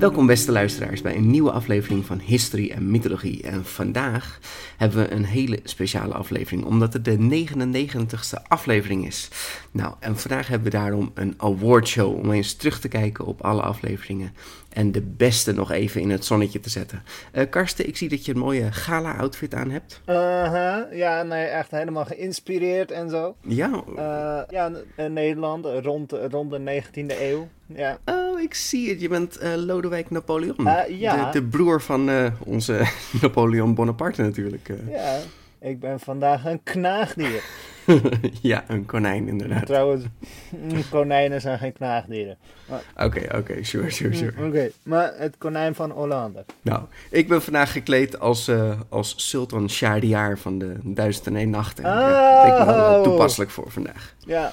Welkom 0.00 0.26
beste 0.26 0.52
luisteraars 0.52 1.02
bij 1.02 1.16
een 1.16 1.30
nieuwe 1.30 1.50
aflevering 1.50 2.04
van 2.04 2.18
History 2.18 2.70
en 2.70 2.90
Mythologie. 2.90 3.42
En 3.42 3.64
vandaag 3.64 4.38
hebben 4.76 4.98
we 4.98 5.10
een 5.10 5.24
hele 5.24 5.60
speciale 5.64 6.14
aflevering, 6.14 6.64
omdat 6.64 6.92
het 6.92 7.04
de 7.04 7.46
99ste 7.46 8.42
aflevering 8.48 9.06
is. 9.06 9.28
Nou, 9.70 9.94
en 9.98 10.16
vandaag 10.16 10.48
hebben 10.48 10.70
we 10.72 10.78
daarom 10.78 11.10
een 11.14 11.34
awardshow 11.36 12.18
om 12.18 12.30
eens 12.30 12.54
terug 12.54 12.80
te 12.80 12.88
kijken 12.88 13.24
op 13.24 13.40
alle 13.40 13.62
afleveringen 13.62 14.32
en 14.72 14.92
de 14.92 15.02
beste 15.02 15.52
nog 15.52 15.70
even 15.70 16.00
in 16.00 16.10
het 16.10 16.24
zonnetje 16.24 16.60
te 16.60 16.70
zetten. 16.70 17.02
Uh, 17.32 17.44
Karsten, 17.50 17.88
ik 17.88 17.96
zie 17.96 18.08
dat 18.08 18.24
je 18.24 18.32
een 18.32 18.38
mooie 18.38 18.72
gala-outfit 18.72 19.54
aan 19.54 19.70
hebt. 19.70 20.00
Uh-huh. 20.06 20.92
Ja, 20.92 21.22
nee, 21.22 21.44
echt 21.44 21.70
helemaal 21.70 22.04
geïnspireerd 22.04 22.90
en 22.90 23.10
zo. 23.10 23.36
Ja. 23.40 23.84
Uh, 23.88 24.40
ja, 24.50 24.70
in 24.96 25.12
Nederland, 25.12 25.66
rond, 25.66 26.12
rond 26.30 26.50
de 26.50 26.82
19e 26.82 27.20
eeuw. 27.20 27.48
Ja. 27.66 27.98
Oh, 28.40 28.46
ik 28.46 28.54
zie 28.54 28.88
het. 28.88 29.00
Je 29.00 29.08
bent 29.08 29.42
uh, 29.42 29.54
Lodewijk 29.54 30.10
Napoleon. 30.10 30.56
ja. 30.88 31.30
De, 31.30 31.40
de, 31.40 31.46
broer 31.46 31.82
van 31.82 32.32
onze 32.38 32.86
Napoleon 33.22 33.74
Bonaparte 33.74 34.22
natuurlijk. 34.22 34.70
Ja, 34.88 35.18
ik 35.60 35.80
ben 35.80 36.00
vandaag 36.00 36.44
een 36.44 36.62
knaagdier. 36.62 37.42
ja, 38.42 38.64
een 38.68 38.86
konijn 38.86 39.28
inderdaad. 39.28 39.66
Trouwens, 39.66 40.04
mm, 40.48 40.88
konijnen 40.90 41.40
zijn 41.40 41.58
geen 41.58 41.72
knaagdieren. 41.72 42.38
Oké, 42.96 43.36
oké, 43.36 43.64
sure, 43.64 43.90
sure, 43.90 44.14
sure. 44.14 44.32
Mm, 44.36 44.46
oké, 44.46 44.70
maar 44.82 45.12
het 45.16 45.38
konijn 45.38 45.74
van 45.74 45.90
Hollande. 45.90 46.44
Nou, 46.62 46.82
ik 47.10 47.28
ben 47.28 47.42
vandaag 47.42 47.72
gekleed 47.72 48.20
als, 48.20 48.48
uh, 48.48 48.80
als 48.88 49.14
Sultan 49.16 49.70
Shahriar 49.70 50.38
van 50.38 50.58
de 50.58 50.76
Duizend 50.82 51.26
en 51.26 51.50
Nachten. 51.50 51.84
Oh. 51.84 51.90
Ja, 51.90 52.56
dat 52.56 52.66
me 52.66 52.72
wel 52.72 53.02
toepasselijk 53.02 53.50
voor 53.50 53.70
vandaag. 53.70 54.14
Ja, 54.26 54.52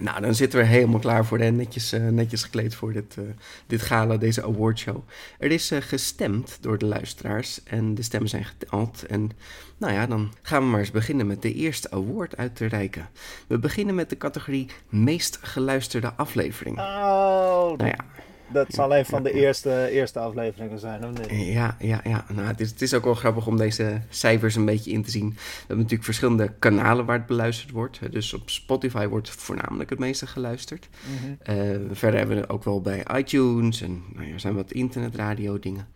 nou, 0.00 0.20
dan 0.20 0.34
zitten 0.34 0.58
we 0.58 0.64
helemaal 0.64 1.00
klaar 1.00 1.24
voor 1.24 1.38
de 1.38 1.44
netjes, 1.44 1.92
uh, 1.92 2.08
netjes 2.08 2.42
gekleed 2.42 2.74
voor 2.74 2.92
dit, 2.92 3.16
uh, 3.18 3.24
dit 3.66 3.82
gala, 3.82 4.16
deze 4.16 4.44
awardshow. 4.44 5.08
Er 5.38 5.50
is 5.50 5.72
uh, 5.72 5.78
gestemd 5.80 6.58
door 6.60 6.78
de 6.78 6.86
luisteraars 6.86 7.62
en 7.64 7.94
de 7.94 8.02
stemmen 8.02 8.28
zijn 8.28 8.44
geteld. 8.44 9.06
En 9.06 9.30
nou 9.76 9.92
ja, 9.92 10.06
dan 10.06 10.32
gaan 10.42 10.62
we 10.62 10.68
maar 10.68 10.80
eens 10.80 10.90
beginnen 10.90 11.26
met 11.26 11.42
de 11.42 11.54
eerste 11.54 11.90
award 11.90 12.36
uit 12.36 12.56
te 12.56 12.66
reiken. 12.66 13.08
We 13.46 13.58
beginnen 13.58 13.94
met 13.94 14.10
de 14.10 14.16
categorie 14.16 14.66
meest 14.88 15.38
geluisterde 15.42 16.12
aflevering. 16.12 16.78
Oh, 16.78 17.76
nou 17.76 17.86
ja, 17.86 18.04
dat 18.48 18.66
zal 18.68 18.96
een 18.96 19.06
van 19.06 19.22
de 19.22 19.32
eerste, 19.32 19.88
eerste 19.90 20.18
afleveringen 20.18 20.78
zijn, 20.78 21.04
of 21.04 21.10
niet? 21.18 21.46
Ja, 21.46 21.76
ja, 21.78 22.00
ja. 22.04 22.24
Nou, 22.32 22.46
het, 22.46 22.60
is, 22.60 22.70
het 22.70 22.82
is 22.82 22.94
ook 22.94 23.04
wel 23.04 23.14
grappig 23.14 23.46
om 23.46 23.56
deze 23.56 24.00
cijfers 24.08 24.54
een 24.54 24.64
beetje 24.64 24.90
in 24.90 25.02
te 25.02 25.10
zien. 25.10 25.28
We 25.28 25.42
hebben 25.58 25.76
natuurlijk 25.76 26.04
verschillende 26.04 26.52
kanalen 26.58 27.04
waar 27.04 27.16
het 27.16 27.26
beluisterd 27.26 27.70
wordt. 27.70 28.12
Dus 28.12 28.34
op 28.34 28.50
Spotify 28.50 29.06
wordt 29.06 29.30
voornamelijk 29.30 29.90
het 29.90 29.98
meeste 29.98 30.26
geluisterd. 30.26 30.88
Mhm. 31.02 31.58
Uh, 31.58 31.76
verder 31.92 32.18
hebben 32.18 32.36
we 32.36 32.48
ook 32.48 32.64
wel 32.64 32.80
bij 32.80 33.04
iTunes 33.16 33.80
en 33.80 34.02
nou 34.12 34.26
ja, 34.26 34.32
er 34.32 34.40
zijn 34.40 34.54
wat 34.54 34.72
internetradio 34.72 35.58
dingen. 35.58 35.86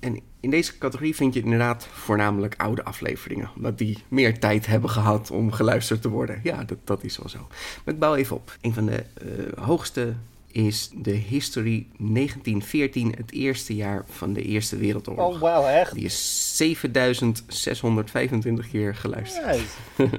En 0.00 0.20
in 0.40 0.50
deze 0.50 0.78
categorie 0.78 1.14
vind 1.14 1.34
je 1.34 1.42
inderdaad 1.42 1.86
voornamelijk 1.86 2.54
oude 2.56 2.84
afleveringen. 2.84 3.50
Omdat 3.56 3.78
die 3.78 3.98
meer 4.08 4.38
tijd 4.38 4.66
hebben 4.66 4.90
gehad 4.90 5.30
om 5.30 5.52
geluisterd 5.52 6.02
te 6.02 6.08
worden. 6.08 6.40
Ja, 6.42 6.64
dat, 6.64 6.78
dat 6.84 7.04
is 7.04 7.18
wel 7.18 7.28
zo. 7.28 7.46
Maar 7.84 7.94
ik 7.94 8.00
bouw 8.00 8.14
even 8.14 8.36
op. 8.36 8.56
Een 8.60 8.74
van 8.74 8.86
de 8.86 9.04
uh, 9.22 9.64
hoogste 9.64 10.14
is 10.56 10.90
de 10.94 11.10
History 11.10 11.86
1914, 11.98 13.14
het 13.16 13.32
eerste 13.32 13.74
jaar 13.74 14.04
van 14.08 14.32
de 14.32 14.42
Eerste 14.42 14.76
Wereldoorlog. 14.76 15.34
Oh, 15.34 15.40
wauw, 15.40 15.66
echt? 15.66 15.94
Die 15.94 16.04
is 16.04 16.56
7625 16.56 18.68
keer 18.68 18.94
geluisterd. 18.94 19.46
Nice. 19.46 19.66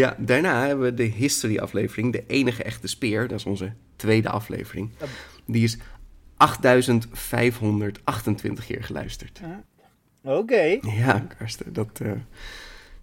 ja, 0.00 0.16
daarna 0.18 0.66
hebben 0.66 0.84
we 0.84 0.94
de 0.94 1.02
History-aflevering, 1.02 2.12
de 2.12 2.24
enige 2.26 2.62
echte 2.62 2.86
speer. 2.86 3.28
Dat 3.28 3.38
is 3.38 3.44
onze 3.44 3.72
tweede 3.96 4.28
aflevering. 4.28 4.90
Die 5.46 5.64
is 5.64 5.78
8528 6.36 8.66
keer 8.66 8.84
geluisterd. 8.84 9.40
Oké. 10.22 10.38
Okay. 10.38 10.80
Ja, 10.82 11.26
Karsten, 11.38 11.72
dat... 11.72 12.00
Uh, 12.02 12.12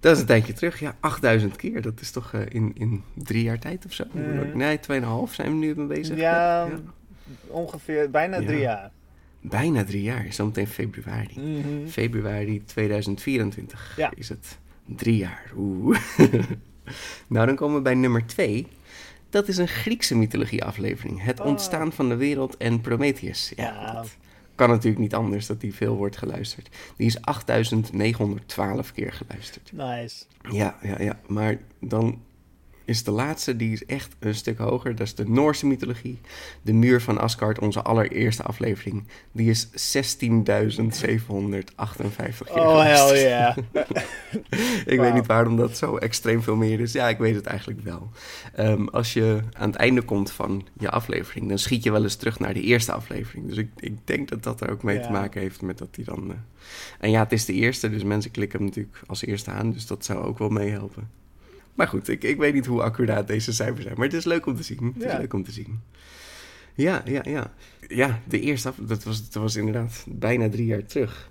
dat 0.02 0.14
is 0.16 0.20
een 0.20 0.26
tijdje 0.28 0.54
terug, 0.54 0.80
ja, 0.80 0.96
8000 1.00 1.56
keer. 1.56 1.82
Dat 1.82 2.02
is 2.02 2.12
toch 2.12 2.34
uh, 2.34 2.42
in, 2.50 2.72
in 2.74 3.04
drie 3.14 3.44
jaar 3.44 3.60
tijd 3.60 3.86
of 3.86 3.94
zo? 3.94 4.04
Mm. 4.12 4.58
Nee, 4.58 4.80
tweeënhalf 4.80 5.34
zijn 5.34 5.50
we 5.50 5.56
nu 5.56 5.74
mee 5.76 5.86
bezig. 5.86 6.18
Ja, 6.18 6.66
ja. 6.66 6.70
ongeveer 7.48 8.10
bijna 8.10 8.40
ja. 8.40 8.46
drie 8.46 8.60
jaar. 8.60 8.92
Bijna 9.42 9.84
drie 9.84 10.04
jaar, 10.04 10.26
zometeen 10.30 10.68
februari. 10.68 11.40
Mm 11.40 11.62
-hmm. 11.62 11.88
Februari 11.88 12.64
2024 12.66 13.94
ja. 13.98 14.12
is 14.16 14.30
het 14.30 14.58
drie 14.86 15.18
jaar. 15.18 15.52
Oeh. 15.58 16.00
nou, 17.28 17.46
dan 17.46 17.56
komen 17.56 17.76
we 17.76 17.82
bij 17.82 17.96
nummer 17.96 18.26
twee. 18.26 18.68
Dat 19.30 19.48
is 19.48 19.58
een 19.58 19.68
Griekse 19.68 20.18
mythologie 20.18 20.64
aflevering. 20.64 21.24
Het 21.24 21.40
Oh. 21.40 21.46
ontstaan 21.46 21.92
van 21.92 22.10
de 22.10 22.16
wereld 22.16 22.58
en 22.58 22.82
Prometheus. 22.82 23.54
Ja, 23.56 23.64
Ja. 23.64 23.94
dat 23.94 24.18
kan 24.62 24.70
natuurlijk 24.70 25.02
niet 25.02 25.16
anders 25.16 25.46
dat 25.46 25.62
die 25.62 25.74
veel 25.74 25.96
wordt 25.96 26.18
geluisterd. 26.18 26.70
Die 26.96 27.08
is 27.08 27.22
8912 27.22 28.92
keer 28.92 29.14
geluisterd. 29.14 29.72
Nice. 29.74 30.26
Ja, 30.52 30.78
ja, 30.82 31.02
ja. 31.02 31.20
Maar 31.28 31.58
dan 31.80 32.22
is 32.92 33.04
de 33.04 33.12
laatste, 33.12 33.56
die 33.56 33.72
is 33.72 33.86
echt 33.86 34.16
een 34.20 34.36
stuk 34.36 34.58
hoger. 34.58 34.96
Dat 34.96 35.08
is 35.08 35.16
de 35.16 35.30
Noorse 35.30 35.66
mythologie. 35.68 36.20
De 36.62 36.74
muur 36.74 37.02
van 37.02 37.18
Asgard, 37.20 37.60
onze 37.60 37.82
allereerste 37.82 38.44
aflevering. 38.44 39.04
Die 39.32 39.50
is 39.50 39.68
16.758 39.68 39.74
keer 42.44 42.56
Oh, 42.56 42.82
hell 42.84 43.22
yeah. 43.22 43.58
ik 44.94 45.00
weet 45.00 45.14
niet 45.14 45.26
waarom 45.26 45.56
dat 45.58 45.78
zo 45.78 45.98
extreem 45.98 46.44
veel 46.44 46.56
meer 46.56 46.80
is. 46.80 46.92
Ja, 46.92 47.10
ik 47.10 47.18
weet 47.18 47.36
het 47.36 47.46
eigenlijk 47.46 47.82
wel. 47.82 48.10
Ehm, 48.56 48.86
als 48.88 49.14
je 49.14 49.40
aan 49.54 49.68
het 49.70 49.80
einde 49.80 50.02
komt 50.02 50.32
van 50.32 50.68
je 50.80 50.90
aflevering, 50.90 51.48
dan 51.50 51.58
schiet 51.60 51.84
je 51.84 51.92
wel 51.92 52.04
eens 52.04 52.16
terug 52.16 52.40
naar 52.40 52.54
de 52.54 52.62
eerste 52.62 52.92
aflevering. 52.92 53.48
Dus 53.48 53.58
ik, 53.58 53.70
ik 53.80 53.94
denk 54.04 54.30
dat 54.30 54.44
dat 54.44 54.62
er 54.62 54.72
ook 54.72 54.84
mee 54.84 55.00
te 55.00 55.10
maken 55.10 55.42
heeft 55.42 55.62
met 55.62 55.78
dat 55.78 55.96
die 55.96 56.06
dan. 56.06 56.30
eh, 56.32 56.36
En 57.00 57.10
ja, 57.12 57.20
het 57.24 57.32
is 57.32 57.46
de 57.46 57.54
eerste, 57.54 57.90
dus 57.90 58.04
mensen 58.04 58.32
klikken 58.32 58.58
hem 58.60 58.68
natuurlijk 58.68 59.00
als 59.08 59.26
eerste 59.26 59.52
aan. 59.52 59.72
Dus 59.72 59.88
dat 59.88 60.06
zou 60.06 60.24
ook 60.26 60.38
wel 60.38 60.50
meehelpen. 60.50 61.10
Maar 61.74 61.88
goed, 61.88 62.08
ik, 62.08 62.24
ik 62.24 62.38
weet 62.38 62.54
niet 62.54 62.66
hoe 62.66 62.82
accuraat 62.82 63.28
deze 63.28 63.54
cijfers 63.54 63.84
zijn. 63.84 63.94
Maar 63.98 64.06
het 64.06 64.16
is 64.16 64.26
leuk 64.26 64.46
om 64.46 64.56
te 64.56 64.64
zien. 64.64 64.92
Het 64.94 65.04
is 65.04 65.12
Ja. 65.12 65.18
leuk 65.18 65.34
om 65.34 65.44
te 65.44 65.52
zien. 65.52 65.80
Ja, 66.74 67.02
ja, 67.06 67.22
ja. 67.24 67.54
Ja, 67.88 68.20
de 68.28 68.40
eerste 68.40 68.68
af, 68.70 68.76
dat 68.80 69.04
was, 69.04 69.30
dat 69.30 69.42
was 69.42 69.56
inderdaad 69.56 70.06
bijna 70.08 70.50
drie 70.50 70.66
jaar 70.66 70.86
terug. 70.86 71.30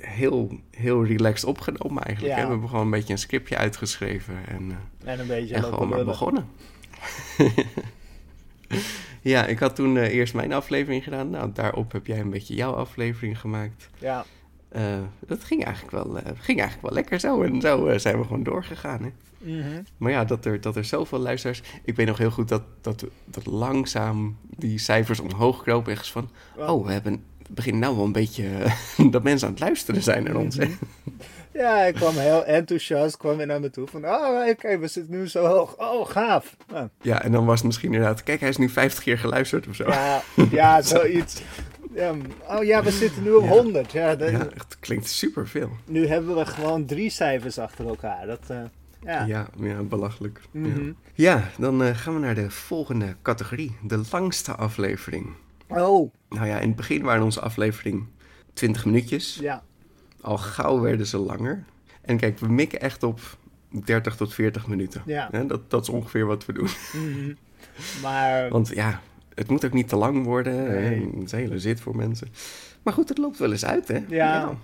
Heel, 0.00 0.60
heel 0.70 1.04
relaxed 1.04 1.48
opgenomen 1.48 2.02
eigenlijk. 2.02 2.34
Ja. 2.34 2.40
hè. 2.40 2.46
We 2.46 2.50
hebben 2.52 2.68
gewoon 2.68 2.84
een 2.84 2.90
beetje 2.90 3.12
een 3.12 3.18
scriptje 3.18 3.56
uitgeschreven 3.56 4.34
en, 4.48 4.70
eh, 5.04 5.12
En 5.12 5.20
een 5.20 5.26
beetje 5.26 5.54
en 5.54 5.62
gewoon 5.62 5.88
maar 5.88 6.04
begonnen. 6.04 6.46
ja, 9.22 9.46
ik 9.46 9.58
had 9.58 9.74
toen 9.76 9.96
eh, 9.96 10.14
eerst 10.14 10.34
mijn 10.34 10.52
aflevering 10.52 11.04
gedaan. 11.04 11.30
Nou, 11.30 11.50
daarop 11.52 11.92
heb 11.92 12.06
jij 12.06 12.20
een 12.20 12.30
beetje 12.30 12.54
jouw 12.54 12.72
aflevering 12.72 13.40
gemaakt. 13.40 13.88
Ja. 13.98 14.24
Eh, 14.68 14.98
dat 15.26 15.44
ging 15.44 15.64
eigenlijk, 15.64 15.92
wel, 16.04 16.12
ging 16.38 16.58
eigenlijk 16.60 16.82
wel 16.82 16.92
lekker 16.92 17.20
zo. 17.20 17.42
En 17.42 17.60
zo 17.60 17.98
zijn 17.98 18.18
we 18.18 18.22
gewoon 18.22 18.42
doorgegaan. 18.42 19.02
Hè? 19.02 19.10
Mhm. 19.46 19.82
Maar 19.96 20.10
ja, 20.12 20.24
dat 20.24 20.44
er, 20.44 20.60
dat 20.60 20.76
er 20.76 20.84
zoveel 20.84 21.18
luisteraars... 21.18 21.62
Ik 21.84 21.96
weet 21.96 22.06
nog 22.06 22.18
heel 22.18 22.30
goed 22.30 22.48
dat, 22.48 22.62
dat, 22.80 23.04
dat 23.24 23.46
langzaam 23.46 24.36
die 24.56 24.78
cijfers 24.78 25.20
omhoog 25.20 25.62
kropen. 25.62 25.90
Ergens 25.92 26.12
van, 26.12 26.30
oh, 26.56 26.86
we 26.86 26.92
hebben... 26.92 27.24
Beginnen 27.50 27.80
nou 27.80 27.96
wel 27.96 28.04
een 28.04 28.12
beetje... 28.12 28.48
dat 29.10 29.22
mensen 29.22 29.46
aan 29.48 29.52
het 29.54 29.62
luisteren 29.62 30.02
zijn 30.02 30.22
naar 30.24 30.34
ons. 30.36 30.56
Hè? 30.56 30.66
Ja, 31.52 31.82
ik 31.84 31.94
kwam 31.94 32.16
heel 32.16 32.44
enthousiast 32.44 33.16
kwam 33.16 33.36
weer 33.36 33.46
naar 33.46 33.60
me 33.60 33.70
toe. 33.70 33.86
Van, 33.86 34.04
oh, 34.04 34.48
oké, 34.48 34.78
we 34.78 34.86
zitten 34.88 35.18
nu 35.18 35.28
zo 35.28 35.46
hoog. 35.46 35.74
Oh, 35.78 36.08
gaaf. 36.08 36.56
Ja, 36.72 36.90
Ja, 37.02 37.22
en 37.22 37.32
dan 37.32 37.44
was 37.44 37.56
het 37.56 37.66
misschien 37.66 37.92
inderdaad... 37.92 38.22
Kijk, 38.22 38.40
hij 38.40 38.48
is 38.48 38.56
nu 38.56 38.68
50 38.68 39.02
keer 39.04 39.18
geluisterd 39.18 39.68
of 39.68 39.74
zo. 39.74 39.84
ja, 39.88 40.22
ja 40.50 40.82
zoiets. 40.96 41.42
Ja, 41.94 42.14
oh 42.48 42.64
ja, 42.64 42.82
we 42.82 42.90
zitten 42.90 43.22
nu 43.22 43.30
op 43.32 43.42
Ja. 43.44 43.48
100. 43.48 43.92
Ja, 43.92 44.14
dat- 44.16 44.30
Ja, 44.30 44.48
echt 44.54 44.76
klinkt 44.80 45.08
superveel. 45.08 45.70
Nu 45.84 46.06
hebben 46.06 46.36
we 46.36 46.46
gewoon 46.46 46.84
drie 46.86 47.10
cijfers 47.10 47.58
achter 47.58 47.86
elkaar. 47.86 48.26
Dat, 48.26 48.40
eh, 48.48 48.56
ja. 49.06 49.24
Ja, 49.24 49.48
ja, 49.58 49.82
belachelijk. 49.82 50.40
Mhm. 50.50 50.86
ja. 50.86 50.92
ja, 51.14 51.50
dan 51.58 51.82
eh, 51.82 51.96
gaan 51.96 52.14
we 52.14 52.20
naar 52.20 52.34
de 52.34 52.50
volgende 52.50 53.16
categorie. 53.22 53.76
De 53.82 54.00
langste 54.10 54.54
aflevering. 54.54 55.26
Oh, 55.68 56.12
Nou 56.28 56.46
ja, 56.46 56.58
in 56.58 56.66
het 56.68 56.76
begin 56.76 57.02
waren 57.02 57.22
onze 57.24 57.40
aflevering 57.40 58.06
20 58.52 58.84
minuutjes. 58.84 59.38
ja. 59.40 59.62
Al 60.20 60.38
gauw 60.38 60.80
werden 60.80 61.06
ze 61.06 61.18
langer. 61.18 61.64
En 62.00 62.16
kijk, 62.16 62.38
we 62.38 62.48
mikken 62.48 62.80
echt 62.80 63.02
op 63.02 63.20
30 63.84 64.16
tot 64.16 64.34
40 64.34 64.66
minuten. 64.66 65.02
Ja. 65.06 65.28
Dat, 65.46 65.70
dat 65.70 65.82
is 65.82 65.88
ongeveer 65.88 66.26
wat 66.26 66.46
we 66.46 66.52
doen. 66.52 66.68
Mhm. 66.92 67.32
Maar, 68.02 68.48
Want 68.56 68.68
ja, 68.68 69.00
het 69.34 69.48
moet 69.48 69.64
ook 69.64 69.72
niet 69.72 69.88
te 69.88 69.96
lang 69.96 70.24
worden. 70.24 70.68
Nee. 70.68 71.10
Het 71.14 71.24
is 71.24 71.32
een 71.32 71.38
hele 71.38 71.58
zit 71.58 71.80
voor 71.80 71.96
mensen. 71.96 72.28
Maar 72.82 72.94
goed, 72.94 73.08
het 73.08 73.18
loopt 73.18 73.38
wel 73.38 73.50
eens 73.52 73.64
uit, 73.64 73.88
hè? 73.88 73.94
Ja. 73.96 74.04
ja, 74.08 74.56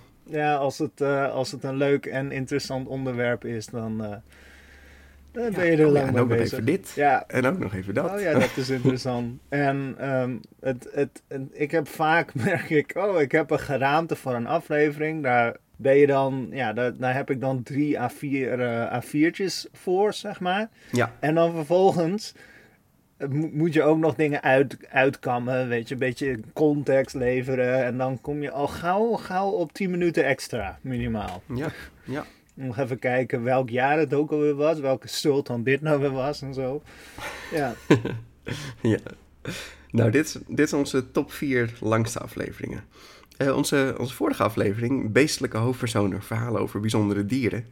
als 0.57 0.77
het, 0.77 1.01
eh, 1.01 1.31
als 1.31 1.51
het 1.51 1.63
een 1.63 1.77
leuk 1.77 2.05
en 2.05 2.31
interessant 2.31 2.87
onderwerp 2.87 3.45
is, 3.45 3.65
dan, 3.65 4.03
eh, 4.03 4.15
dan 5.31 5.51
ben 5.53 5.65
je 5.65 5.77
er 5.77 5.85
Oh 5.87 5.93
ja, 5.93 5.99
lang 5.99 6.07
en 6.07 6.13
mee 6.13 6.21
ook 6.21 6.29
nog 6.29 6.37
bezig. 6.37 6.51
even 6.51 6.65
dit. 6.65 6.91
Ja, 6.95 7.23
En 7.27 7.45
ook 7.45 7.59
nog 7.59 7.73
even 7.73 7.93
dat. 7.93 8.11
Oh 8.11 8.19
ja, 8.19 8.33
dat 8.33 8.51
is 8.55 8.69
interessant. 8.69 9.39
en 9.49 9.95
ehm, 9.97 10.35
het, 10.59 10.87
het, 10.91 11.21
en 11.27 11.49
ik 11.51 11.71
heb 11.71 11.87
vaak, 11.87 12.33
merk 12.45 12.69
ik, 12.69 12.91
oh, 12.95 13.21
ik 13.21 13.31
heb 13.31 13.49
een 13.49 13.59
geraamte 13.59 14.15
voor 14.15 14.33
een 14.33 14.47
aflevering. 14.47 15.23
Daar 15.23 15.55
ben 15.75 15.95
je 15.97 16.07
dan, 16.07 16.47
ja, 16.51 16.73
daar, 16.73 16.97
daar 16.97 17.13
heb 17.13 17.29
ik 17.29 17.41
dan 17.41 17.63
drie 17.63 17.97
A4, 17.97 18.59
eh, 18.59 19.01
A4'tjes 19.01 19.65
voor, 19.71 20.13
zeg 20.13 20.39
maar. 20.39 20.69
Ja. 20.91 21.11
En 21.19 21.35
dan 21.35 21.51
vervolgens 21.51 22.33
moet 23.29 23.73
je 23.73 23.83
ook 23.83 23.97
nog 23.97 24.15
dingen 24.15 24.41
uit, 24.41 24.77
uitkammen. 24.89 25.67
Weet 25.67 25.87
je, 25.87 25.93
een 25.93 25.99
beetje 25.99 26.39
context 26.53 27.15
leveren. 27.15 27.83
En 27.83 27.97
dan 27.97 28.21
kom 28.21 28.41
je 28.41 28.51
al 28.51 28.67
gauw, 28.67 29.11
gauw 29.11 29.49
op 29.49 29.73
10 29.73 29.91
minuten 29.91 30.25
extra, 30.25 30.79
minimaal. 30.81 31.43
Ja, 31.55 31.71
ja. 32.03 32.25
Nog 32.53 32.77
even 32.77 32.99
kijken 32.99 33.43
welk 33.43 33.69
jaar 33.69 33.99
het 33.99 34.13
ook 34.13 34.31
alweer 34.31 34.55
was. 34.55 34.79
Welke 34.79 35.07
sultan 35.07 35.63
dit 35.63 35.81
nou 35.81 35.99
weer 35.99 36.11
was 36.11 36.41
en 36.41 36.53
zo. 36.53 36.81
Ja, 37.51 37.73
ja. 38.81 38.99
Nou, 39.91 40.11
dit 40.11 40.39
dit 40.47 40.65
is 40.65 40.73
onze 40.73 41.11
top 41.11 41.31
4 41.31 41.73
langste 41.79 42.19
afleveringen. 42.19 42.83
Eh, 43.37 43.55
onze, 43.55 43.95
onze 43.99 44.13
vorige 44.13 44.43
aflevering, 44.43 45.11
Beestelijke 45.11 45.57
hoofdpersonen, 45.57 46.21
verhalen 46.21 46.61
over 46.61 46.79
bijzondere 46.79 47.25
dieren, 47.25 47.65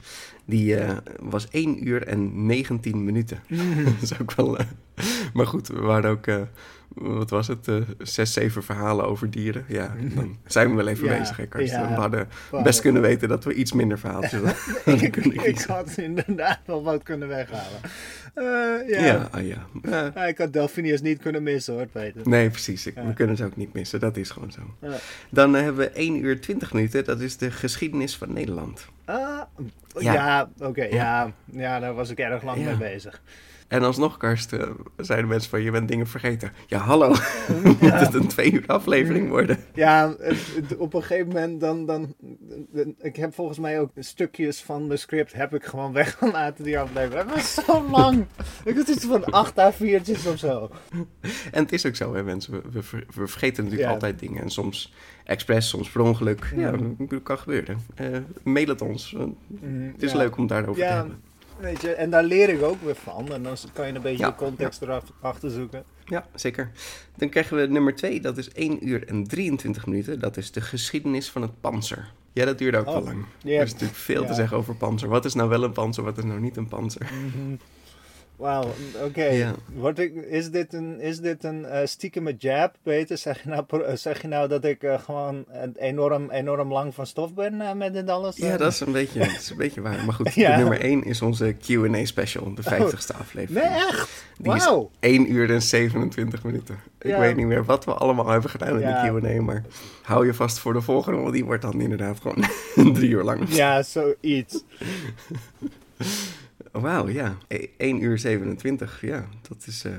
die 0.45 0.75
eh, 0.75 0.97
was 1.19 1.47
1 1.49 1.87
uur 1.87 2.07
en 2.07 2.45
19 2.45 3.03
minuten. 3.03 3.43
dat 3.85 4.01
is 4.01 4.19
ook 4.19 4.33
wel... 4.33 4.57
eh, 4.57 4.65
maar 5.33 5.47
goed, 5.47 5.67
we 5.67 5.81
waren 5.81 6.11
ook, 6.11 6.25
wat 6.95 7.29
was 7.29 7.47
het, 7.47 7.67
eh, 7.67 7.75
zes, 7.97 8.33
zeven 8.33 8.63
verhalen 8.63 9.05
over 9.05 9.29
dieren. 9.29 9.65
Ja, 9.67 9.95
dan 10.15 10.38
zijn 10.45 10.69
we 10.69 10.75
wel 10.75 10.88
even 10.88 11.07
Ja, 11.11 11.17
bezig, 11.19 11.38
hè, 11.38 11.47
Karsten. 11.47 11.79
ja. 11.81 11.88
We 11.88 11.93
hadden 11.93 12.27
Wow. 12.51 12.63
best 12.63 12.81
kunnen 12.81 13.01
weten 13.01 13.29
dat 13.29 13.43
we 13.43 13.53
iets 13.53 13.73
minder 13.73 13.99
verhaaltjes 13.99 14.41
hadden 14.85 15.03
ik, 15.05 15.11
kunnen 15.11 15.45
ik 15.45 15.59
had 15.61 15.97
inderdaad 15.97 16.59
wel 16.65 16.83
wat 16.83 17.03
kunnen 17.03 17.27
weghalen. 17.27 17.79
Eh, 18.33 18.43
ja. 18.89 19.05
Ja, 19.05 19.27
ah, 19.31 19.47
ja. 19.47 19.65
Eh, 19.81 19.91
Ja, 20.15 20.25
ik 20.25 20.38
had 20.38 20.53
Delphinius 20.53 21.01
niet 21.01 21.19
kunnen 21.21 21.43
missen 21.43 21.73
hoor, 21.73 21.85
Peter. 21.88 22.21
Nee, 22.29 22.49
precies. 22.49 22.85
Ik, 22.88 22.95
Ja. 22.95 23.05
We 23.05 23.13
kunnen 23.13 23.37
ze 23.37 23.45
ook 23.45 23.55
niet 23.55 23.73
missen. 23.73 23.99
Dat 23.99 24.17
is 24.17 24.29
gewoon 24.29 24.51
zo. 24.51 24.61
Ja. 24.81 24.95
Dan 25.29 25.53
hebben 25.53 25.75
we 25.75 25.89
1 25.89 26.23
uur 26.23 26.41
20 26.41 26.73
minuten. 26.73 27.05
Dat 27.05 27.19
is 27.19 27.37
de 27.37 27.51
geschiedenis 27.51 28.17
van 28.17 28.33
Nederland. 28.33 28.87
Ah, 29.05 29.41
Ja. 29.99 30.13
ja, 30.13 30.49
oké, 30.59 30.83
Ja. 30.83 30.89
ja. 30.95 31.33
ja. 31.45 31.79
daar 31.79 31.94
was 31.94 32.09
ik 32.09 32.17
erg 32.19 32.44
lang 32.44 32.57
Ja. 32.59 32.63
mee 32.65 32.77
bezig. 32.77 33.21
En 33.71 33.83
alsnog, 33.83 34.18
Karsten, 34.18 34.75
zeiden 34.97 35.29
mensen 35.29 35.50
van... 35.50 35.62
je 35.62 35.71
bent 35.71 35.88
dingen 35.88 36.07
vergeten. 36.07 36.51
Ja, 36.68 36.77
hallo. 36.79 37.07
Moet 37.63 37.79
het 37.79 38.13
een 38.13 38.27
twee 38.27 38.51
uur 38.51 38.63
aflevering 38.68 39.29
worden? 39.29 39.57
Ja, 39.73 40.15
het- 40.19 40.56
het- 40.56 40.77
op 40.77 40.94
een 40.94 41.01
gegeven 41.03 41.27
moment 41.27 41.59
dan, 41.62 41.85
dan... 41.85 42.15
Ik 43.01 43.15
heb 43.15 43.33
volgens 43.33 43.59
mij 43.59 43.79
ook 43.79 43.89
stukjes 43.95 44.62
van 44.62 44.88
mijn 44.88 45.00
script 45.00 45.33
heb 45.33 45.53
ik 45.53 45.63
gewoon 45.65 45.94
weggelaten 45.94 46.63
die 46.63 46.79
aflevering. 46.79 47.25
Dat 47.27 47.35
was 47.35 47.53
zo 47.53 47.83
lang. 47.97 48.25
Ik 48.65 48.75
had 48.75 48.88
iets 48.88 49.06
van 49.06 49.25
8 49.25 49.53
A4'tjes 49.53 50.27
of 50.27 50.38
zo. 50.38 50.69
En 51.51 51.63
het 51.63 51.71
is 51.71 51.85
ook 51.85 51.95
zo, 51.95 52.13
hè, 52.15 52.23
mensen. 52.23 52.53
We, 52.53 52.62
we, 52.71 52.83
ver- 52.83 53.06
we 53.15 53.27
vergeten 53.27 53.63
natuurlijk 53.63 53.89
Ja. 53.89 53.94
altijd 53.95 54.19
dingen. 54.19 54.41
En 54.41 54.50
soms 54.50 54.94
expres, 55.23 55.69
soms 55.69 55.89
per 55.89 56.01
ongeluk. 56.01 56.53
Ja, 56.56 56.62
Ja. 56.62 56.77
dat 56.97 57.23
kan 57.23 57.38
gebeuren. 57.38 57.77
Eh, 57.95 58.07
mail 58.44 58.68
het 58.68 58.81
ons. 58.81 59.12
want 59.12 59.38
Het 59.91 60.03
is 60.03 60.13
leuk 60.13 60.33
om 60.35 60.39
het 60.44 60.50
daarover 60.50 60.81
te 60.83 60.88
hebben. 60.89 61.29
Weet 61.61 61.81
je, 61.81 61.93
en 61.93 62.09
daar 62.09 62.23
leer 62.23 62.49
ik 62.49 62.61
ook 62.61 62.81
weer 62.83 62.95
van. 62.95 63.33
En 63.33 63.43
dan 63.43 63.57
kan 63.73 63.87
je 63.87 63.93
een 63.93 64.01
beetje 64.01 64.25
de 64.25 64.35
context 64.35 64.81
erachter 64.81 65.49
zoeken. 65.51 65.83
Ja, 66.05 66.27
zeker. 66.35 66.71
Dan 67.17 67.29
krijgen 67.29 67.57
we 67.57 67.65
nummer 67.65 67.95
2. 67.95 68.21
Dat 68.21 68.37
is 68.37 68.51
1 68.51 68.87
uur 68.87 69.07
en 69.07 69.27
23 69.27 69.85
minuten. 69.85 70.19
Dat 70.19 70.37
is 70.37 70.51
de 70.51 70.61
geschiedenis 70.61 71.29
van 71.29 71.41
het 71.41 71.61
panzer. 71.61 72.11
Ja, 72.33 72.45
dat 72.45 72.57
duurde 72.57 72.77
ook 72.77 72.87
Oh, 72.87 72.93
wel 72.93 73.03
lang. 73.03 73.25
Er 73.43 73.61
is 73.61 73.71
natuurlijk 73.71 73.99
veel 73.99 74.25
te 74.25 74.33
zeggen 74.33 74.57
over 74.57 74.75
panzer. 74.75 75.09
Wat 75.09 75.25
is 75.25 75.33
nou 75.33 75.49
wel 75.49 75.63
een 75.63 75.71
panzer, 75.71 76.03
wat 76.03 76.17
is 76.17 76.23
nou 76.23 76.39
niet 76.39 76.57
een 76.57 76.67
panzer? 76.67 77.09
Mhm. 77.13 77.55
Wauw, 78.41 78.65
oké. 79.03 79.23
Ja. 79.23 79.53
Word 79.73 79.99
ik- 79.99 80.15
Is 80.15 80.49
dit 80.51 80.73
een, 80.73 80.99
is 80.99 81.19
dit 81.19 81.43
een 81.43 81.65
eh 81.65 81.85
stiekeme 81.88 82.35
jab, 82.38 82.75
Peter? 82.83 83.17
Zeg 83.17 83.43
je 83.43 83.49
nou, 83.49 83.65
zeg 83.97 84.21
je 84.21 84.27
nou 84.27 84.47
dat 84.47 84.65
ik 84.65 84.83
eh, 84.83 84.99
gewoon 84.99 85.45
enorm, 85.75 86.29
enorm 86.29 86.71
lang 86.71 86.93
van 86.93 87.05
stof 87.05 87.33
ben 87.33 87.61
eh, 87.61 87.73
met 87.73 87.93
dit 87.93 88.09
alles? 88.09 88.38
Ja, 88.38 88.57
dat 88.57 88.71
is 88.71 88.79
een 88.79 88.91
beetje, 88.91 89.19
dat 89.19 89.27
is 89.29 89.49
een 89.49 89.57
beetje 89.57 89.81
waar. 89.81 90.05
Maar 90.05 90.13
goed, 90.13 90.33
Ja. 90.43 90.57
nummer 90.57 90.79
1 90.81 91.03
is 91.03 91.21
onze 91.21 91.55
Q&A 91.67 92.05
special, 92.05 92.53
de 92.55 92.63
50ste 92.63 93.17
aflevering. 93.19 93.67
Nee, 93.69 93.77
echt? 93.77 94.25
Die 94.38 94.53
is 94.55 94.65
Wauw. 94.65 94.91
1 94.99 95.31
uur 95.31 95.49
en 95.51 95.61
27 95.61 96.44
minuten. 96.44 96.79
Ik 96.99 97.09
Ja. 97.11 97.19
weet 97.19 97.35
niet 97.35 97.45
meer 97.45 97.65
wat 97.65 97.85
we 97.85 97.94
allemaal 97.94 98.27
hebben 98.27 98.49
gedaan 98.49 98.79
in 98.81 98.87
de 98.87 99.19
Q&A, 99.37 99.41
maar 99.41 99.63
hou 100.01 100.25
je 100.25 100.33
vast 100.33 100.59
voor 100.59 100.73
de 100.73 100.81
volgende, 100.81 101.19
want 101.19 101.33
die 101.33 101.45
wordt 101.45 101.61
dan 101.61 101.81
inderdaad 101.81 102.19
gewoon 102.21 102.44
drie 102.95 103.09
uur 103.09 103.23
lang. 103.23 103.53
Ja, 103.53 103.83
zoiets. 103.83 104.63
Wauw, 106.71 107.07
ja. 107.09 107.38
1 107.77 108.01
uur 108.03 108.18
27, 108.19 109.01
ja. 109.01 109.25
Dat 109.50 109.63
is, 109.68 109.83
eh, 109.83 109.91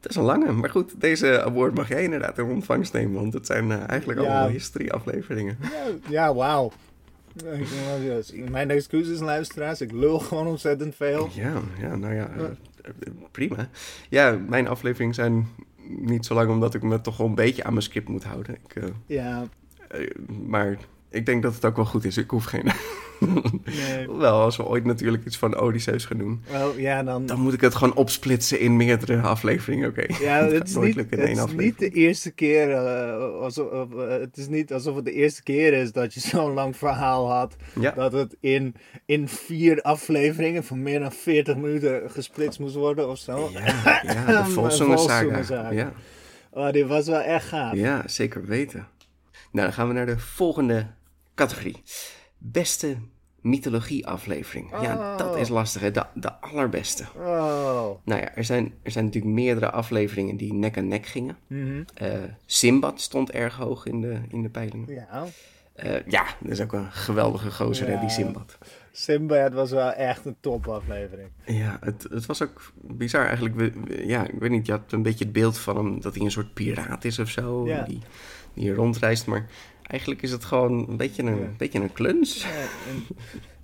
dat 0.00 0.10
is 0.10 0.16
een 0.16 0.22
lange. 0.22 0.52
Maar 0.52 0.70
goed, 0.70 1.00
deze 1.00 1.42
award 1.44 1.74
mag 1.74 1.88
jij 1.88 2.02
inderdaad 2.02 2.38
in 2.38 2.44
ontvangst 2.44 2.92
nemen, 2.92 3.20
want 3.20 3.32
het 3.32 3.46
zijn 3.46 3.70
eh, 3.70 3.88
eigenlijk 3.88 4.20
Ja. 4.20 4.26
allemaal 4.26 4.48
history 4.48 4.88
afleveringen. 4.88 5.58
Ja, 5.60 5.68
ja 6.08 6.34
wauw. 6.34 6.72
Mijn 8.50 8.70
excuses, 8.70 9.18
luisteraars. 9.20 9.80
Ik 9.80 9.92
lul 9.92 10.18
gewoon 10.18 10.46
ontzettend 10.46 10.94
veel. 10.94 11.28
Ja, 11.32 11.52
ja, 11.80 11.96
nou 11.96 12.14
ja, 12.14 12.28
eh, 12.28 12.44
prima. 13.30 13.68
Ja, 14.08 14.38
mijn 14.48 14.68
afleveringen 14.68 15.14
zijn 15.14 15.46
niet 15.86 16.26
zo 16.26 16.34
lang 16.34 16.50
omdat 16.50 16.74
ik 16.74 16.82
me 16.82 17.00
toch 17.00 17.16
wel 17.16 17.26
een 17.26 17.34
beetje 17.34 17.64
aan 17.64 17.72
mijn 17.72 17.84
script 17.84 18.08
moet 18.08 18.24
houden. 18.24 18.54
Ik, 18.54 18.82
Ja, 19.06 19.44
maar 20.46 20.78
ik 21.10 21.26
denk 21.26 21.42
dat 21.42 21.54
het 21.54 21.64
ook 21.64 21.76
wel 21.76 21.84
goed 21.84 22.04
is. 22.04 22.16
Ik 22.16 22.30
hoef 22.30 22.44
geen... 22.44 22.70
nee. 23.64 24.10
Wel, 24.18 24.40
als 24.40 24.56
we 24.56 24.64
ooit 24.66 24.84
natuurlijk 24.84 25.24
iets 25.24 25.38
van 25.38 25.54
Odysseus 25.56 26.04
gaan 26.04 26.18
doen, 26.18 26.42
Wel, 26.50 26.78
ja, 26.78 27.02
dan... 27.02 27.26
dan 27.26 27.40
moet 27.40 27.52
ik 27.52 27.60
het 27.60 27.74
gewoon 27.74 27.94
opsplitsen 27.94 28.60
in 28.60 28.76
meerdere 28.76 29.20
afleveringen, 29.20 29.88
oké? 29.88 30.04
Ja, 30.20 30.44
Het 30.44 30.68
is, 30.68 30.76
niet, 30.76 30.96
het 30.96 31.12
is 31.28 31.44
niet 31.56 31.78
de 31.78 31.88
eerste 31.90 32.30
keer. 32.30 32.70
eh, 32.70 33.40
alsof, 33.40 33.70
eh, 33.94 34.08
het 34.08 34.36
is 34.36 34.48
niet 34.48 34.72
alsof 34.72 34.96
het 34.96 35.04
de 35.04 35.12
eerste 35.12 35.42
keer 35.42 35.72
is 35.72 35.92
dat 35.92 36.14
je 36.14 36.20
zo'n 36.30 36.52
lang 36.54 36.76
verhaal 36.76 37.30
had. 37.32 37.56
Ja, 37.80 37.90
Dat 37.90 38.12
het 38.12 38.36
in, 38.40 38.74
in 39.06 39.28
vier 39.28 39.82
afleveringen 39.82 40.64
van 40.64 40.82
meer 40.82 41.00
dan 41.00 41.12
40 41.12 41.56
minuten 41.56 42.10
gesplitst 42.10 42.58
moest 42.60 42.74
worden 42.74 43.08
of 43.08 43.18
zo. 43.18 43.50
ja, 43.52 44.00
ja 44.02 44.24
de 44.26 44.32
Een 44.32 44.46
Volsungen 44.46 44.98
saga. 44.98 45.20
Volsungensaga. 45.20 45.70
Ja, 45.70 45.92
Oh, 46.52 46.70
die 46.72 46.86
was 46.86 47.06
wel 47.06 47.20
echt 47.20 47.46
gaaf. 47.48 47.74
ja, 47.74 48.02
zeker 48.06 48.44
weten. 48.46 48.86
Nou, 49.52 49.66
dan 49.66 49.72
gaan 49.72 49.88
we 49.88 49.94
naar 49.94 50.06
de 50.06 50.18
volgende 50.18 50.86
categorie. 51.46 51.82
Beste 52.38 52.96
mythologie-aflevering. 53.40 54.70
Ja, 54.82 55.16
dat 55.16 55.34
Oh. 55.34 55.38
is 55.40 55.48
lastig, 55.48 55.80
hè? 55.80 55.90
De, 55.90 56.04
de 56.14 56.40
allerbeste. 56.40 57.04
Oh. 57.16 57.90
Nou 58.04 58.20
ja, 58.20 58.34
er 58.34 58.44
zijn, 58.44 58.74
er 58.82 58.90
zijn 58.90 59.04
natuurlijk 59.04 59.34
meerdere 59.34 59.70
afleveringen 59.70 60.36
die 60.36 60.54
nek 60.54 60.78
aan 60.78 60.88
nek 60.88 61.06
gingen. 61.06 61.36
Mhm. 61.46 61.82
Eh 61.94 62.10
Simbad 62.46 63.00
stond 63.00 63.30
erg 63.30 63.56
hoog 63.56 63.86
in 63.86 64.00
de, 64.00 64.18
in 64.28 64.42
de 64.42 64.48
peilingen. 64.48 64.94
Ja. 64.94 65.24
Eh, 65.74 66.06
ja, 66.06 66.24
dat 66.40 66.50
is 66.50 66.60
ook 66.60 66.72
een 66.72 66.92
geweldige 66.92 67.50
gozer, 67.50 67.88
hè, 67.88 67.98
die 68.00 68.08
Simbad. 68.10 68.58
Sinbad 68.92 69.52
was 69.52 69.70
wel 69.70 69.92
echt 69.92 70.24
een 70.24 70.36
topaflevering. 70.40 71.28
Ja, 71.44 71.76
het, 71.80 72.06
het 72.10 72.26
was 72.26 72.42
ook 72.42 72.72
bizar 72.82 73.24
eigenlijk. 73.26 73.54
We, 73.54 73.72
we- 73.84 74.06
ja, 74.06 74.26
ik 74.26 74.38
weet 74.38 74.50
niet, 74.50 74.66
je 74.66 74.72
had 74.72 74.92
een 74.92 75.02
beetje 75.02 75.24
het 75.24 75.32
beeld 75.32 75.58
van 75.58 75.76
hem 75.76 76.00
dat 76.00 76.14
hij 76.14 76.24
een 76.24 76.30
soort 76.30 76.54
piraat 76.54 77.04
is 77.04 77.18
of 77.18 77.28
zo. 77.28 77.66
Ja. 77.66 77.82
Die, 77.82 78.00
die 78.54 78.74
rondreist, 78.74 79.26
maar 79.26 79.46
eigenlijk 79.90 80.22
is 80.22 80.30
het 80.30 80.44
gewoon 80.44 80.88
een 80.88 80.96
beetje 80.96 81.22
een, 81.22 81.40
Ja. 81.40 81.46
beetje 81.56 81.80
een 81.80 81.92
kluns. 81.92 82.42
Ja, 82.42 82.48
en- 82.88 83.06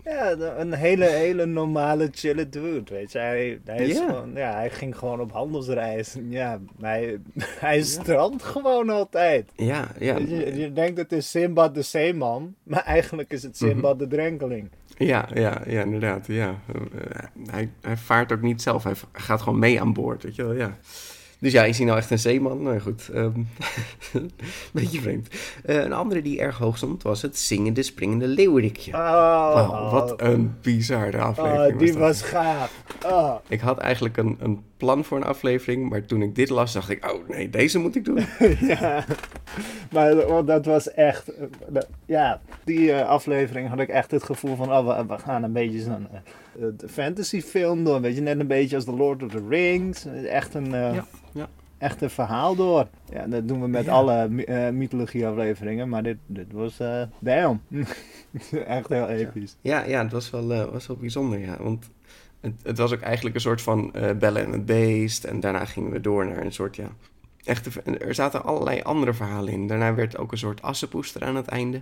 ja, 0.04 0.30
een 0.58 0.72
hele, 0.72 1.04
hele 1.04 1.46
normale, 1.46 2.08
chille 2.12 2.48
dude, 2.48 2.94
weet 2.94 3.12
je. 3.12 3.18
Hij, 3.18 3.60
hij, 3.64 3.86
is 3.86 3.96
Ja. 3.98 4.06
gewoon, 4.06 4.32
ja, 4.34 4.52
hij 4.54 4.70
ging 4.70 4.96
gewoon 4.98 5.20
op 5.20 5.32
handelsreis. 5.32 6.16
Ja, 6.28 6.60
hij, 6.80 7.18
hij 7.66 7.82
strandt 7.82 8.42
gewoon 8.42 8.90
altijd. 8.90 9.50
Ja, 9.56 9.88
ja, 9.98 10.14
Weet 10.14 10.28
Je, 10.30 10.54
je 10.56 10.72
denkt 10.72 10.98
het 10.98 11.12
is 11.12 11.30
Simbad 11.30 11.74
de 11.74 11.82
zeeman, 11.82 12.54
maar 12.62 12.82
eigenlijk 12.84 13.32
is 13.32 13.42
het 13.42 13.56
Simbad 13.56 13.98
de 13.98 14.06
drenkeling. 14.08 14.70
ja, 14.96 15.28
ja, 15.34 15.62
ja, 15.66 15.82
inderdaad. 15.82 16.26
Ja. 16.26 16.58
Eh, 16.74 17.24
hij, 17.50 17.70
hij 17.80 17.96
vaart 17.96 18.32
ook 18.32 18.42
niet 18.42 18.62
zelf, 18.62 18.84
hij 18.84 18.94
gaat 19.12 19.42
gewoon 19.42 19.58
mee 19.58 19.80
aan 19.80 19.92
boord, 19.92 20.22
weet 20.22 20.34
je 20.36 20.42
wel, 20.44 20.54
ja. 20.54 20.76
Dus 21.38 21.52
ja, 21.52 21.64
is 21.64 21.76
hij 21.76 21.86
nou 21.86 21.98
echt 21.98 22.10
een 22.10 22.18
zeeman? 22.18 22.62
Nou 22.62 22.78
goed, 22.78 23.08
ehm, 23.08 23.30
beetje 24.72 25.00
vreemd. 25.00 25.28
Eh, 25.64 25.76
een 25.76 25.92
andere 25.92 26.22
die 26.22 26.40
erg 26.40 26.58
hoog 26.58 26.76
stond 26.76 27.02
was 27.02 27.22
het 27.22 27.38
zingende 27.38 27.82
springende 27.82 28.26
leeuwerikje. 28.26 28.92
Oh, 28.92 29.92
wat 29.92 30.20
een 30.20 30.54
bizarre 30.62 31.18
aflevering 31.20 31.72
oh, 31.72 31.78
die 31.78 31.92
dat. 31.92 32.00
was 32.00 32.22
gaaf. 32.22 32.82
Oh. 33.06 33.34
Ik 33.48 33.60
had 33.60 33.78
eigenlijk 33.78 34.16
een, 34.16 34.36
een 34.40 34.62
plan 34.76 35.04
voor 35.04 35.16
een 35.16 35.24
aflevering, 35.24 35.90
maar 35.90 36.04
toen 36.04 36.22
ik 36.22 36.34
dit 36.34 36.48
las, 36.48 36.72
dacht 36.72 36.90
ik, 36.90 37.10
oh 37.12 37.28
nee, 37.28 37.50
deze 37.50 37.78
moet 37.78 37.96
ik 37.96 38.04
doen. 38.04 38.24
ja, 38.60 39.04
maar 39.92 40.44
dat 40.44 40.64
was 40.66 40.90
echt. 40.92 41.30
dat- 41.68 41.88
Ja, 42.06 42.40
die 42.64 42.92
eh, 42.92 43.08
aflevering 43.08 43.68
had 43.68 43.80
ik 43.80 43.88
echt 43.88 44.10
het 44.10 44.22
gevoel 44.22 44.56
van: 44.56 44.72
oh, 44.72 44.98
we, 44.98 45.06
we 45.06 45.18
gaan 45.18 45.42
een 45.42 45.52
beetje 45.52 45.80
zo'n 45.80 46.08
eh, 46.60 46.66
fantasyfilm 46.90 47.84
door. 47.84 48.00
Weet 48.00 48.14
je, 48.14 48.20
net 48.20 48.40
een 48.40 48.46
beetje 48.46 48.76
als 48.76 48.84
The 48.84 48.92
Lord 48.96 49.22
of 49.22 49.30
the 49.30 49.44
Rings. 49.48 50.06
Echt 50.24 50.54
een, 50.54 50.74
eh, 50.74 50.94
ja. 50.94 51.04
Echt 51.78 52.02
een 52.02 52.10
verhaal 52.10 52.54
door. 52.54 52.88
Ja, 53.12 53.26
dat 53.26 53.48
doen 53.48 53.60
we 53.60 53.68
met 53.68 53.84
Ja. 53.84 53.92
alle 53.92 54.28
my- 54.28 54.42
eh, 54.42 54.70
mythologie-afleveringen, 54.70 55.88
maar 55.88 56.02
dit, 56.02 56.16
dit 56.26 56.52
was. 56.52 56.78
eh 56.80 57.02
damn. 57.18 57.60
echt 58.66 58.88
heel 58.88 59.08
episch. 59.08 59.56
Ja, 59.60 59.84
ja, 59.84 60.02
het 60.02 60.12
was 60.12 60.30
wel, 60.30 60.52
eh, 60.52 60.64
was 60.72 60.86
wel 60.86 60.96
bijzonder, 60.96 61.38
ja. 61.38 61.56
Want 61.62 61.90
het, 62.40 62.52
het 62.62 62.78
was 62.78 62.92
ook 62.92 63.00
eigenlijk 63.00 63.34
een 63.34 63.40
soort 63.40 63.62
van 63.62 63.90
Bellen 64.18 64.44
en 64.44 64.52
het 64.52 64.66
Beest. 64.66 65.24
En 65.24 65.40
daarna 65.40 65.64
gingen 65.64 65.90
we 65.90 66.00
door 66.00 66.26
naar 66.26 66.44
een 66.44 66.52
soort, 66.52 66.76
ja... 66.76 66.88
Echte, 67.44 67.70
er 67.98 68.14
zaten 68.14 68.44
allerlei 68.44 68.80
andere 68.82 69.14
verhalen 69.14 69.52
in. 69.52 69.66
Daarna 69.66 69.94
werd 69.94 70.18
ook 70.18 70.32
een 70.32 70.38
soort 70.38 70.62
assenpoester 70.62 71.24
aan 71.24 71.36
het 71.36 71.46
einde. 71.46 71.80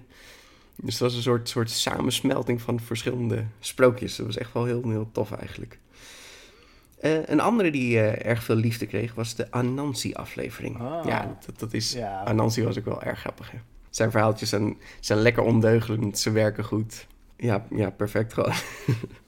Dus 0.76 0.92
het 0.92 1.02
was 1.02 1.14
een 1.14 1.22
soort, 1.22 1.48
soort 1.48 1.70
samensmelting 1.70 2.62
van 2.62 2.80
verschillende 2.80 3.44
sprookjes. 3.60 4.16
Dat 4.16 4.26
was 4.26 4.36
echt 4.36 4.52
wel 4.52 4.64
heel, 4.64 4.82
heel 4.88 5.08
tof 5.12 5.32
eigenlijk. 5.32 5.78
Eh, 7.04 7.26
een 7.26 7.40
andere 7.40 7.70
die 7.70 8.00
eh, 8.00 8.30
erg 8.30 8.42
veel 8.42 8.56
liefde 8.56 8.86
kreeg 8.86 9.14
was 9.14 9.34
de 9.34 9.50
Anansi-aflevering. 9.50 10.80
Ah. 10.80 11.04
Ja, 11.06 11.36
dat, 11.46 11.58
dat 11.58 11.72
is... 11.72 11.92
Ja. 11.92 12.22
Anansi 12.22 12.64
was 12.64 12.78
ook 12.78 12.84
wel 12.84 13.02
erg 13.02 13.18
grappig, 13.18 13.50
hè. 13.50 13.58
Zijn 13.90 14.10
verhaaltjes 14.10 14.48
zijn, 14.48 14.76
zijn 15.00 15.18
lekker 15.18 15.42
ondeugelend, 15.42 16.18
ze 16.18 16.30
werken 16.30 16.64
goed. 16.64 17.06
Ja, 17.36 17.66
ja 17.70 17.90
perfect 17.90 18.32
gewoon. 18.32 18.52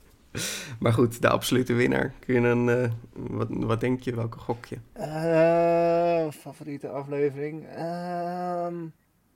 maar 0.81 0.93
goed, 0.93 1.23
de 1.23 1.29
absolute 1.29 1.73
winnaar. 1.73 2.13
Kun 2.19 2.35
je 2.35 2.41
dan... 2.41 2.71
eh, 2.71 2.91
wat, 3.13 3.49
wat 3.51 3.81
denk 3.81 4.01
je? 4.01 4.15
Welke 4.15 4.39
gok 4.39 4.65
je? 4.65 4.77
Eh, 4.93 6.33
favoriete 6.33 6.89
aflevering? 6.89 7.67
Ehm, 7.67 8.75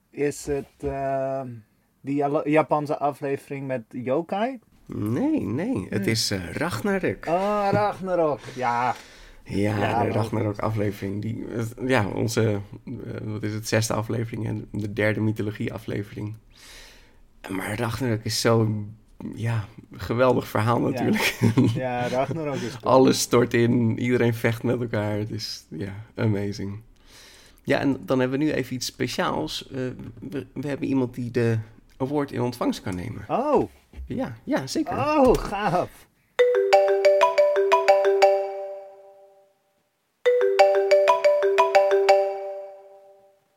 is 0.09 0.45
het 0.45 0.75
ehm, 0.77 1.47
die 2.01 2.23
Japanse 2.43 2.97
aflevering 2.97 3.67
met 3.67 3.83
yokai? 3.89 4.59
Nee, 4.95 5.41
nee. 5.41 5.87
Het 5.89 6.07
is 6.07 6.31
eh 6.31 6.39
Ragnarök. 6.53 7.25
Oh, 7.27 7.67
Ragnarok. 7.71 8.39
Ja. 8.55 8.95
Ja, 9.43 9.77
Ja, 9.77 9.99
de 9.99 10.05
maar 10.05 10.09
Ragnarok 10.11 10.59
aflevering. 10.59 11.21
Die, 11.21 11.45
eh, 11.55 11.87
ja, 11.87 12.07
onze, 12.07 12.59
eh, 12.85 12.91
wat 13.23 13.43
is 13.43 13.53
het, 13.53 13.67
zesde 13.67 13.93
aflevering 13.93 14.47
en 14.47 14.67
de 14.71 14.93
derde 14.93 15.19
mythologie 15.19 15.73
aflevering. 15.73 16.35
Maar 17.49 17.79
Ragnarok 17.79 18.23
is 18.23 18.41
zo'n, 18.41 18.95
ja, 19.35 19.65
geweldig 19.91 20.47
verhaal 20.47 20.79
natuurlijk. 20.79 21.37
Ja, 21.73 22.07
Ragnarok 22.07 22.55
is 22.55 22.77
cool. 22.79 22.93
Alles 22.93 23.19
stort 23.19 23.53
in, 23.53 23.99
iedereen 23.99 24.33
vecht 24.33 24.63
met 24.63 24.81
elkaar. 24.81 25.17
Het 25.17 25.31
is, 25.31 25.65
ja, 25.69 26.05
amazing. 26.15 26.79
Ja, 27.63 27.79
en 27.79 27.97
dan 28.05 28.19
hebben 28.19 28.39
we 28.39 28.45
nu 28.45 28.51
even 28.51 28.75
iets 28.75 28.85
speciaals. 28.85 29.67
We, 29.69 30.45
we 30.53 30.67
hebben 30.67 30.87
iemand 30.87 31.13
die 31.13 31.31
de 31.31 31.57
award 31.97 32.31
in 32.31 32.41
ontvangst 32.41 32.81
kan 32.81 32.95
nemen. 32.95 33.25
Oh, 33.27 33.69
Ja, 34.15 34.35
ja, 34.43 34.67
zeker. 34.67 34.97
oh, 34.97 35.33
gaaf. 35.33 35.89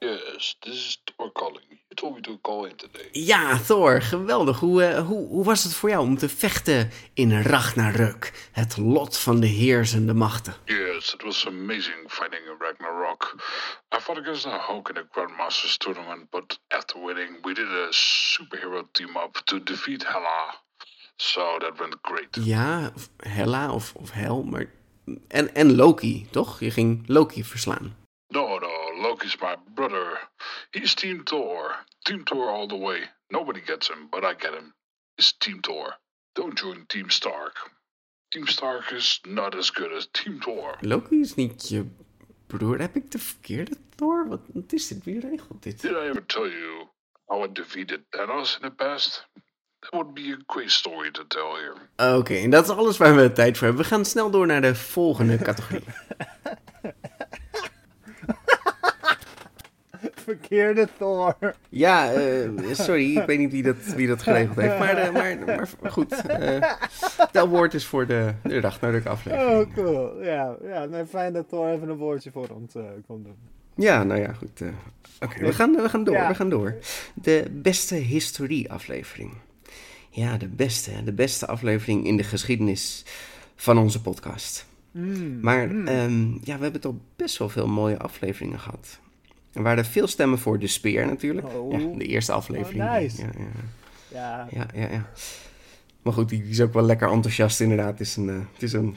Yes, 0.00 0.56
this 0.62 0.74
is 0.74 0.98
call 2.44 2.68
in 2.68 2.76
today. 2.76 3.08
Ja, 3.12 3.58
Thor, 3.58 4.02
geweldig. 4.02 4.58
Hoe, 4.58 4.84
eh, 4.84 5.06
hoe, 5.06 5.28
hoe 5.28 5.44
was 5.44 5.62
het 5.64 5.74
voor 5.74 5.88
jou 5.88 6.02
om 6.02 6.16
te 6.18 6.28
vechten 6.28 6.90
in 7.14 7.42
Ragnarök? 7.42 8.48
Het 8.52 8.76
lot 8.76 9.18
van 9.18 9.40
de 9.40 9.46
heersende 9.46 10.14
machten. 10.14 10.54
Yes, 10.64 11.14
it 11.14 11.22
was 11.22 11.46
amazing 11.46 12.00
fighting 12.08 12.42
in 12.46 12.56
Ragnarok. 12.58 13.34
I 13.96 14.00
fought 14.00 14.22
against 14.22 14.42
the 14.42 14.64
Hulk 14.66 14.88
in 14.88 14.94
the 14.94 15.06
Grandmasters 15.10 15.76
tournament, 15.76 16.30
but 16.30 16.60
after 16.68 17.04
winning, 17.04 17.42
we 17.42 17.54
did 17.54 17.68
a 17.68 17.88
superhero 17.90 18.82
team 18.92 19.16
up 19.16 19.40
to 19.44 19.62
defeat 19.62 20.04
Hela. 20.06 20.62
So 21.16 21.58
that 21.58 21.78
went 21.78 21.96
great. 22.02 22.36
Ja, 22.46 22.92
Hela 23.16 23.72
of, 23.72 23.92
of 23.94 24.10
Hel, 24.10 24.42
maar... 24.42 24.66
En, 25.28 25.54
en 25.54 25.74
Loki, 25.74 26.26
toch? 26.30 26.60
Je 26.60 26.70
ging 26.70 27.02
Loki 27.06 27.44
verslaan. 27.44 27.96
No, 28.28 28.58
Loki's 29.24 29.40
my 29.40 29.56
brother. 29.74 30.18
He's 30.72 30.94
Team 30.94 31.24
Thor. 31.24 31.70
Team 32.04 32.24
Thor 32.24 32.50
all 32.50 32.68
the 32.68 32.76
way. 32.76 32.98
Nobody 33.30 33.60
gets 33.60 33.88
him, 33.88 34.08
but 34.10 34.22
I 34.22 34.34
get 34.34 34.52
him. 34.52 34.74
It's 35.16 35.32
Team 35.32 35.60
Thor. 35.62 35.94
Don't 36.34 36.58
join 36.58 36.84
Team 36.88 37.08
Stark. 37.10 37.54
Team 38.32 38.46
Stark 38.46 38.92
is 38.92 39.20
not 39.24 39.54
as 39.54 39.70
good 39.70 39.92
as 39.92 40.08
Team 40.12 40.40
Thor. 40.40 40.76
Loki 40.80 41.20
is 41.20 41.34
niet 41.34 41.68
je 41.68 41.86
broer. 42.46 42.78
Heb 42.78 42.96
ik 42.96 43.10
de 43.10 43.18
verkeerde 43.18 43.76
Thor? 43.96 44.28
Wat, 44.28 44.40
wat 44.52 44.72
is 44.72 44.88
dit? 44.88 45.04
Wie 45.04 45.20
regelt 45.20 45.62
dit? 45.62 45.80
Did 45.80 45.90
I 45.90 46.08
ever 46.08 46.26
tell 46.26 46.48
you 46.48 46.88
how 47.26 47.44
I 47.44 47.52
defeated 47.52 48.00
Thanos 48.10 48.58
in 48.60 48.68
the 48.68 48.74
past? 48.74 49.28
That 49.80 49.92
would 49.92 50.14
be 50.14 50.32
a 50.32 50.42
great 50.46 50.70
story 50.70 51.10
to 51.10 51.26
tell 51.26 51.52
here. 51.54 52.16
Oké, 52.18 52.34
en 52.34 52.50
dat 52.50 52.64
is 52.64 52.70
alles 52.70 52.96
waar 52.96 53.16
we 53.16 53.32
tijd 53.32 53.56
voor 53.58 53.66
hebben. 53.66 53.84
We 53.84 53.90
gaan 53.90 54.04
snel 54.04 54.30
door 54.30 54.46
naar 54.46 54.60
de 54.60 54.74
volgende 54.74 55.38
categorie. 55.48 55.84
Verkeerde 60.24 60.88
Thor. 60.98 61.36
Ja, 61.68 62.12
eh, 62.12 62.48
sorry, 62.72 63.16
ik 63.16 63.26
weet 63.26 63.38
niet 63.38 63.50
wie 63.52 63.62
dat, 63.62 63.76
wie 63.96 64.06
dat 64.06 64.22
geregeld 64.22 64.56
heeft. 64.56 64.78
Maar, 64.78 64.96
eh, 64.96 65.12
maar, 65.12 65.38
maar 65.82 65.90
goed, 65.92 66.12
eh 66.26 66.62
de 67.32 67.38
award 67.38 67.74
is 67.74 67.86
voor 67.86 68.06
de, 68.06 68.32
de 68.42 68.60
Ragnarök 68.60 69.06
aflevering. 69.06 69.50
Oh, 69.66 69.74
cool. 69.74 70.22
Ja, 70.22 70.56
ja 70.64 70.84
nee, 70.84 71.06
fijn 71.06 71.32
dat 71.32 71.48
Thor 71.48 71.68
even 71.68 71.88
een 71.88 71.96
woordje 71.96 72.30
voor 72.30 72.48
ons 72.48 72.74
eh 72.74 72.82
kon 73.06 73.22
doen. 73.22 73.36
Ja, 73.76 74.02
nou 74.04 74.20
ja, 74.20 74.32
goed. 74.32 74.60
eh, 74.60 74.68
Oké, 75.20 75.44
we, 75.44 75.52
gaan, 75.52 75.74
we 75.74 75.88
gaan 75.88 76.04
door, 76.04 76.14
Ja. 76.14 76.28
we 76.28 76.34
gaan 76.34 76.50
door. 76.50 76.74
De 77.14 77.44
beste 77.52 77.94
historie 77.94 78.72
aflevering. 78.72 79.32
Ja, 80.10 80.36
de 80.36 80.48
beste, 80.48 80.90
de 81.04 81.12
beste 81.12 81.46
aflevering 81.46 82.06
in 82.06 82.16
de 82.16 82.22
geschiedenis 82.22 83.04
van 83.56 83.78
onze 83.78 84.00
podcast. 84.00 84.66
Mm, 84.90 85.40
Maar 85.40 85.68
mm. 85.68 85.86
ehm, 85.86 86.30
ja, 86.32 86.56
we 86.56 86.62
hebben 86.62 86.80
toch 86.80 86.94
best 87.16 87.38
wel 87.38 87.48
veel 87.48 87.66
mooie 87.66 87.98
afleveringen 87.98 88.58
gehad. 88.60 88.98
Er 89.54 89.62
waren 89.62 89.84
veel 89.84 90.06
stemmen 90.06 90.38
voor 90.38 90.58
De 90.58 90.66
Speer 90.66 91.06
natuurlijk. 91.06 91.46
Oh. 91.54 91.72
Ja, 91.72 91.98
de 91.98 92.04
eerste 92.04 92.32
aflevering. 92.32 92.82
Oh, 92.82 92.92
nice. 92.92 93.22
Ja, 93.22 93.28
ja, 94.10 94.48
ja, 94.50 94.66
ja, 94.74 94.80
ja, 94.80 94.92
ja. 94.92 95.06
Maar 96.02 96.12
goed, 96.12 96.28
die, 96.28 96.44
is 96.48 96.60
ook 96.60 96.72
wel 96.72 96.82
lekker 96.82 97.10
enthousiast 97.10 97.60
inderdaad. 97.60 97.90
Het 97.90 98.00
is 98.00 98.16
een, 98.16 98.28
eh, 98.28 98.34
het 98.52 98.62
is 98.62 98.72
een 98.72 98.96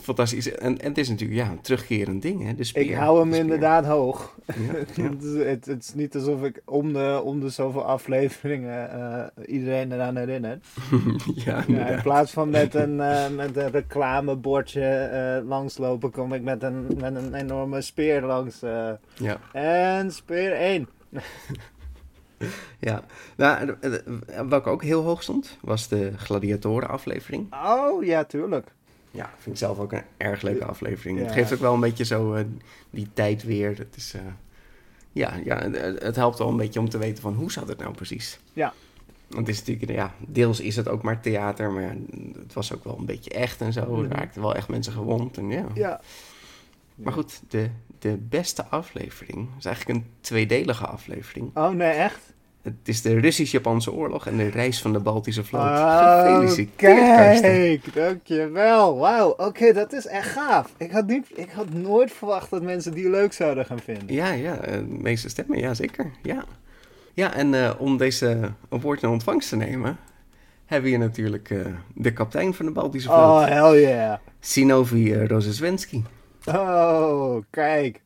fantastisch... 0.00 0.54
En, 0.54 0.80
en 0.80 0.88
het 0.88 0.98
is 0.98 1.08
natuurlijk 1.08 1.40
ja, 1.40 1.50
een 1.50 1.60
terugkerend 1.60 2.22
ding, 2.22 2.42
hè. 2.42 2.54
De 2.54 2.64
Speer. 2.64 2.82
ik 2.82 2.94
hou 2.94 3.18
hem 3.18 3.34
inderdaad 3.34 3.86
hoog. 3.86 4.36
Ja, 4.46 4.54
ja. 4.94 5.08
het, 5.10 5.22
is, 5.22 5.44
het, 5.44 5.66
het 5.66 5.82
is 5.82 5.94
niet 5.94 6.14
alsof 6.14 6.42
ik 6.42 6.62
om 6.64 6.92
de, 6.92 7.20
om 7.24 7.40
de 7.40 7.48
zoveel 7.48 7.84
afleveringen 7.84 8.90
eh, 8.90 9.46
iedereen 9.46 9.92
eraan 9.92 10.16
herinner. 10.16 10.58
ja, 11.44 11.64
Ja, 11.66 11.86
in 11.86 12.02
plaats 12.02 12.32
van 12.32 12.50
met 12.50 12.74
een, 12.74 13.00
eh, 13.00 13.30
met 13.30 13.56
een 13.56 13.70
reclamebordje 13.70 14.84
eh, 14.84 15.48
langslopen, 15.48 16.10
kom 16.10 16.32
ik 16.32 16.42
met 16.42 16.62
een, 16.62 16.86
met 16.98 17.14
een 17.14 17.34
enorme 17.34 17.80
speer 17.80 18.22
langs. 18.22 18.60
Ja, 19.14 19.40
en 19.52 20.12
speer 20.12 20.52
1. 20.52 20.88
ja. 22.78 23.02
Nou, 23.36 23.74
welke 24.48 24.68
ook 24.68 24.82
heel 24.82 25.02
hoog 25.02 25.22
stond, 25.22 25.58
was 25.60 25.88
de 25.88 26.12
Gladiatoren 26.16 26.88
aflevering. 26.88 27.54
Oh, 27.64 28.04
ja, 28.04 28.24
tuurlijk. 28.24 28.72
Ja, 29.14 29.30
vind 29.38 29.54
ik 29.54 29.56
zelf 29.56 29.78
ook 29.78 29.92
een 29.92 30.02
erg 30.16 30.42
leuke 30.42 30.64
aflevering. 30.64 31.18
Ja. 31.18 31.24
Het 31.24 31.34
geeft 31.34 31.52
ook 31.52 31.58
wel 31.60 31.74
een 31.74 31.80
beetje 31.80 32.04
zo 32.04 32.34
eh, 32.34 32.44
die 32.90 33.08
tijd 33.12 33.42
weer. 33.42 33.76
Dat 33.76 33.86
is, 33.96 34.14
eh, 34.14 34.20
ja, 35.12 35.34
ja, 35.44 35.58
het- 35.70 36.02
het 36.02 36.16
helpt 36.16 36.38
wel 36.38 36.48
een 36.48 36.56
beetje 36.56 36.80
om 36.80 36.88
te 36.88 36.98
weten 36.98 37.22
van 37.22 37.34
hoe 37.34 37.52
zat 37.52 37.68
het 37.68 37.78
nou 37.78 37.94
precies. 37.94 38.38
Ja. 38.52 38.72
Want 39.28 39.46
het 39.46 39.56
is 39.56 39.64
natuurlijk, 39.64 39.90
ja, 39.98 40.14
deels 40.18 40.60
is 40.60 40.76
het 40.76 40.88
ook 40.88 41.02
maar 41.02 41.20
theater, 41.20 41.70
maar 41.72 41.82
ja, 41.82 41.94
het 42.38 42.52
was 42.52 42.72
ook 42.74 42.84
wel 42.84 42.98
een 42.98 43.06
beetje 43.06 43.30
echt 43.30 43.60
en 43.60 43.72
zo. 43.72 43.80
Er 43.80 43.88
Mhm. 44.04 44.12
raakten 44.12 44.40
wel 44.42 44.54
echt 44.54 44.68
mensen 44.68 44.92
gewond 44.92 45.38
en 45.38 45.48
ja. 45.50 45.66
Ja. 45.74 46.00
Maar 46.94 47.12
goed, 47.12 47.40
de, 47.48 47.68
de 47.98 48.16
beste 48.28 48.64
aflevering 48.66 49.48
is 49.58 49.64
eigenlijk 49.64 49.98
een 49.98 50.06
tweedelige 50.20 50.86
aflevering. 50.86 51.56
Oh, 51.56 51.70
nee, 51.70 51.90
echt? 51.90 52.32
Het 52.64 52.74
is 52.88 53.02
de 53.02 53.20
Russisch-Japanse 53.20 53.92
oorlog 53.92 54.26
en 54.26 54.36
de 54.36 54.48
reis 54.48 54.80
van 54.80 54.92
de 54.92 54.98
Baltische 54.98 55.44
vloot. 55.44 55.62
Oh, 55.62 56.20
Gefeliciteerd, 56.20 56.98
Karsten. 56.98 57.42
kijk, 57.42 57.94
dankjewel. 57.94 58.96
Wauw, 58.98 59.28
oké, 59.36 59.72
dat 59.72 59.92
is 59.92 60.06
echt 60.06 60.28
gaaf. 60.28 60.72
Ik 60.76 60.90
had, 60.90 61.06
niet, 61.06 61.26
ik 61.34 61.50
had 61.50 61.72
nooit 61.72 62.12
verwacht 62.12 62.50
dat 62.50 62.62
mensen 62.62 62.92
die 62.94 63.10
leuk 63.10 63.32
zouden 63.32 63.64
gaan 63.66 63.78
vinden. 63.78 64.14
Ja, 64.14 64.30
ja, 64.32 64.56
eh, 64.60 64.72
de 64.72 64.84
meeste 64.88 65.28
stemmen, 65.28 65.58
ja 65.58 65.74
zeker. 65.74 66.10
Ja, 66.22 66.44
ja 67.14 67.34
en 67.34 67.54
eh, 67.54 67.70
om 67.78 67.96
deze 67.96 68.52
award 68.70 69.02
in 69.02 69.08
ontvangst 69.08 69.48
te 69.48 69.56
nemen, 69.56 69.96
hebben 70.66 70.90
we 70.90 70.96
hier 70.96 71.06
natuurlijk 71.06 71.50
eh, 71.50 71.58
de 71.94 72.12
kapitein 72.12 72.54
van 72.54 72.66
de 72.66 72.72
Baltische 72.72 73.08
vloot, 73.08 73.20
Oh, 73.20 73.44
hell 73.46 73.80
yeah. 73.80 74.16
Sinovi 74.40 75.14
Rozeswensky. 75.26 76.02
Oh, 76.44 77.36
kijk. 77.50 78.00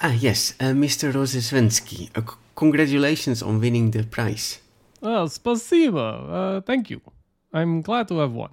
Ah, 0.00 0.20
yes, 0.22 0.54
uh, 0.62 0.72
Mr. 0.72 1.12
Rozeswensky. 1.12 2.08
C- 2.12 2.36
congratulations 2.58 3.40
on 3.42 3.60
winning 3.60 3.92
the 3.92 4.02
prize. 4.02 4.60
Well, 5.00 5.28
spasibo. 5.28 6.08
Uh, 6.38 6.60
thank 6.60 6.90
you. 6.90 7.00
I'm 7.52 7.82
glad 7.82 8.08
to 8.08 8.18
have 8.18 8.32
won. 8.32 8.50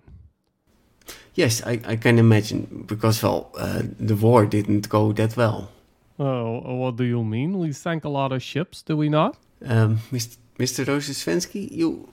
Yes, 1.33 1.61
I, 1.65 1.81
I 1.85 1.95
can 1.97 2.17
imagine, 2.19 2.85
because, 2.87 3.21
well, 3.23 3.51
uh, 3.57 3.81
the 3.99 4.15
war 4.15 4.45
didn't 4.45 4.87
go 4.89 5.11
that 5.13 5.35
well. 5.35 5.69
Oh, 6.17 6.61
what 6.81 6.95
do 6.95 7.03
you 7.03 7.23
mean? 7.23 7.57
We 7.59 7.73
sank 7.73 8.05
a 8.05 8.09
lot 8.09 8.31
of 8.31 8.41
ships, 8.41 8.83
do 8.83 8.95
we 8.95 9.09
not? 9.09 9.37
Um, 9.65 9.99
Mr. 10.11 10.37
Mr. 10.59 10.85
Rozeswensky, 10.85 11.69
you, 11.71 12.07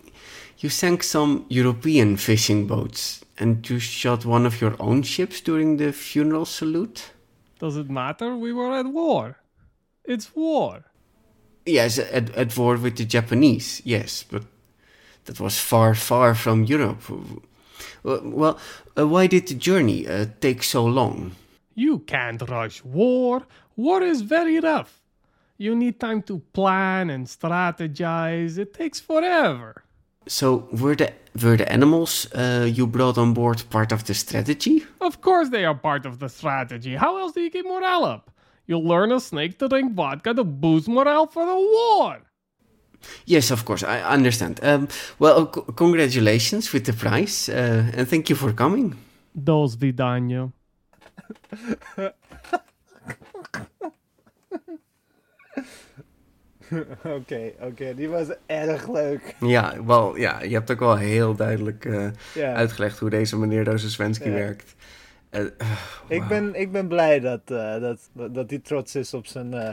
you 0.58 0.68
sank 0.68 1.02
some 1.04 1.44
European 1.48 2.16
fishing 2.16 2.66
boats, 2.66 3.24
and 3.38 3.68
you 3.70 3.78
shot 3.78 4.24
one 4.24 4.46
of 4.46 4.60
your 4.60 4.74
own 4.80 5.02
ships 5.02 5.40
during 5.40 5.76
the 5.76 5.92
funeral 5.92 6.46
salute? 6.46 7.12
Does 7.60 7.76
it 7.76 7.88
matter? 7.88 8.36
We 8.36 8.52
were 8.52 8.72
at 8.72 8.86
war. 8.86 9.36
It's 10.04 10.34
war. 10.34 10.91
Yes, 11.64 11.98
at, 11.98 12.30
at 12.34 12.56
war 12.56 12.76
with 12.76 12.96
the 12.96 13.04
Japanese, 13.04 13.82
yes, 13.84 14.24
but 14.24 14.42
that 15.26 15.38
was 15.38 15.58
far, 15.58 15.94
far 15.94 16.34
from 16.34 16.64
Europe. 16.64 17.02
Well, 18.02 18.58
uh, 18.98 19.06
why 19.06 19.28
did 19.28 19.46
the 19.46 19.54
journey 19.54 20.06
uh, 20.08 20.26
take 20.40 20.62
so 20.62 20.84
long? 20.84 21.32
You 21.74 22.00
can't 22.00 22.42
rush 22.48 22.82
war. 22.84 23.42
War 23.76 24.02
is 24.02 24.22
very 24.22 24.58
rough. 24.58 25.00
You 25.56 25.76
need 25.76 26.00
time 26.00 26.22
to 26.22 26.40
plan 26.52 27.10
and 27.10 27.26
strategize. 27.26 28.58
It 28.58 28.74
takes 28.74 28.98
forever. 28.98 29.84
So, 30.26 30.68
were 30.72 30.96
the, 30.96 31.12
were 31.40 31.56
the 31.56 31.72
animals 31.72 32.26
uh, 32.32 32.68
you 32.72 32.86
brought 32.86 33.18
on 33.18 33.32
board 33.34 33.62
part 33.70 33.92
of 33.92 34.04
the 34.04 34.14
strategy? 34.14 34.84
Of 35.00 35.20
course 35.20 35.50
they 35.50 35.64
are 35.64 35.74
part 35.74 36.06
of 36.06 36.18
the 36.18 36.28
strategy. 36.28 36.96
How 36.96 37.18
else 37.18 37.32
do 37.32 37.40
you 37.40 37.50
keep 37.50 37.66
morale 37.66 38.04
up? 38.04 38.31
You'll 38.66 38.86
learn 38.88 39.12
a 39.12 39.20
snake 39.20 39.58
to 39.58 39.68
drink 39.68 39.94
vodka 39.94 40.34
to 40.34 40.44
boost 40.44 40.88
morale 40.88 41.26
for 41.26 41.44
the 41.44 41.54
war. 41.56 42.16
Yes, 43.24 43.50
of 43.50 43.64
course, 43.64 43.82
I 43.82 44.00
understand. 44.14 44.60
Um, 44.62 44.86
well, 45.18 45.50
c- 45.54 45.62
congratulations 45.74 46.70
with 46.72 46.84
the 46.84 46.92
prize, 46.92 47.48
uh, 47.52 47.98
and 47.98 48.08
thank 48.08 48.28
you 48.28 48.36
for 48.38 48.52
coming. 48.54 48.94
Do 49.34 49.66
svidania. 49.68 50.52
Oké, 57.04 57.52
oké, 57.60 57.94
die 57.94 58.08
was 58.08 58.26
erg 58.46 58.88
leuk. 58.88 59.34
Ja, 59.40 59.84
wel, 59.84 60.16
ja, 60.16 60.42
je 60.42 60.52
hebt 60.54 60.70
ook 60.70 60.78
wel 60.78 60.96
heel 60.96 61.34
duidelijk 61.34 61.84
uh, 61.84 62.08
uitgelegd 62.54 62.98
hoe 62.98 63.10
deze 63.10 63.36
meneer 63.38 63.64
Dozenswensky 63.64 64.28
Ja. 64.28 64.34
werkt. 64.34 64.74
Uh, 65.32 65.40
uh, 65.40 65.48
Ik, 66.08 66.26
ben, 66.28 66.54
ik 66.54 66.72
ben 66.72 66.88
blij 66.88 67.20
dat, 67.20 67.40
eh, 67.44 67.80
dat, 67.80 68.10
dat 68.32 68.50
hij 68.50 68.58
trots 68.58 68.94
is 68.94 69.14
op 69.14 69.26
zijn... 69.26 69.54
eh, 69.54 69.72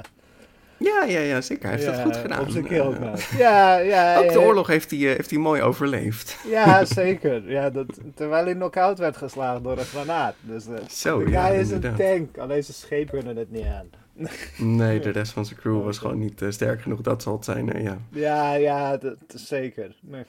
Ja, 0.77 1.03
ja, 1.03 1.19
ja, 1.19 1.41
zeker. 1.41 1.63
Hij 1.69 1.71
heeft 1.71 1.85
ja, 1.85 1.91
dat 1.91 2.01
goed 2.01 2.17
gedaan. 2.17 2.39
Op 2.41 2.49
zijn 2.49 2.63
keelknoop. 2.67 3.19
Ja, 3.37 3.77
ja. 3.77 4.17
ook 4.19 4.31
de 4.31 4.39
oorlog 4.41 4.67
heeft 4.67 4.89
hij, 4.91 4.99
heeft 4.99 5.29
hij 5.29 5.39
mooi 5.39 5.61
overleefd. 5.61 6.37
Ja, 6.47 6.85
zeker. 7.01 7.49
Ja, 7.51 7.69
dat, 7.69 7.85
terwijl 8.15 8.43
hij 8.45 8.53
knock-out 8.53 8.97
werd 8.99 9.17
geslagen 9.17 9.63
door 9.63 9.77
een 9.77 9.85
granaat. 9.85 10.35
Dus 10.41 10.67
eh, 10.67 10.73
Zo, 10.89 11.23
de 11.23 11.29
ja, 11.29 11.45
guy 11.47 11.59
is 11.59 11.71
een 11.71 11.95
tank. 11.95 12.37
Alleen 12.37 12.63
zijn 12.63 12.77
scheep 12.77 13.09
kunnen 13.09 13.35
het 13.37 13.51
niet 13.51 13.65
aan. 13.65 13.89
Nee, 14.57 14.99
de 14.99 15.09
rest 15.09 15.31
van 15.31 15.45
zijn 15.45 15.59
crew 15.59 15.83
was 15.83 15.97
gewoon 15.97 16.19
niet 16.19 16.41
sterk 16.49 16.81
genoeg. 16.81 17.01
Dat 17.01 17.21
zal 17.23 17.33
het 17.35 17.45
zijn, 17.45 17.81
ja. 17.81 17.97
Ja, 18.11 18.53
ja, 18.53 18.97
dat, 18.97 19.15
zeker. 19.27 19.95
Nee. 20.01 20.23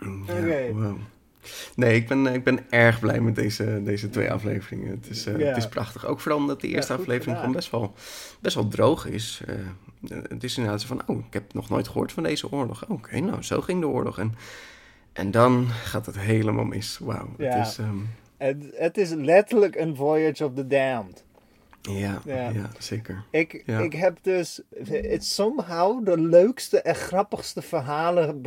Ja, 0.00 0.32
Oké. 0.38 0.72
wow. 0.72 0.96
Nee, 1.76 1.94
ik 1.94 2.08
ben, 2.08 2.26
ik 2.26 2.44
ben 2.44 2.58
erg 2.70 3.00
blij 3.00 3.20
met 3.20 3.34
deze, 3.34 3.80
deze 3.84 4.10
twee 4.10 4.32
afleveringen. 4.32 4.90
Het 4.90 5.08
is, 5.10 5.26
uh, 5.26 5.38
Ja. 5.38 5.46
het 5.46 5.56
is 5.56 5.68
prachtig. 5.68 6.06
Ook 6.06 6.20
vooral 6.20 6.40
omdat 6.40 6.60
de 6.60 6.68
eerste 6.68 6.92
aflevering 6.92 7.22
gedaan. 7.24 7.38
gewoon 7.40 7.54
best 7.54 7.70
wel, 7.70 7.94
best 8.40 8.54
wel 8.54 8.68
droog 8.68 9.06
is. 9.06 9.42
Uh, 9.48 9.54
het 10.28 10.44
is 10.44 10.56
inderdaad 10.56 10.80
zo 10.80 10.86
van, 10.86 11.02
oh, 11.06 11.18
ik 11.26 11.32
heb 11.32 11.52
nog 11.54 11.68
nooit 11.68 11.88
gehoord 11.88 12.12
van 12.12 12.22
deze 12.22 12.52
oorlog. 12.52 12.84
Oh, 12.84 12.90
Oké, 12.90 13.20
nou, 13.20 13.42
zo 13.42 13.60
ging 13.60 13.80
de 13.80 13.88
oorlog. 13.88 14.18
En, 14.18 14.34
en 15.12 15.30
dan 15.30 15.68
gaat 15.68 16.06
het 16.06 16.18
helemaal 16.18 16.64
mis. 16.64 16.98
Wauw. 17.02 17.28
Ja. 17.38 17.58
Het 17.58 17.66
is, 17.66 17.78
um, 17.78 18.08
Het, 18.36 18.56
het 18.74 18.98
is 18.98 19.10
letterlijk 19.10 19.76
een 19.76 19.96
Voyage 19.96 20.44
of 20.44 20.54
the 20.54 20.66
Damned. 20.66 21.24
Ja, 21.90 22.20
ja. 22.24 22.48
Ja. 22.48 22.70
zeker. 22.78 23.24
Ik, 23.30 23.62
Ja. 23.66 23.80
ik 23.80 23.92
heb 23.92 24.18
dus... 24.22 24.62
Het 24.84 25.24
somehow 25.24 26.04
de 26.06 26.18
leukste 26.18 26.80
en 26.82 26.94
grappigste 26.94 27.62
verhalen 27.62 28.42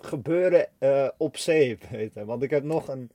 gebeuren 0.00 0.66
eh, 0.78 1.08
op 1.16 1.36
zee. 1.36 1.78
Weet 1.90 2.14
je. 2.14 2.24
Want 2.24 2.42
ik 2.42 2.50
heb 2.50 2.62
nog 2.64 2.88
een... 2.88 3.10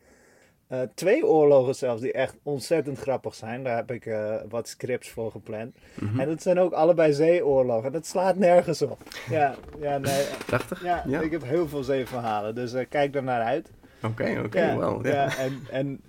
eh, 0.68 0.80
twee 0.96 1.26
oorlogen 1.26 1.76
zelfs 1.76 2.02
die 2.02 2.12
echt 2.12 2.36
ontzettend 2.44 3.00
grappig 3.00 3.36
zijn. 3.36 3.64
Daar 3.64 3.76
heb 3.76 3.92
ik 3.92 4.06
eh, 4.06 4.36
wat 4.50 4.68
scripts 4.68 5.10
voor 5.10 5.32
gepland. 5.32 5.76
Mhm. 6.00 6.20
En 6.20 6.28
dat 6.28 6.42
zijn 6.42 6.60
ook 6.60 6.74
allebei 6.74 7.14
zeeoorlogen. 7.14 7.92
Dat 7.92 8.06
slaat 8.06 8.36
nergens 8.36 8.82
op. 8.82 8.98
Ja, 9.30 9.56
ja, 9.80 9.98
nee. 9.98 10.26
Prachtig. 10.46 10.84
Ja, 10.84 11.04
Ja. 11.08 11.20
ik 11.22 11.32
heb 11.32 11.44
heel 11.44 11.68
veel 11.68 11.84
zeeverhalen. 11.84 12.56
Dus 12.56 12.74
kijk 12.90 13.16
er 13.16 13.24
naar 13.24 13.42
uit. 13.42 13.72
Oké, 14.04 14.42
oké, 14.46 14.62
ja, 14.62 14.78
wel. 14.78 15.06
Ja. 15.06 15.12
ja, 15.12 15.38
en, 15.38 15.60
en 15.72 16.02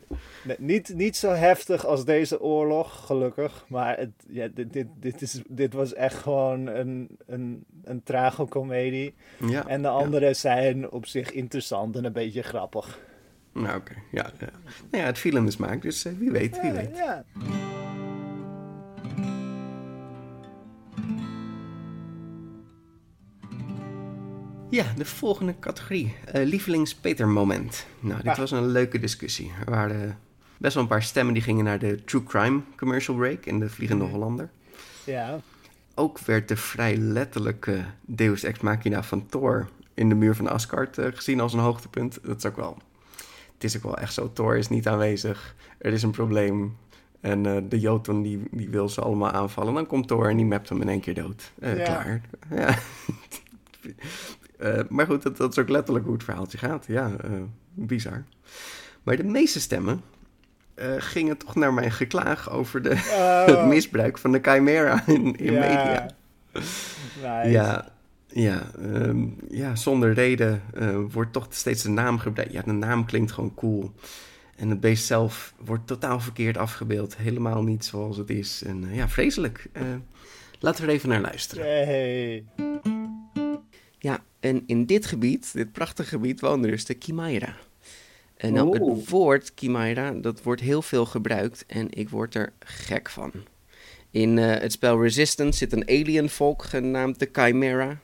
niet, 0.59 0.95
niet 0.95 1.17
zo 1.17 1.31
heftig 1.31 1.87
als 1.87 2.05
deze 2.05 2.41
oorlog, 2.41 3.07
gelukkig. 3.07 3.65
Maar 3.69 3.97
het, 3.97 4.11
ja, 4.29 4.49
dit, 4.55 4.73
dit, 4.73 4.87
dit, 5.01 5.23
is, 5.23 5.43
dit 5.49 5.73
was 5.73 5.95
echt 5.95 6.17
gewoon 6.17 6.67
een, 6.67 7.09
een, 7.27 7.65
een 7.85 8.03
tragicomedie. 8.03 9.15
Ja, 9.39 9.67
En 9.67 9.83
de 9.83 9.89
ja. 9.89 9.95
andere 9.95 10.35
zijn 10.35 10.91
op 10.91 11.07
zich 11.07 11.33
interessant 11.33 11.97
en 11.97 12.05
een 12.05 12.13
beetje 12.13 12.43
grappig. 12.43 12.99
Nou, 13.53 13.77
oké. 13.77 13.93
Ja, 14.11 14.31
ja. 14.39 14.49
Nou 14.91 15.03
ja, 15.03 15.09
het 15.09 15.19
viel 15.19 15.37
in 15.37 15.45
de 15.45 15.51
smaak, 15.51 15.83
dus 15.83 16.05
uh, 16.05 16.13
wie 16.19 16.31
weet, 16.31 16.61
wie 16.61 16.73
weet. 16.73 16.97
ja. 16.97 17.25
Ja, 24.71 24.85
de 24.97 25.05
volgende 25.05 25.55
categorie. 25.61 26.15
Uh, 26.35 26.45
Lievelings-Peter-moment. 26.47 27.87
Nou, 28.01 28.23
dit 28.23 28.33
Ah. 28.33 28.37
was 28.39 28.51
een 28.51 28.67
leuke 28.67 28.99
discussie. 28.99 29.53
Er 29.65 29.71
waren 29.71 30.19
best 30.59 30.75
wel 30.75 30.83
een 30.83 30.89
paar 30.89 31.03
stemmen 31.03 31.35
die 31.35 31.43
gingen 31.43 31.65
naar 31.65 31.79
de 31.79 32.05
True 32.05 32.23
Crime 32.25 32.61
commercial 32.77 33.17
break 33.17 33.45
in 33.45 33.59
de 33.59 33.69
Vliegende 33.69 34.05
Mhm. 34.05 34.13
Hollander. 34.13 34.51
ja. 35.05 35.41
Ook 35.95 36.19
werd 36.19 36.49
de 36.49 36.57
vrij 36.57 36.97
letterlijke 36.97 37.85
Deus 38.01 38.43
Ex 38.43 38.61
Machina 38.61 39.03
van 39.03 39.27
Thor 39.27 39.69
in 39.95 40.09
de 40.09 40.15
muur 40.15 40.35
van 40.35 40.49
Asgard 40.49 40.99
uh, 40.99 41.07
gezien 41.15 41.41
als 41.41 41.53
een 41.53 41.59
hoogtepunt. 41.59 42.19
Dat 42.23 42.37
is 42.37 42.47
ook 42.47 42.57
wel... 42.57 42.79
Het 43.55 43.65
is 43.65 43.77
ook 43.77 43.83
wel 43.83 43.99
echt 43.99 44.13
zo. 44.15 44.33
Thor 44.33 44.57
is 44.57 44.69
niet 44.69 44.89
aanwezig. 44.89 45.55
Er 45.79 45.93
is 45.93 46.03
een 46.03 46.11
probleem. 46.11 46.77
En 47.21 47.45
uh, 47.45 47.57
de 47.69 47.81
Jotun 47.81 48.23
die, 48.23 48.43
die 48.51 48.69
wil 48.69 48.89
ze 48.89 49.01
allemaal 49.01 49.31
aanvallen. 49.31 49.75
Dan 49.75 49.87
komt 49.87 50.09
Thor 50.09 50.29
en 50.31 50.37
die 50.37 50.47
mapt 50.47 50.69
hem 50.69 50.81
in 50.81 50.89
één 50.89 51.01
keer 51.01 51.15
dood. 51.15 51.53
Uh, 51.59 51.77
Ja. 51.79 51.85
Klaar. 51.85 52.21
Ja. 52.51 52.79
Uh, 54.63 54.81
maar 54.89 55.07
goed, 55.07 55.23
dat, 55.23 55.37
dat, 55.37 55.51
is 55.53 55.59
ook 55.59 55.69
letterlijk 55.69 56.05
hoe 56.05 56.15
het 56.15 56.25
verhaaltje 56.25 56.59
gaat. 56.59 56.85
Ja, 56.89 57.11
uh, 57.25 57.41
bizar. 57.75 58.25
Maar 59.03 59.17
de 59.17 59.25
meeste 59.25 59.61
stemmen 59.61 60.01
uh, 60.77 60.87
gingen 60.99 61.37
toch 61.37 61.55
naar 61.55 61.75
mijn 61.75 61.91
geklaag 61.93 62.51
over 62.51 62.83
de, 62.83 62.91
Oh. 63.19 63.47
het 63.47 63.67
misbruik 63.67 64.19
van 64.19 64.33
de 64.33 64.39
Chimera 64.43 65.07
in, 65.07 65.37
in 65.37 65.53
Ja. 65.53 65.61
media. 65.61 66.11
Nice. 66.53 67.51
Ja, 67.51 67.89
ja, 68.27 68.63
um, 68.79 69.37
ja, 69.51 69.77
zonder 69.77 70.13
reden 70.13 70.63
wordt 71.11 71.33
toch 71.33 71.47
steeds 71.51 71.83
de 71.83 71.89
naam 71.91 72.19
gebruikt. 72.19 72.53
Ja, 72.53 72.63
de 72.63 72.73
naam 72.73 73.05
klinkt 73.05 73.33
gewoon 73.33 73.55
cool. 73.55 73.93
En 74.57 74.71
het 74.71 74.81
beest 74.81 75.05
zelf 75.07 75.55
wordt 75.65 75.87
totaal 75.87 76.21
verkeerd 76.21 76.57
afgebeeld. 76.57 77.17
Helemaal 77.17 77.63
niet 77.63 77.85
zoals 77.85 78.17
het 78.17 78.31
is. 78.31 78.63
En 78.67 78.89
ja, 78.93 79.09
vreselijk. 79.09 79.67
laten 80.59 80.81
we 80.85 80.89
er 80.91 80.95
even 80.95 81.09
naar 81.09 81.21
luisteren. 81.21 81.65
Hey. 81.65 82.45
Ja, 83.99 84.23
en 84.41 84.63
in 84.67 84.87
dit 84.87 85.07
gebied, 85.07 85.53
dit 85.53 85.73
prachtige 85.73 86.09
gebied, 86.09 86.41
woonde 86.41 86.69
dus 86.69 86.85
de 86.85 86.97
Chimera. 86.99 87.57
En 88.37 88.53
nou, 88.53 88.93
het 88.93 89.09
woord 89.09 89.53
Chimera, 89.55 90.11
dat 90.13 90.43
wordt 90.43 90.61
heel 90.61 90.83
veel 90.83 91.07
gebruikt 91.07 91.65
en 91.67 91.87
ik 91.91 92.09
word 92.09 92.35
er 92.35 92.53
gek 92.59 93.11
van. 93.11 93.33
In 94.11 94.37
uh, 94.37 94.47
het 94.47 94.73
spel 94.73 95.03
Resistance 95.03 95.59
zit 95.59 95.73
een 95.73 95.89
alienvolk 95.89 96.63
genaamd 96.63 97.19
de 97.19 97.29
Chimera. 97.33 98.01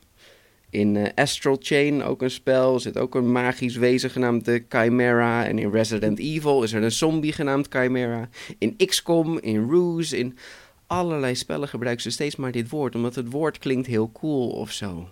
In 0.70 0.94
uh, 0.94 1.07
Astral 1.14 1.57
Chain, 1.61 2.02
ook 2.02 2.22
een 2.22 2.30
spel, 2.30 2.80
zit 2.80 2.98
ook 2.98 3.14
een 3.14 3.33
magisch 3.33 3.76
wezen 3.76 4.11
genaamd 4.11 4.44
de 4.44 4.64
Chimera. 4.68 5.46
En 5.46 5.59
in 5.59 5.70
Resident 5.70 6.18
Evil 6.18 6.62
is 6.62 6.72
er 6.72 6.83
een 6.83 6.92
zombie 6.92 7.33
genaamd 7.33 7.66
Chimera. 7.70 8.28
In 8.59 8.76
XCOM, 8.76 9.38
in 9.38 9.68
Ruse, 9.68 10.18
in 10.18 10.38
allerlei 10.87 11.35
spellen 11.35 11.68
gebruiken 11.68 12.02
ze 12.02 12.11
steeds 12.11 12.37
maar 12.37 12.52
dit 12.52 12.68
woord, 12.68 12.94
omdat 12.94 13.14
het 13.14 13.30
woord 13.30 13.59
klinkt 13.59 13.87
heel 13.87 14.11
cool 14.12 14.48
of 14.48 14.72
zo. 14.72 15.09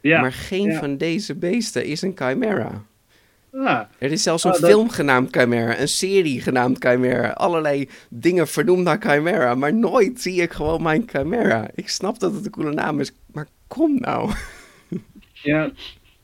Ja. 0.00 0.20
Maar 0.20 0.32
geen 0.32 0.70
ja. 0.70 0.78
van 0.78 0.96
deze 0.96 1.34
beesten 1.34 1.84
is 1.84 2.02
een 2.02 2.12
chimera. 2.14 2.82
Ah, 3.52 3.80
Er 3.98 4.12
is 4.12 4.22
zelfs 4.22 4.44
een 4.44 4.52
Oh, 4.54 4.60
dat- 4.60 4.70
film 4.70 4.88
genaamd 4.90 5.36
Chimera, 5.36 5.78
een 5.80 5.88
serie 5.88 6.40
genaamd 6.40 6.84
Chimera, 6.84 7.28
allerlei 7.30 7.88
dingen 8.08 8.48
vernoemd 8.48 8.84
naar 8.84 8.98
Chimera, 9.00 9.54
maar 9.54 9.74
nooit 9.74 10.20
zie 10.20 10.42
ik 10.42 10.52
gewoon 10.52 10.82
mijn 10.82 11.02
Chimera. 11.06 11.68
Ik 11.74 11.88
snap 11.88 12.18
dat 12.18 12.34
het 12.34 12.44
een 12.44 12.50
coole 12.50 12.72
naam 12.72 13.00
is, 13.00 13.12
maar 13.32 13.46
kom 13.66 13.98
nou. 14.00 14.30
ja. 15.32 15.70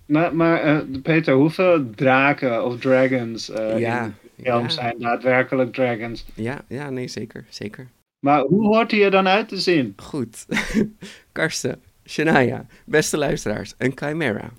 Maar, 0.07 0.35
maar 0.37 0.61
eh, 0.63 0.79
Peter, 1.03 1.35
hoeveel 1.35 1.91
draken 1.95 2.65
of 2.65 2.79
dragons 2.79 3.51
eh 3.51 3.79
ja, 3.79 4.05
in 4.05 4.15
de 4.37 4.43
film 4.51 4.69
zijn 4.69 4.95
daadwerkelijk 4.99 5.73
dragons? 5.73 6.25
ja, 6.35 6.61
ja, 6.69 6.91
nee, 6.91 7.09
zeker, 7.09 7.45
zeker. 7.49 7.89
Maar 8.19 8.41
hoe 8.41 8.67
hoort 8.67 8.91
hij 8.91 9.05
er 9.05 9.11
dan 9.11 9.29
uit 9.29 9.49
te 9.49 9.59
zien? 9.61 9.93
Goed. 9.97 10.47
Karsten, 11.33 11.81
Shania, 12.09 12.67
beste 12.85 13.17
luisteraars, 13.19 13.75
een 13.79 13.93
Chimera. 13.95 14.51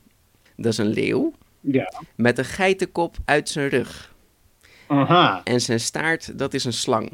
Dat 0.55 0.71
is 0.71 0.77
een 0.77 0.87
leeuw 0.87 1.33
Ja. 1.61 1.93
met 2.15 2.37
een 2.37 2.45
geitenkop 2.45 3.17
uit 3.25 3.49
zijn 3.49 3.69
rug. 3.69 4.15
Aha. 4.87 5.41
En 5.43 5.61
zijn 5.61 5.79
staart, 5.79 6.37
dat 6.39 6.53
is 6.53 6.63
een 6.63 6.73
slang. 6.73 7.11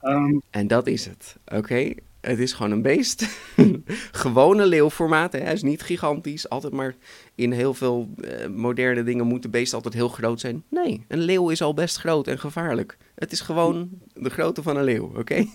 Ehm, 0.00 0.38
En 0.50 0.66
dat 0.66 0.86
is 0.86 1.04
het, 1.06 1.36
oké? 1.54 1.92
Het 2.20 2.38
is 2.38 2.52
gewoon 2.52 2.72
een 2.72 2.82
beest. 2.82 3.26
Gewone 4.22 4.66
leeuwformaat, 4.66 5.32
hè? 5.32 5.38
hij 5.38 5.52
is 5.52 5.62
niet 5.62 5.82
gigantisch. 5.82 6.48
Altijd 6.48 6.72
maar 6.72 6.94
in 7.34 7.52
heel 7.52 7.74
veel 7.74 8.08
eh, 8.24 8.46
moderne 8.48 9.02
dingen 9.02 9.26
moeten 9.26 9.50
beesten 9.50 9.76
altijd 9.76 9.94
heel 9.94 10.08
groot 10.08 10.40
zijn. 10.40 10.62
Nee, 10.68 11.04
een 11.08 11.18
leeuw 11.20 11.50
is 11.50 11.62
al 11.62 11.74
best 11.74 11.96
groot 11.96 12.26
en 12.26 12.38
gevaarlijk. 12.38 12.96
Het 13.14 13.32
is 13.32 13.40
gewoon 13.40 13.88
de 14.14 14.30
grootte 14.30 14.62
van 14.62 14.76
een 14.76 14.84
leeuw, 14.84 15.12
oké? 15.16 15.46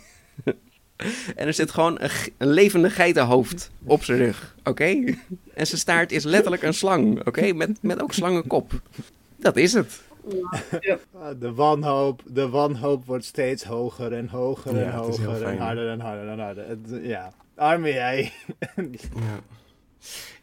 en 1.36 1.48
er 1.48 1.54
zit 1.54 1.72
gewoon 1.72 1.98
een, 2.38 2.48
levende 2.48 2.90
geitenhoofd 2.90 3.72
op 3.84 4.04
zijn 4.04 4.18
rug, 4.18 4.56
oké? 4.64 4.86
en 5.54 5.68
zijn 5.68 5.80
staart 5.80 6.12
is 6.12 6.24
letterlijk 6.24 6.64
een 6.64 6.74
slang, 6.74 7.26
oké? 7.26 7.54
Met, 7.54 7.78
met 7.82 8.02
ook 8.02 8.14
slangenkop. 8.14 8.82
Dat 9.36 9.56
is 9.56 9.74
het. 9.74 10.02
Ah, 11.14 11.40
De 11.40 11.54
wanhoop, 11.54 12.22
de 12.26 12.50
wanhoop 12.50 13.06
wordt 13.06 13.26
steeds 13.26 13.64
hoger 13.64 14.14
en 14.14 14.28
hoger 14.28 14.78
en 14.78 14.84
Ja, 14.84 14.92
hoger 14.92 15.44
en 15.44 15.58
harder 15.58 15.90
en 15.90 16.00
harder 16.00 16.28
en 16.28 16.40
harder. 16.40 16.68
Het, 16.68 16.80
ja, 17.02 17.32
arme 17.56 17.94
jij. 17.94 18.32
Ja. 18.76 19.40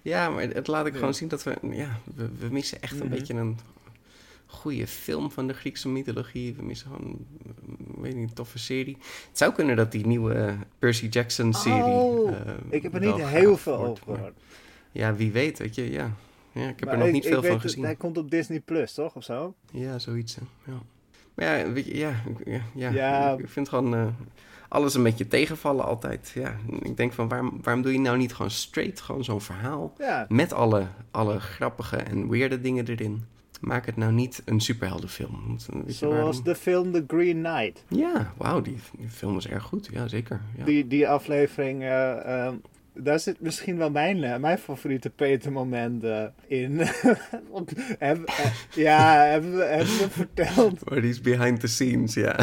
Ja, 0.02 0.30
maar 0.30 0.42
het 0.42 0.66
laat 0.66 0.86
ik 0.86 0.94
gewoon 0.94 1.14
zien 1.14 1.28
dat 1.28 1.42
we... 1.42 1.54
Ja, 1.70 1.98
we, 2.14 2.28
we 2.38 2.48
missen 2.50 2.82
echt 2.82 3.00
een 3.00 3.08
beetje 3.08 3.34
een 3.34 3.58
goede 4.54 4.86
film 4.86 5.30
van 5.30 5.46
de 5.46 5.52
Griekse 5.52 5.88
mythologie. 5.88 6.54
We 6.54 6.62
missen 6.62 6.86
gewoon, 6.90 7.26
eh, 7.46 7.50
weet 8.02 8.14
niet, 8.14 8.28
een 8.28 8.34
toffe 8.34 8.58
serie. 8.58 8.96
Het 9.28 9.38
zou 9.38 9.52
kunnen 9.52 9.76
dat 9.76 9.92
die 9.92 10.06
nieuwe 10.06 10.54
Percy 10.78 11.06
Jackson-serie... 11.06 11.82
Oh, 11.82 12.30
eh, 12.32 12.36
ik 12.70 12.82
heb 12.82 12.94
er 12.94 13.00
niet 13.00 13.24
heel 13.26 13.56
veel 13.56 13.76
over 13.76 14.04
gehoord. 14.04 14.32
Ja, 14.92 15.14
wie 15.14 15.32
weet, 15.32 15.58
weet 15.58 15.74
je, 15.74 15.90
ja. 15.90 16.10
ja 16.52 16.68
ik 16.68 16.80
heb 16.80 16.84
Maar 16.84 16.92
er 16.92 16.98
nog 16.98 17.06
ik- 17.08 17.12
niet 17.12 17.26
veel 17.26 17.42
van 17.42 17.60
gezien. 17.60 17.84
Hij 17.84 17.96
komt 17.96 18.18
op 18.18 18.30
Disney 18.30 18.60
Plus, 18.60 18.92
toch? 18.94 19.14
Of 19.14 19.24
zo? 19.24 19.54
Ja, 19.70 19.98
zoiets, 19.98 20.34
hè. 20.36 20.42
Ja. 20.72 20.78
Maar 21.34 21.58
ja, 21.58 21.72
weet 21.72 21.84
je, 21.86 21.96
ja, 21.96 22.10
ik- 22.10 22.46
ja, 22.46 22.60
ja, 22.74 22.90
Ja. 22.90 23.36
ik 23.38 23.48
vind 23.48 23.68
gewoon 23.68 23.94
eh, 23.94 24.06
alles 24.68 24.94
een 24.94 25.02
beetje 25.02 25.28
tegenvallen 25.28 25.84
altijd. 25.84 26.32
Ja, 26.34 26.56
ik 26.82 26.96
denk 26.96 27.12
van, 27.12 27.28
waarom, 27.28 27.58
waarom 27.62 27.82
doe 27.82 27.92
je 27.92 27.98
nou 27.98 28.16
niet 28.16 28.34
gewoon 28.34 28.50
straight, 28.50 29.00
gewoon 29.00 29.24
zo'n 29.24 29.40
verhaal... 29.40 29.92
Ja. 29.98 30.26
Met 30.28 30.52
alle, 30.52 30.86
alle 31.10 31.40
grappige 31.40 31.96
en 31.96 32.28
weirde 32.30 32.60
dingen 32.60 32.86
erin. 32.86 33.24
Maak 33.64 33.86
het 33.86 33.96
nou 33.96 34.12
niet 34.12 34.42
een 34.44 34.60
superheldenfilm. 34.60 35.56
Zoals 35.86 36.00
waarom- 36.14 36.42
de 36.44 36.54
film 36.54 36.92
The 36.92 37.04
Green 37.06 37.42
Knight. 37.42 37.84
Ja, 37.88 38.32
wauw, 38.36 38.60
die, 38.60 38.76
die 38.98 39.08
film 39.08 39.36
is 39.36 39.48
erg 39.48 39.62
goed. 39.62 39.88
Ja, 39.92 40.08
zeker. 40.08 40.40
Ja. 40.56 40.64
Die, 40.64 40.86
die 40.86 41.08
aflevering, 41.08 41.82
eh, 41.82 42.44
ehm, 42.46 42.54
daar 42.94 43.20
zit 43.20 43.40
misschien 43.40 43.76
wel 43.76 43.90
mijn, 43.90 44.24
eh, 44.24 44.36
mijn 44.36 44.58
favoriete 44.58 45.10
Peter-moment 45.10 46.04
eh, 46.04 46.24
in. 46.46 46.78
Heb, 47.98 48.18
eh, 48.24 48.52
ja, 48.74 49.24
hebben 49.24 49.56
we, 49.56 49.64
hebben 49.64 49.98
we 49.98 50.10
verteld. 50.10 50.90
Maar 50.90 51.00
die 51.00 51.10
is 51.10 51.20
behind 51.20 51.60
the 51.60 51.66
scenes, 51.66 52.14
ja. 52.14 52.36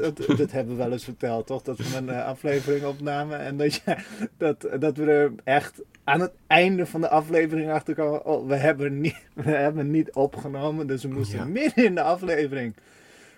Dat, 0.00 0.16
dat 0.36 0.50
hebben 0.52 0.76
we 0.76 0.82
wel 0.82 0.92
eens 0.92 1.04
verteld, 1.04 1.46
toch? 1.46 1.62
Dat 1.62 1.76
we 1.78 1.96
een 1.96 2.10
aflevering 2.10 2.84
opnamen 2.84 3.38
en 3.38 3.56
dat, 3.56 3.74
je, 3.74 3.96
dat, 4.38 4.68
dat 4.78 4.96
we 4.96 5.04
er 5.04 5.32
echt 5.44 5.82
aan 6.04 6.20
het 6.20 6.32
einde 6.46 6.86
van 6.86 7.00
de 7.00 7.08
aflevering 7.08 7.70
achter 7.70 7.94
kwamen. 7.94 8.24
Oh, 8.26 8.48
we 8.48 8.54
hebben 8.54 9.00
niet, 9.00 9.16
we 9.34 9.50
hebben 9.50 9.90
niet 9.90 10.12
opgenomen, 10.12 10.86
dus 10.86 11.02
we 11.02 11.08
moesten 11.08 11.38
Ja. 11.38 11.44
midden 11.44 11.84
in 11.84 11.94
de 11.94 12.02
aflevering 12.02 12.74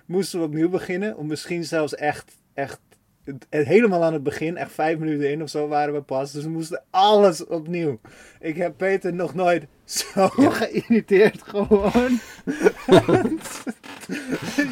moesten 0.07 0.39
we 0.39 0.45
opnieuw 0.45 0.69
beginnen. 0.69 1.17
Om 1.17 1.27
misschien 1.27 1.65
zelfs 1.65 1.95
echt, 1.95 2.33
echt 2.55 2.81
helemaal 3.51 4.05
aan 4.05 4.13
het 4.13 4.23
begin, 4.23 4.57
echt 4.57 4.73
vijf 4.73 4.99
minuten 4.99 5.31
in 5.31 5.43
of 5.43 5.49
zo 5.49 5.69
waren 5.69 5.95
we 5.95 6.01
pas. 6.03 6.33
Dus 6.33 6.43
we 6.45 6.51
moesten 6.51 6.83
alles 6.91 7.47
opnieuw. 7.47 7.99
Ik 8.41 8.57
heb 8.57 8.77
Peter 8.77 9.15
nog 9.15 9.35
nooit 9.35 9.67
zo 9.85 10.29
geïrriteerd 10.61 11.43
gewoon. 11.43 11.93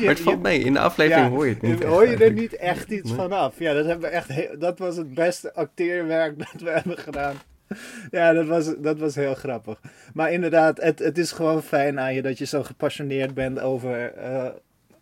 Maar 0.00 0.10
het 0.10 0.20
valt 0.20 0.42
mee. 0.42 0.60
In 0.60 0.72
de 0.72 0.78
aflevering 0.78 1.28
hoor 1.28 1.46
je 1.46 1.52
het 1.52 1.62
niet. 1.62 1.82
Hoor 1.82 2.08
je 2.08 2.16
er 2.16 2.32
niet 2.32 2.56
echt 2.56 2.90
iets 2.90 3.08
Nee. 3.10 3.18
vanaf? 3.18 3.58
Ja, 3.58 3.72
dat, 3.74 3.84
hebben 3.86 4.08
we 4.10 4.14
echt 4.16 4.28
heel- 4.28 4.58
dat 4.58 4.78
was 4.78 4.96
het 4.96 5.14
beste 5.14 5.54
acteerwerk 5.54 6.38
dat 6.52 6.60
we 6.60 6.70
hebben 6.70 6.98
gedaan. 6.98 7.34
Ja, 8.10 8.32
dat 8.32 8.46
was, 8.46 8.74
dat 8.78 8.98
was 8.98 9.14
heel 9.14 9.34
grappig. 9.34 9.80
Maar 10.14 10.32
inderdaad, 10.32 10.80
het, 10.82 10.98
het 10.98 11.18
is 11.18 11.32
gewoon 11.32 11.62
fijn 11.62 12.00
aan 12.00 12.14
je 12.14 12.22
dat 12.22 12.38
je 12.38 12.44
zo 12.46 12.62
gepassioneerd 12.62 13.34
bent 13.34 13.60
over, 13.60 14.12
eh, 14.14 14.46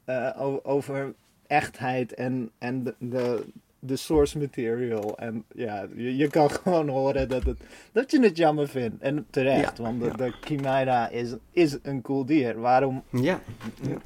eh, 0.05 0.41
over 0.63 1.15
echtheid 1.53 2.15
en, 2.15 2.51
en 2.59 2.83
de, 2.85 2.95
de, 2.99 3.45
de 3.79 3.97
source 3.97 4.39
material. 4.39 5.19
En 5.19 5.45
ja, 5.55 5.87
je, 5.97 6.17
je 6.17 6.29
kan 6.29 6.51
gewoon 6.63 6.89
horen 6.89 7.29
dat, 7.29 7.43
het, 7.43 7.59
dat 7.93 8.11
je 8.11 8.21
het 8.23 8.37
jammer 8.37 8.69
vindt. 8.69 9.03
En 9.03 9.27
terecht, 9.31 9.77
Ja, 9.77 9.83
want 9.83 10.01
de, 10.01 10.07
ja. 10.07 10.13
de 10.13 10.33
Chimera 10.41 11.09
is, 11.09 11.35
is 11.51 11.79
een 11.83 12.03
cool 12.03 12.25
dier. 12.27 12.61
Waarom 12.61 13.03
Ja. 13.11 13.41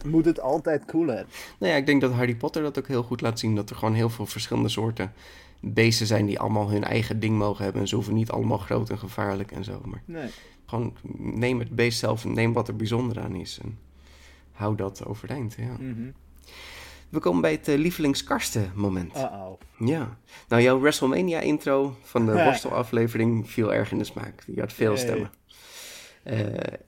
moet 0.06 0.24
het 0.24 0.40
altijd 0.40 0.84
cooler? 0.84 1.26
Nou 1.58 1.72
ja, 1.72 1.78
ik 1.78 1.86
denk 1.86 2.00
dat 2.00 2.12
Harry 2.12 2.34
Potter 2.34 2.62
dat 2.62 2.78
ook 2.78 2.88
heel 2.88 3.02
goed 3.02 3.20
laat 3.20 3.38
zien. 3.38 3.54
Dat 3.54 3.70
er 3.70 3.76
gewoon 3.76 3.94
heel 3.94 4.10
veel 4.10 4.26
verschillende 4.26 4.68
soorten 4.68 5.12
beesten 5.60 6.06
zijn 6.06 6.26
die 6.26 6.38
allemaal 6.38 6.70
hun 6.70 6.84
eigen 6.84 7.20
ding 7.20 7.38
mogen 7.38 7.64
hebben. 7.64 7.82
En 7.82 7.88
ze 7.88 7.94
hoeven 7.94 8.14
niet 8.14 8.30
allemaal 8.30 8.58
groot 8.58 8.90
en 8.90 8.98
gevaarlijk 8.98 9.52
en 9.52 9.64
zo. 9.64 9.80
Maar 9.84 10.02
Nee. 10.04 10.28
gewoon 10.66 10.94
neem 11.18 11.58
het 11.58 11.70
beest 11.70 11.98
zelf 11.98 12.24
en 12.24 12.32
neem 12.34 12.52
wat 12.52 12.68
er 12.68 12.76
bijzonder 12.76 13.20
aan 13.20 13.34
is. 13.34 13.58
En 13.62 13.78
hou 14.52 14.76
dat 14.76 15.04
overeind, 15.06 15.54
ja. 15.58 15.72
Mhm. 15.78 16.10
We 17.08 17.18
komen 17.18 17.40
bij 17.40 17.52
het 17.52 17.68
uh, 17.68 17.78
lievelingskarsten 17.78 18.72
moment. 18.74 19.16
Uh-oh. 19.16 19.60
Ja. 19.78 20.18
Nou, 20.48 20.62
jouw 20.62 20.80
WrestleMania 20.80 21.40
intro 21.40 21.96
van 22.02 22.26
de 22.26 22.32
worstelaflevering 22.44 23.50
viel 23.50 23.74
erg 23.74 23.92
in 23.92 23.98
de 23.98 24.04
smaak. 24.04 24.42
Die 24.46 24.60
had 24.60 24.72
veel 24.72 24.96
stemmen. 24.96 25.30
Eh, 26.22 26.46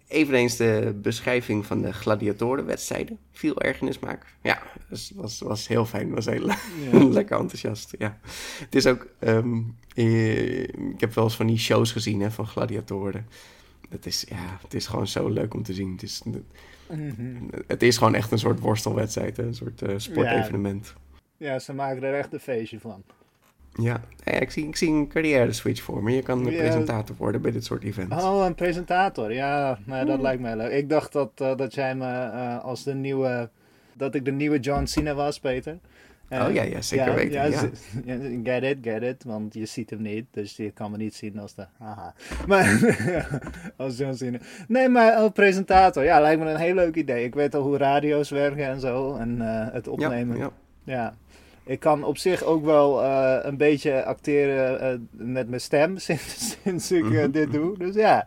eveneens 0.08 0.56
de 0.56 0.98
beschrijving 1.02 1.66
van 1.66 1.82
de 1.82 1.92
gladiatorenwedstrijden 1.92 3.18
viel 3.32 3.60
erg 3.60 3.80
in 3.80 3.86
de 3.86 3.92
smaak. 3.92 4.24
Ja, 4.42 4.62
was, 4.88 5.12
was, 5.14 5.40
was 5.40 5.68
heel 5.68 5.86
fijn. 5.86 6.14
Was 6.14 6.26
heel 6.26 6.50
lekker 7.18 7.38
enthousiast. 7.38 7.94
Ja. 7.98 8.18
Het 8.58 8.74
is 8.74 8.86
ook... 8.86 9.06
ehm, 9.18 9.60
eh, 9.94 10.62
ik 10.62 11.00
heb 11.00 11.14
wel 11.14 11.24
eens 11.24 11.36
van 11.36 11.46
die 11.46 11.58
shows 11.58 11.92
gezien 11.92 12.20
hè, 12.20 12.30
van 12.30 12.46
gladiatoren. 12.46 13.26
Het 13.88 14.06
is, 14.06 14.24
ja, 14.28 14.58
het 14.62 14.74
is 14.74 14.86
gewoon 14.86 15.06
zo 15.06 15.28
leuk 15.28 15.54
om 15.54 15.62
te 15.62 15.72
zien. 15.72 15.92
Het 15.92 16.02
is, 16.02 16.22
Mhm. 16.88 17.36
het 17.66 17.82
is 17.82 17.96
gewoon 17.98 18.14
echt 18.14 18.30
een 18.32 18.38
soort 18.38 18.60
worstelwedstrijd. 18.60 19.36
Hè? 19.36 19.42
Een 19.42 19.54
soort 19.54 19.82
eh, 19.82 19.94
sportevenement. 19.96 20.94
Ja, 21.36 21.58
ze 21.58 21.74
maken 21.74 22.02
er 22.02 22.14
echt 22.14 22.32
een 22.32 22.40
feestje 22.40 22.80
van. 22.80 23.02
Ja, 23.74 24.00
ja 24.24 24.32
ik, 24.32 24.50
zie, 24.50 24.66
ik 24.66 24.76
zie 24.76 24.90
een 24.90 25.08
carrière 25.08 25.52
switch 25.52 25.82
voor 25.82 26.02
me. 26.02 26.12
Je 26.12 26.22
kan 26.22 26.46
een 26.46 26.52
Ja. 26.52 26.58
presentator 26.58 27.16
worden 27.16 27.42
bij 27.42 27.50
dit 27.50 27.64
soort 27.64 27.82
events. 27.84 28.24
Oh, 28.24 28.44
een 28.46 28.54
presentator. 28.54 29.32
Ja, 29.32 29.78
nou, 29.84 30.06
dat 30.06 30.20
lijkt 30.20 30.42
mij 30.42 30.56
leuk. 30.56 30.72
Ik 30.72 30.88
dacht 30.88 31.12
dat, 31.12 31.30
eh, 31.34 31.56
dat 31.56 31.74
jij 31.74 31.94
me 31.94 32.06
eh, 32.12 32.64
als 32.64 32.84
de 32.84 32.94
nieuwe... 32.94 33.50
Dat 33.94 34.14
ik 34.14 34.24
de 34.24 34.32
nieuwe 34.32 34.58
John 34.60 34.84
Cena 34.84 35.14
was, 35.14 35.40
Peter. 35.40 35.78
Oh 36.30 36.52
ja, 36.52 36.62
ja, 36.62 36.80
zeker 36.82 37.14
weten, 37.14 37.50
ja. 37.50 37.70
Get 38.44 38.62
it, 38.62 38.78
get 38.82 39.02
it. 39.02 39.24
Want 39.24 39.54
je 39.54 39.66
ziet 39.66 39.90
hem 39.90 40.02
niet. 40.02 40.24
Dus 40.30 40.56
je 40.56 40.70
kan 40.70 40.90
me 40.90 40.96
niet 40.96 41.14
zien 41.14 41.38
als 41.38 41.54
de... 41.54 41.66
Haha. 41.78 42.14
Maar 42.46 42.78
als 43.76 43.96
John 43.98 44.14
Cena. 44.14 44.38
Nee, 44.68 44.88
maar 44.88 45.22
oh, 45.24 45.32
presentator. 45.32 46.04
Ja, 46.04 46.20
lijkt 46.20 46.40
me 46.42 46.50
een 46.50 46.56
heel 46.56 46.74
leuk 46.74 46.94
idee. 46.94 47.24
Ik 47.24 47.34
weet 47.34 47.54
al 47.54 47.62
hoe 47.62 47.76
radio's 47.76 48.30
werken 48.30 48.64
en 48.66 48.80
zo. 48.80 49.14
En 49.16 49.40
eh, 49.40 49.72
het 49.72 49.88
opnemen. 49.88 50.36
ja. 50.36 50.50
Ja. 50.84 51.14
Ik 51.64 51.80
kan 51.80 52.04
op 52.04 52.18
zich 52.18 52.42
ook 52.42 52.64
wel 52.64 53.02
eh, 53.04 53.36
een 53.42 53.56
beetje 53.56 54.04
acteren 54.04 54.80
eh, 54.80 54.98
met 55.10 55.48
mijn 55.48 55.60
stem 55.60 55.96
sinds, 56.08 56.56
sinds 56.62 56.92
ik 56.92 57.04
Mhm. 57.04 57.30
dit 57.30 57.52
doe. 57.52 57.78
Dus 57.78 57.94
ja, 57.94 58.26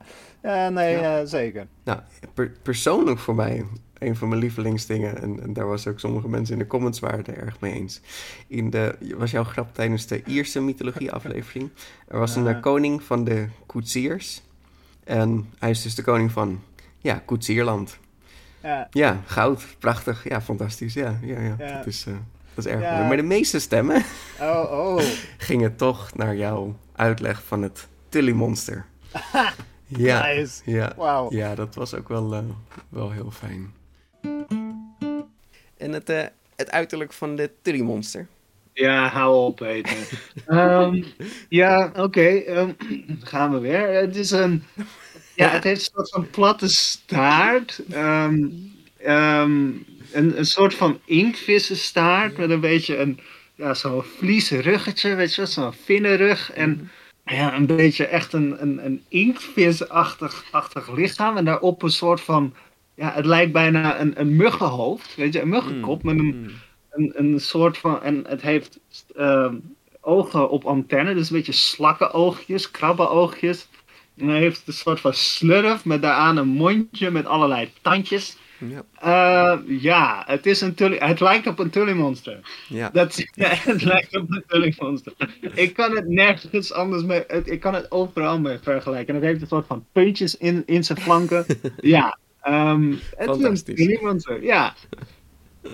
nee, 0.70 0.98
Ja. 0.98 1.26
zeker. 1.26 1.68
Nou, 1.84 2.00
per- 2.34 2.52
persoonlijk 2.62 3.20
voor 3.20 3.36
mij 3.36 3.66
een 4.02 4.16
van 4.16 4.28
mijn 4.30 4.42
lievelingsdingen. 4.42 5.22
En, 5.22 5.40
en 5.42 5.54
daar 5.54 5.68
was 5.68 5.88
ook 5.88 6.00
sommige 6.00 6.28
mensen 6.30 6.54
in 6.54 6.60
de 6.60 6.68
comments 6.68 7.00
waren 7.00 7.18
het 7.18 7.28
er 7.28 7.38
erg 7.38 7.60
mee 7.60 7.74
eens. 7.74 8.02
In 8.48 8.70
de, 8.70 8.96
was 9.18 9.32
jouw 9.32 9.44
grap 9.44 9.74
tijdens 9.74 10.08
de 10.08 10.24
Ierse 10.24 10.62
mythologie 10.62 11.12
aflevering. 11.12 11.70
Er 12.08 12.20
was 12.20 12.36
een 12.36 12.44
Ja. 12.44 12.56
eh, 12.56 12.62
koning 12.62 13.04
van 13.04 13.24
de 13.24 13.48
koetsiers. 13.66 14.42
En 15.04 15.50
hij 15.60 15.70
is 15.70 15.82
dus 15.82 15.96
de 15.96 16.02
koning 16.04 16.32
van, 16.32 16.62
ja, 16.98 17.22
koetsierland. 17.26 17.98
Ja, 18.64 18.88
Ja, 18.92 19.22
goud, 19.26 19.66
prachtig, 19.80 20.30
ja, 20.30 20.42
fantastisch. 20.42 20.94
Ja, 20.94 21.20
ja, 21.22 21.40
ja. 21.40 21.56
Ja. 21.60 21.78
Dat, 21.78 21.86
is, 21.86 22.06
eh, 22.08 22.14
dat 22.54 22.66
is 22.66 22.72
erg 22.72 22.82
Ja. 22.82 22.96
mooi. 22.96 23.08
Maar 23.08 23.18
de 23.18 23.24
meeste 23.24 23.60
stemmen 23.60 24.04
oh, 24.40 24.72
oh. 24.72 25.02
gingen 25.48 25.76
toch 25.76 26.16
naar 26.16 26.36
jouw 26.36 26.76
uitleg 26.96 27.44
van 27.44 27.62
het 27.62 27.88
Tully-monster. 28.10 28.86
ja, 29.88 30.26
Nice. 30.28 30.62
ja, 30.72 30.94
Wauw. 30.98 31.32
ja, 31.34 31.56
dat 31.56 31.76
was 31.76 31.94
ook 31.94 32.08
wel, 32.08 32.34
eh, 32.36 32.40
wel 32.90 33.12
heel 33.12 33.32
fijn. 33.32 33.74
En 35.82 35.94
het, 35.94 36.10
eh, 36.10 36.24
het 36.56 36.72
uiterlijk 36.72 37.14
van 37.14 37.36
de 37.36 37.52
Tully-monster. 37.62 38.28
Ja, 38.74 39.08
hou 39.08 39.46
op, 39.46 39.56
Peter. 39.56 39.98
Ehm, 40.46 41.04
ja, 41.50 41.92
oké. 41.96 42.28
ehm, 42.28 42.72
gaan 43.20 43.52
we 43.52 43.60
weer. 43.60 43.88
Het 43.88 44.16
is 44.16 44.32
een... 44.32 44.64
Ja, 45.36 45.50
het 45.50 45.64
heeft 45.64 45.82
een 45.82 45.92
soort 45.94 46.10
van 46.10 46.30
platte 46.30 46.68
staart. 46.68 47.82
Ehm, 47.90 48.48
een, 50.12 50.38
een 50.38 50.46
soort 50.46 50.74
van 50.74 51.00
inktvissenstaart 51.06 52.38
met 52.38 52.50
een 52.50 52.60
beetje 52.60 52.98
een... 52.98 53.20
Ja, 53.56 53.74
zo'n 53.74 54.04
vliezen 54.04 54.62
ruggetje, 54.62 55.16
weet 55.16 55.36
je 55.36 55.42
wel, 55.42 55.52
zo'n 55.52 55.74
vinnenrug. 55.74 56.52
En 56.52 56.92
ja, 57.26 57.56
een 57.56 57.66
beetje 57.66 58.06
echt 58.06 58.34
een, 58.34 58.62
een, 58.62 58.86
een 58.86 59.04
inktvisachtig 59.08 60.46
achtig 60.52 60.92
lichaam. 60.92 61.38
En 61.38 61.46
daarop 61.46 61.84
een 61.84 61.92
soort 61.92 62.22
van... 62.22 62.54
Ja, 63.02 63.12
het 63.14 63.26
lijkt 63.26 63.52
bijna 63.52 64.00
een, 64.00 64.20
een 64.20 64.36
muggenhoofd, 64.36 65.16
weet 65.16 65.34
je, 65.34 65.42
een 65.42 65.50
muggenkop 65.50 66.04
met 66.04 66.20
een 66.20 66.52
een, 66.92 67.12
een 67.16 67.40
soort 67.40 67.78
van. 67.78 68.04
En 68.04 68.24
het 68.28 68.42
heeft 68.42 68.80
ehm, 69.16 69.56
ogen 70.02 70.50
op 70.50 70.66
antenne, 70.66 71.14
dus 71.14 71.30
een 71.30 71.36
beetje 71.36 71.52
slakkenoogjes, 71.52 72.72
krabbenoogjes. 72.72 73.68
En 74.18 74.28
hij 74.28 74.40
heeft 74.40 74.64
een 74.66 74.74
soort 74.74 75.00
van 75.00 75.14
slurf 75.14 75.86
met 75.86 76.02
daaraan 76.02 76.38
een 76.38 76.48
mondje 76.48 77.12
met 77.12 77.26
allerlei 77.26 77.70
tandjes. 77.82 78.38
Ja, 78.58 78.84
Eh, 78.96 79.82
ja, 79.82 80.24
het, 80.28 80.46
is 80.46 80.62
een 80.62 80.74
tully, 80.74 80.98
het 80.98 81.20
lijkt 81.20 81.48
op 81.48 81.60
een 81.60 81.70
tullymonster. 81.70 82.40
ja. 82.68 82.90
Dat, 82.90 83.16
ja, 83.32 83.50
het 83.50 83.84
lijkt 83.84 84.16
op 84.18 84.32
een 84.32 84.44
tullymonster. 84.48 85.14
Ik 85.54 85.74
kan 85.74 85.96
het 85.96 86.08
nergens 86.08 86.74
anders 86.74 87.04
mee. 87.04 87.26
ik 87.44 87.60
kan 87.60 87.74
het 87.74 87.92
overal 87.92 88.40
mee 88.40 88.58
vergelijken. 88.62 89.08
En 89.08 89.16
het 89.16 89.30
heeft 89.30 89.42
een 89.42 89.48
soort 89.48 89.68
van 89.68 89.86
puntjes 89.92 90.38
in, 90.38 90.64
in 90.66 90.84
zijn 90.84 91.02
flanken. 91.02 91.46
ja, 91.96 92.18
ehm, 92.42 92.94
het 93.16 93.40
is 93.52 93.62
tullymonster. 93.64 94.44
Ja. 94.44 94.74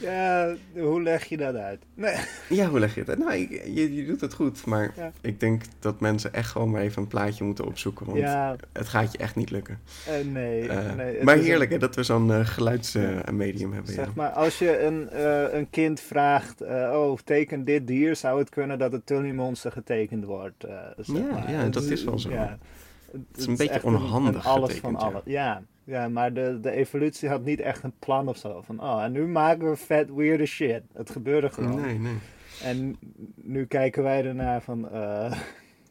Ja, 0.00 0.54
hoe 0.74 1.02
leg 1.02 1.24
je 1.24 1.36
dat 1.36 1.54
uit? 1.54 1.82
Nee. 1.94 2.14
Ja, 2.48 2.68
hoe 2.68 2.78
leg 2.78 2.94
je 2.94 3.04
uit? 3.06 3.18
Nou, 3.18 3.32
ik- 3.34 3.62
je, 3.74 3.94
je 3.94 4.06
doet 4.06 4.20
het 4.20 4.34
goed, 4.34 4.66
maar 4.66 4.92
Ja. 4.96 5.12
ik 5.20 5.40
denk 5.40 5.62
dat 5.78 6.00
mensen 6.00 6.32
echt 6.34 6.50
gewoon 6.50 6.70
maar 6.70 6.80
even 6.80 7.02
een 7.02 7.08
plaatje 7.08 7.44
moeten 7.44 7.64
opzoeken, 7.66 8.06
want 8.06 8.18
Ja, 8.18 8.56
het 8.72 8.88
gaat 8.88 9.12
je 9.12 9.18
echt 9.18 9.36
niet 9.36 9.50
lukken. 9.50 9.78
eh, 10.06 10.12
nee. 10.26 10.68
Eh, 10.68 10.94
nee 10.94 11.14
het 11.14 11.22
maar 11.22 11.36
een- 11.36 11.42
heerlijk 11.44 11.70
hè, 11.70 11.78
dat 11.78 11.94
we 11.94 12.02
zo'n 12.02 12.32
eh, 12.32 12.46
geluidsmedium 12.46 13.72
hebben. 13.72 13.92
Zeg 13.94 14.04
ja. 14.06 14.12
maar, 14.14 14.30
als 14.30 14.58
je 14.58 14.80
een, 14.80 15.10
eh, 15.10 15.58
een 15.58 15.70
kind 15.70 16.00
vraagt, 16.00 16.60
eh, 16.60 16.90
oh, 16.94 17.18
teken 17.24 17.64
dit 17.64 17.86
dier, 17.86 18.16
zou 18.16 18.38
het 18.38 18.48
kunnen 18.48 18.78
dat 18.78 18.92
het 18.92 19.06
Tullymonster 19.06 19.72
getekend 19.72 20.24
wordt. 20.24 20.64
eh, 20.64 20.76
zeg 20.96 21.16
Ja, 21.16 21.22
maar. 21.32 21.50
ja, 21.50 21.68
dat 21.68 21.82
is 21.82 22.04
wel 22.04 22.18
zo. 22.18 22.30
Het 23.32 23.46
een 23.46 23.56
beetje 23.56 23.82
onhandig 23.84 24.46
alles 24.46 24.68
getekend, 24.72 24.98
van 25.00 25.08
ja. 25.08 25.14
alles. 25.14 25.22
Ja. 25.24 25.62
ja, 25.84 26.08
maar 26.08 26.32
de, 26.34 26.58
de 26.60 26.70
evolutie 26.70 27.28
had 27.28 27.44
niet 27.44 27.60
echt 27.60 27.82
een 27.82 27.94
plan 27.98 28.28
of 28.28 28.36
zo. 28.36 28.62
Van, 28.62 28.80
oh, 28.82 29.02
en 29.02 29.12
nu 29.12 29.26
maken 29.26 29.70
we 29.70 29.76
vet 29.76 30.10
weirde 30.14 30.46
shit. 30.46 30.82
Het 30.92 31.10
gebeurde 31.10 31.50
gewoon. 31.50 31.80
Nee, 31.80 31.98
nee. 31.98 32.16
En 32.62 32.96
nu 33.34 33.66
kijken 33.66 34.02
wij 34.02 34.24
ernaar 34.24 34.62
van. 34.62 34.90
eh, 34.90 35.32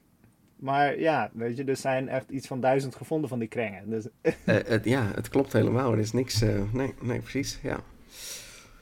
maar 0.55 0.99
ja, 0.99 1.29
weet 1.33 1.57
je, 1.57 1.63
er 1.63 1.75
zijn 1.77 2.09
echt 2.09 2.29
iets 2.29 2.47
van 2.47 2.59
duizend 2.59 2.95
gevonden 2.95 3.29
van 3.29 3.39
die 3.39 3.47
krengen. 3.47 3.89
Dus, 3.89 4.05
Eh, 4.21 4.55
het, 4.65 4.85
ja, 4.85 5.11
het 5.15 5.29
klopt 5.29 5.53
helemaal. 5.53 5.91
Er 5.91 5.99
is 5.99 6.11
niks. 6.11 6.41
eh, 6.41 6.61
nee, 6.73 6.93
nee, 7.01 7.19
precies. 7.19 7.59
Ja. 7.63 7.79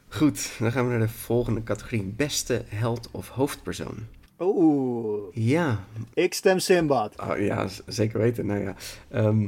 Goed, 0.07 0.51
dan 0.59 0.71
gaan 0.71 0.83
we 0.85 0.89
naar 0.91 0.99
de 0.99 1.09
volgende 1.09 1.63
categorie: 1.63 2.03
beste 2.03 2.63
held 2.67 3.09
of 3.11 3.29
hoofdpersoon. 3.29 3.97
Oeh, 4.39 5.23
Ja, 5.33 5.79
ik 6.13 6.33
stem 6.33 6.59
Simbad. 6.59 7.13
oh, 7.21 7.37
ja 7.39 7.67
zeker 7.85 8.19
weten. 8.19 8.45
Nou 8.45 8.59
ja. 8.61 8.75
ehm, 9.09 9.47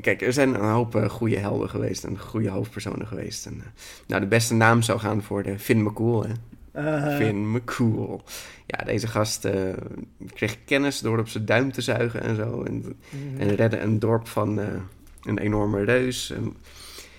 kijk, 0.00 0.22
er 0.22 0.32
zijn 0.32 0.54
een 0.54 0.70
hoop 0.70 0.94
eh, 0.94 1.08
goede 1.08 1.36
helden 1.38 1.70
geweest 1.70 2.04
en 2.04 2.18
goede 2.18 2.48
hoofdpersonen 2.48 3.06
geweest. 3.06 3.46
En, 3.46 3.54
eh, 3.60 3.66
nou, 4.06 4.20
de 4.20 4.26
beste 4.28 4.54
naam 4.54 4.82
zou 4.82 4.98
gaan 4.98 5.22
voor 5.22 5.42
de 5.42 5.58
Finn 5.58 5.82
McCool. 5.82 6.24
Hè? 6.26 6.32
Eh, 6.72 7.16
Finn 7.16 7.50
McCool. 7.50 8.22
Ja, 8.66 8.84
deze 8.84 9.06
gast 9.06 9.44
eh, 9.44 9.72
kreeg 10.34 10.64
kennis 10.64 11.00
door 11.00 11.18
op 11.18 11.28
zijn 11.28 11.44
duim 11.44 11.72
te 11.72 11.80
zuigen 11.80 12.22
en 12.22 12.36
zo. 12.36 12.62
En, 12.62 12.74
mhm. 13.10 13.40
en 13.40 13.54
redde 13.54 13.78
een 13.80 13.98
dorp 13.98 14.26
van 14.28 14.58
een 15.22 15.38
enorme 15.38 15.84
reus. 15.84 16.30
En 16.30 16.42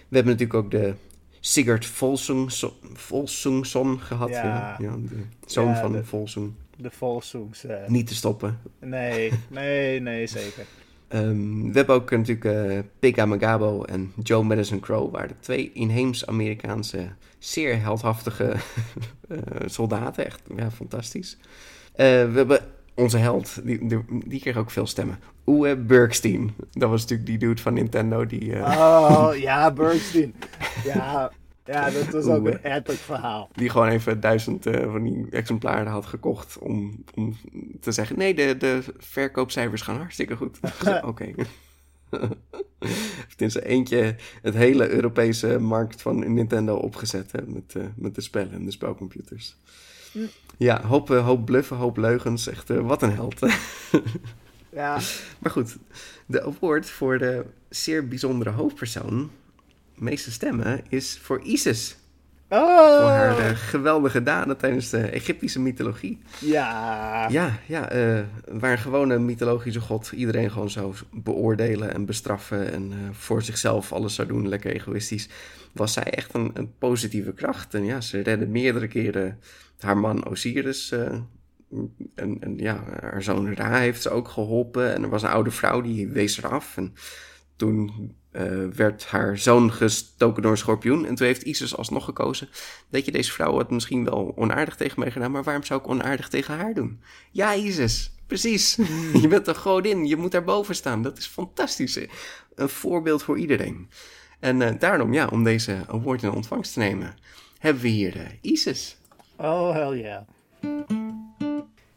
we 0.07 0.15
hebben 0.15 0.33
natuurlijk 0.37 0.53
ook 0.65 0.71
de 0.71 0.93
Sigurd 1.39 1.85
Volsung, 1.85 2.51
Volsungsson 2.93 3.99
gehad. 3.99 4.29
Ja. 4.29 4.43
Ja. 4.43 4.75
Ja, 4.79 4.95
de 5.09 5.23
zoon 5.45 5.67
Ja, 5.67 5.79
van 5.81 5.91
de- 5.91 6.03
Volsung. 6.05 6.51
De 6.81 6.91
Volsungs. 6.91 7.65
eh, 7.65 7.87
Niet 7.87 8.07
te 8.07 8.15
stoppen. 8.15 8.59
nee, 8.79 9.31
nee, 9.49 9.99
nee, 10.01 10.27
zeker. 10.27 10.65
Ehm, 11.07 11.61
we 11.67 11.77
hebben 11.77 11.95
ook 11.95 12.11
natuurlijk 12.11 12.45
eh 12.45 12.79
Pig 12.99 13.17
Amagabo 13.17 13.83
en 13.83 14.11
Joe 14.23 14.43
Madison 14.43 14.79
Crow, 14.79 15.11
waren 15.11 15.27
de 15.27 15.33
twee 15.39 15.71
inheems-Amerikaanse, 15.73 17.07
zeer 17.39 17.81
heldhaftige 17.81 18.53
eh, 19.29 19.37
soldaten. 19.65 20.25
Echt, 20.25 20.41
ja, 20.55 20.71
fantastisch. 20.71 21.37
We 21.95 22.03
hebben 22.35 22.59
onze 22.95 23.17
held, 23.17 23.59
die, 23.65 23.87
die, 23.87 23.99
die 24.25 24.39
kreeg 24.39 24.57
ook 24.57 24.71
veel 24.71 24.87
stemmen. 24.87 25.19
Uwe 25.45 25.75
Bergstein. 25.75 26.53
Dat 26.71 26.89
was 26.89 27.01
natuurlijk 27.01 27.29
die 27.29 27.37
dude 27.37 27.61
van 27.61 27.73
Nintendo 27.73 28.25
die... 28.25 28.55
Oh, 28.55 29.29
ja, 29.47 29.71
Bergstein. 29.71 30.33
Ja, 30.83 31.31
ja, 31.71 31.89
dat 31.89 32.07
was 32.09 32.25
ook 32.25 32.45
een 32.45 32.63
epic 32.63 32.97
verhaal. 32.97 33.49
Die 33.53 33.69
gewoon 33.69 33.87
even 33.87 34.19
duizend 34.19 34.65
eh, 34.65 34.91
van 34.91 35.03
die 35.03 35.27
exemplaren 35.29 35.91
had 35.91 36.05
gekocht 36.05 36.57
om, 36.57 37.03
om 37.15 37.37
te 37.79 37.91
zeggen... 37.91 38.17
nee, 38.17 38.33
de, 38.33 38.57
de 38.57 38.83
verkoopcijfers 38.97 39.81
gaan 39.81 39.97
hartstikke 39.97 40.35
goed. 40.35 40.59
Oké. 41.01 41.33
Heeft 42.79 43.41
in 43.41 43.51
zijn 43.51 43.63
eentje 43.63 44.15
het 44.41 44.53
hele 44.53 44.89
Europese 44.89 45.59
markt 45.59 46.01
van 46.01 46.33
Nintendo 46.33 46.75
opgezet... 46.75 47.31
Hè, 47.31 47.41
met, 47.45 47.75
eh, 47.75 47.83
met 47.95 48.15
de 48.15 48.21
spellen 48.21 48.51
en 48.51 48.65
de 48.65 48.71
spelcomputers. 48.71 49.55
Ja, 50.57 50.81
hoop, 50.81 51.11
eh, 51.11 51.25
hoop 51.25 51.45
bluffen, 51.45 51.77
hoop 51.77 51.97
leugens. 51.97 52.47
Echt, 52.47 52.69
eh, 52.69 52.79
wat 52.79 53.01
een 53.01 53.13
held. 53.13 53.39
Ja, 54.69 54.99
maar 55.39 55.51
goed, 55.51 55.77
de 56.25 56.43
award 56.43 56.89
voor 56.89 57.17
de 57.17 57.45
zeer 57.69 58.07
bijzondere 58.07 58.49
hoofdpersoon... 58.49 59.29
meeste 59.99 60.31
stemmen 60.31 60.81
is 60.89 61.19
voor 61.21 61.41
Isis... 61.41 61.97
oh, 62.49 62.99
Voor 62.99 63.09
haar 63.09 63.37
eh, 63.37 63.49
geweldige 63.55 64.23
daden 64.23 64.57
tijdens 64.57 64.89
de 64.89 65.01
Egyptische 65.01 65.59
mythologie. 65.59 66.19
ja. 66.39 67.27
Ja, 67.29 67.59
ja 67.65 67.89
eh, 67.89 68.19
waar 68.51 68.71
een 68.71 68.77
gewone 68.77 69.19
mythologische 69.19 69.79
god 69.79 70.11
iedereen 70.11 70.51
gewoon 70.51 70.69
zou 70.69 70.93
beoordelen 71.11 71.93
en 71.93 72.05
bestraffen 72.05 72.71
en 72.71 72.91
eh, 72.91 72.97
voor 73.11 73.41
zichzelf 73.41 73.93
alles 73.93 74.15
zou 74.15 74.27
doen, 74.27 74.47
lekker 74.47 74.71
egoïstisch, 74.73 75.29
was 75.71 75.93
zij 75.93 76.03
echt 76.03 76.33
een, 76.33 76.51
een 76.53 76.73
positieve 76.77 77.33
kracht. 77.33 77.73
En 77.73 77.85
ja, 77.85 78.01
ze 78.01 78.19
redde 78.19 78.47
meerdere 78.47 78.87
keren 78.87 79.39
haar 79.79 79.97
man 79.97 80.25
Osiris. 80.29 80.91
en, 82.15 82.37
en 82.39 82.57
ja, 82.57 82.83
haar 82.99 83.23
zoon 83.23 83.53
Ra 83.53 83.77
heeft 83.77 84.01
ze 84.01 84.09
ook 84.09 84.27
geholpen. 84.27 84.93
En 84.93 85.03
er 85.03 85.09
was 85.09 85.23
een 85.23 85.29
oude 85.29 85.51
vrouw 85.51 85.81
die 85.81 86.07
wees 86.07 86.37
er 86.37 86.47
af. 86.47 86.77
En 86.77 86.93
toen 87.55 88.11
eh, 88.31 88.51
werd 88.75 89.05
haar 89.05 89.37
zoon 89.37 89.73
gestoken 89.73 90.41
door 90.41 90.51
een 90.51 90.57
schorpioen. 90.57 91.05
En 91.05 91.15
toen 91.15 91.27
heeft 91.27 91.41
Isis 91.41 91.77
alsnog 91.77 92.05
gekozen. 92.05 92.49
Weet 92.89 93.05
je, 93.05 93.11
deze 93.11 93.31
vrouw 93.31 93.55
had 93.55 93.71
misschien 93.71 94.03
wel 94.03 94.33
onaardig 94.35 94.75
tegen 94.75 94.99
mij 94.99 95.11
gedaan. 95.11 95.31
Maar 95.31 95.43
waarom 95.43 95.63
zou 95.63 95.79
ik 95.79 95.87
onaardig 95.87 96.29
tegen 96.29 96.57
haar 96.57 96.73
doen? 96.73 97.01
Ja, 97.31 97.55
Isis. 97.55 98.11
Precies. 98.27 98.77
je 99.21 99.27
bent 99.27 99.47
een 99.47 99.55
godin. 99.55 100.05
Je 100.05 100.15
moet 100.15 100.31
daarboven 100.31 100.75
staan. 100.75 101.01
Dat 101.01 101.17
is 101.17 101.25
fantastisch. 101.25 101.99
Een 102.55 102.69
voorbeeld 102.69 103.23
voor 103.23 103.37
iedereen. 103.37 103.89
En 104.39 104.61
eh, 104.61 104.79
daarom, 104.79 105.13
ja, 105.13 105.27
om 105.27 105.43
deze 105.43 105.77
award 105.87 106.23
in 106.23 106.31
ontvangst 106.31 106.73
te 106.73 106.79
nemen, 106.79 107.15
hebben 107.59 107.81
we 107.81 107.87
hier 107.87 108.15
eh, 108.15 108.25
Isis. 108.41 108.97
Oh, 109.37 109.73
hell 109.73 109.97
yeah. 109.97 110.21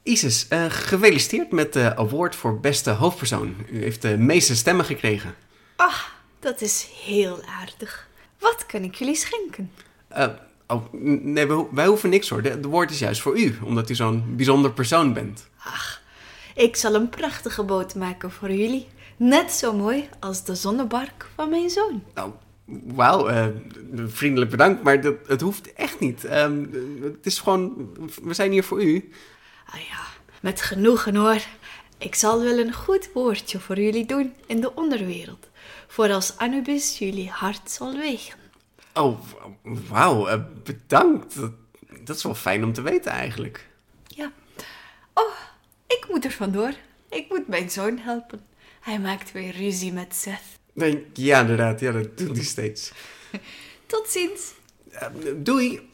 Isis, 0.03 0.49
eh, 0.49 0.64
gefeliciteerd 0.68 1.53
met 1.53 1.73
de 1.73 1.97
award 1.97 2.37
voor 2.37 2.61
beste 2.61 2.90
hoofdpersoon. 2.90 3.57
U 3.71 3.83
heeft 3.83 4.03
de 4.03 4.18
meeste 4.18 4.57
stemmen 4.57 4.85
gekregen. 4.85 5.35
Ah, 5.77 5.99
dat 6.43 6.61
is 6.61 6.89
heel 7.05 7.41
aardig. 7.61 8.09
Wat 8.39 8.67
kan 8.67 8.83
ik 8.83 8.95
jullie 8.95 9.15
schenken? 9.17 9.71
Eh, 10.09 10.29
oh, 10.67 10.85
nee, 10.93 11.47
wij, 11.47 11.57
ho- 11.57 11.69
wij 11.73 11.87
hoeven 11.87 12.11
niks 12.11 12.29
hoor. 12.29 12.43
De, 12.43 12.61
de 12.61 12.69
woord 12.69 12.91
is 12.91 12.99
juist 12.99 13.21
voor 13.21 13.39
u, 13.39 13.59
omdat 13.65 13.91
u 13.91 13.95
zo'n 13.95 14.37
bijzonder 14.37 14.73
persoon 14.73 15.13
bent. 15.13 15.49
Ik 16.55 16.77
zal 16.77 16.95
een 16.95 17.09
prachtige 17.09 17.63
boot 17.65 17.95
maken 17.95 18.31
voor 18.31 18.51
jullie. 18.51 18.87
Net 19.17 19.53
zo 19.53 19.73
mooi 19.73 20.09
als 20.21 20.45
de 20.45 20.55
zonnebark 20.55 21.27
van 21.35 21.51
mijn 21.51 21.71
zoon. 21.71 22.03
Nou, 22.15 22.33
wauw, 22.85 23.29
eh, 23.29 23.47
vriendelijk 24.07 24.51
bedankt, 24.51 24.83
maar 24.83 25.01
dat, 25.01 25.15
het 25.27 25.41
hoeft 25.41 25.73
echt 25.73 26.01
niet. 26.01 26.25
Ehm, 26.25 26.65
het 27.03 27.27
is 27.27 27.39
gewoon, 27.39 27.91
we 28.23 28.35
zijn 28.35 28.53
hier 28.53 28.65
voor 28.65 28.83
u. 28.83 29.11
Ah 29.67 29.81
ja, 29.81 30.01
met 30.41 30.61
genoegen 30.63 31.17
hoor. 31.17 31.41
Ik 32.03 32.15
zal 32.15 32.43
wel 32.43 32.59
een 32.59 32.73
goed 32.73 33.09
woordje 33.12 33.61
voor 33.61 33.81
jullie 33.81 34.07
doen 34.07 34.35
in 34.47 34.61
de 34.61 34.75
onderwereld. 34.75 35.49
Voor 35.87 36.12
als 36.12 36.37
Anubis 36.37 36.99
jullie 36.99 37.31
hart 37.31 37.71
zal 37.71 37.97
wegen. 37.97 38.38
Oh, 38.95 39.21
wauw, 39.62 40.27
eh, 40.27 40.41
bedankt. 40.65 41.35
Dat, 42.05 42.17
is 42.17 42.23
wel 42.23 42.35
fijn 42.35 42.65
om 42.65 42.73
te 42.73 42.83
weten 42.83 43.12
eigenlijk. 43.12 43.67
Ja. 44.07 44.33
Oh, 45.15 45.35
ik 45.87 46.07
moet 46.09 46.25
er 46.25 46.31
vandoor. 46.31 46.75
Ik 47.09 47.29
moet 47.29 47.49
mijn 47.49 47.71
zoon 47.71 47.99
helpen. 47.99 48.41
Hij 48.81 48.99
maakt 48.99 49.33
weer 49.33 49.57
ruzie 49.57 49.93
met 49.93 50.15
Seth. 50.15 50.59
Nee, 50.73 51.07
ja, 51.12 51.41
inderdaad, 51.41 51.81
ja, 51.81 51.93
dat 51.93 52.19
doet 52.19 52.37
hij 52.37 52.45
steeds. 52.45 52.93
Tot 53.87 54.09
ziens. 54.09 54.53
Eh, 54.91 55.07
doei. 55.37 55.88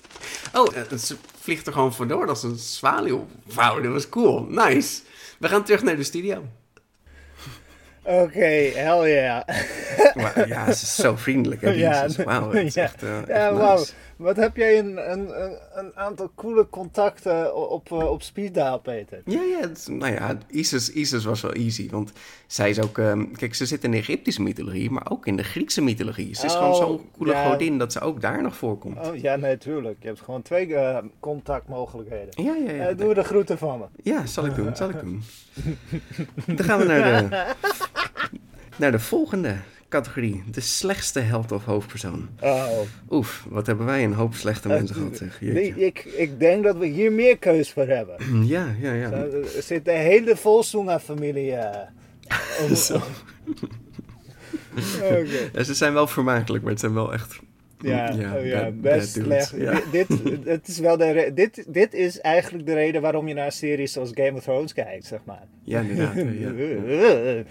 Oh, 0.52 0.96
ze 0.98 1.16
vliegt 1.48 1.66
er 1.66 1.72
gewoon 1.72 1.94
vandoor 1.94 2.28
als 2.28 2.42
een 2.42 2.56
zwaluw. 2.56 3.26
Wauw, 3.54 3.80
dat 3.80 3.92
was 3.92 4.08
cool. 4.08 4.46
Nice. 4.48 5.00
We 5.38 5.48
gaan 5.48 5.64
terug 5.64 5.82
naar 5.82 5.96
de 5.96 6.02
studio. 6.02 6.44
Oké, 8.02 8.46
hell 8.74 9.10
yeah. 9.12 9.42
Ja, 10.48 10.64
ze 10.64 10.70
is 10.70 10.94
zo 10.94 11.16
vriendelijk. 11.16 11.60
Hè, 11.60 11.70
Ja, 11.70 12.02
is- 12.02 12.16
het 12.16 12.54
is 12.54 12.74
ja. 12.74 12.82
echt, 12.82 13.02
eh, 13.02 13.18
Ja, 13.28 13.50
nice. 13.50 13.92
Wat 14.18 14.36
heb 14.36 14.56
jij 14.56 14.78
een, 14.78 15.10
een, 15.12 15.42
een, 15.42 15.58
een 15.74 15.96
aantal 15.96 16.30
coole 16.34 16.68
contacten 16.70 17.56
op, 17.70 17.92
eh, 17.92 18.10
op 18.10 18.22
Peter? 18.82 19.22
Ja, 19.24 19.42
ja, 19.42 19.60
het, 19.60 19.86
nou 19.90 20.12
ja, 20.12 20.38
Isis, 20.50 20.92
Isis 20.92 21.24
was 21.24 21.40
wel 21.40 21.52
easy, 21.52 21.90
want 21.90 22.12
zij 22.46 22.70
is 22.70 22.80
ook... 22.80 22.98
ehm, 22.98 23.24
kijk, 23.32 23.54
ze 23.54 23.66
zit 23.66 23.84
in 23.84 23.90
de 23.90 23.96
Egyptische 23.96 24.42
mythologie, 24.42 24.90
maar 24.90 25.10
ook 25.10 25.26
in 25.26 25.36
de 25.36 25.42
Griekse 25.42 25.82
mythologie. 25.82 26.34
Ze 26.36 26.46
is 26.46 26.52
gewoon 26.52 26.68
Oh, 26.70 26.76
zo'n 26.76 27.10
coole 27.16 27.32
ja. 27.32 27.50
godin 27.50 27.78
dat 27.78 27.92
ze 27.92 28.00
ook 28.00 28.20
daar 28.20 28.42
nog 28.42 28.56
voorkomt. 28.56 29.06
Oh 29.08 29.16
ja, 29.16 29.36
nee, 29.36 29.58
tuurlijk. 29.58 29.96
Je 30.00 30.06
hebt 30.06 30.20
gewoon 30.20 30.42
twee 30.42 30.74
eh, 30.74 30.98
contactmogelijkheden. 31.20 32.44
Ja, 32.44 32.54
ja, 32.54 32.70
ja. 32.72 32.88
Eh, 32.88 32.96
doe 32.96 33.14
de 33.14 33.24
groeten 33.24 33.58
van 33.58 33.78
me. 33.78 33.84
Ja, 34.02 34.26
zal 34.26 34.46
ik 34.46 34.54
doen, 34.54 34.76
zal 34.76 34.88
ik 34.88 35.00
doen. 35.04 35.22
Dan 36.46 36.64
gaan 36.66 36.78
we 36.78 36.84
naar 36.84 37.28
de, 37.28 37.54
naar 38.80 38.92
de 38.92 38.98
volgende 39.00 39.56
categorie. 39.88 40.42
De 40.50 40.60
slechtste 40.60 41.20
held 41.20 41.52
of 41.52 41.64
hoofdpersoon. 41.64 42.28
Oh. 42.40 42.66
Oef, 43.10 43.46
wat 43.48 43.66
hebben 43.66 43.86
wij 43.86 44.04
een 44.04 44.12
hoop 44.12 44.34
slechte 44.34 44.68
mensen 44.68 44.94
gehad, 44.96 45.16
zeg. 45.16 45.40
Ik, 45.42 46.04
ik 46.04 46.38
denk 46.38 46.64
dat 46.64 46.76
we 46.76 46.86
hier 46.86 47.12
meer 47.12 47.38
keus 47.38 47.70
voor 47.72 47.86
hebben. 47.86 48.16
Ja, 48.46 48.74
ja, 48.80 48.92
ja. 48.92 49.10
Er 49.12 49.62
zit 49.62 49.84
de 49.84 49.92
hele 49.92 50.36
Volsunga-familie. 50.36 51.52
eh, 51.54 51.88
om-. 52.62 53.02
Ja, 55.52 55.62
ze 55.62 55.74
zijn 55.74 55.92
wel 55.92 56.06
vermakelijk, 56.06 56.62
maar 56.62 56.72
het 56.72 56.80
zijn 56.80 56.94
wel 56.94 57.12
echt 57.12 57.38
Ja, 57.80 58.10
Ja, 58.10 58.36
oh 58.36 58.44
ja 58.46 58.62
bad- 58.62 58.80
best 58.80 59.28
bad 59.28 59.42
slecht. 59.44 59.54
ja. 59.56 59.80
Dit, 59.92 60.08
dit, 60.24 60.44
het 60.44 60.68
is 60.68 60.78
wel 60.78 60.96
de 60.96 61.30
dit, 61.34 61.64
dit 61.68 61.94
is 61.94 62.20
eigenlijk 62.20 62.66
de 62.66 62.74
reden 62.74 63.02
waarom 63.02 63.28
je 63.28 63.34
naar 63.34 63.52
series 63.52 63.92
zoals 63.92 64.10
Game 64.14 64.32
of 64.32 64.42
Thrones 64.42 64.72
kijkt, 64.72 65.06
zeg 65.06 65.20
maar. 65.24 65.42
Ja, 65.62 65.80
inderdaad. 65.80 66.14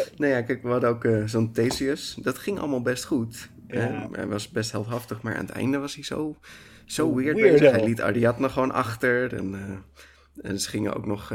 eh. 0.00 0.18
Nou 0.18 0.32
ja, 0.32 0.42
kijk, 0.42 0.62
we 0.62 0.68
hadden 0.68 0.90
ook 0.90 1.04
eh, 1.04 1.24
zo'n 1.24 1.52
Theseus. 1.52 2.18
Dat 2.22 2.38
ging 2.38 2.58
allemaal 2.58 2.82
best 2.82 3.04
goed. 3.04 3.50
Ja. 3.68 3.78
Eh, 3.78 4.06
hij 4.12 4.26
was 4.26 4.48
best 4.48 4.72
heldhaftig, 4.72 5.22
maar 5.22 5.34
aan 5.34 5.46
het 5.46 5.54
einde 5.54 5.78
was 5.78 5.94
hij 5.94 6.04
zo, 6.04 6.36
zo 6.84 7.14
weird 7.14 7.36
bezig. 7.36 7.70
Hij 7.70 7.84
liet 7.84 8.00
Ariadne 8.00 8.48
gewoon 8.48 8.72
achter. 8.72 9.34
En, 9.34 9.54
en 10.42 10.60
ze 10.60 10.68
gingen 10.68 10.94
ook 10.94 11.06
nog 11.06 11.32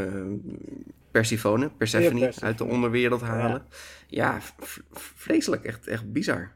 Persephone, 1.11 1.71
Ja, 1.77 2.31
uit 2.39 2.57
de 2.57 2.65
onderwereld 2.65 3.21
halen. 3.21 3.65
Ja, 4.07 4.39
vreselijk. 5.15 5.63
Echt, 5.63 5.87
echt 5.87 6.11
bizar. 6.11 6.51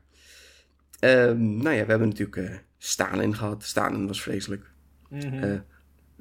Ehm, 0.99 1.57
nou 1.57 1.75
ja, 1.75 1.83
we 1.83 1.89
hebben 1.89 2.07
natuurlijk 2.07 2.37
eh 2.37 2.57
Stalin 2.77 3.35
gehad. 3.35 3.63
Stalin 3.63 4.07
was 4.07 4.21
vreselijk. 4.21 4.71
Mhm. 5.09 5.59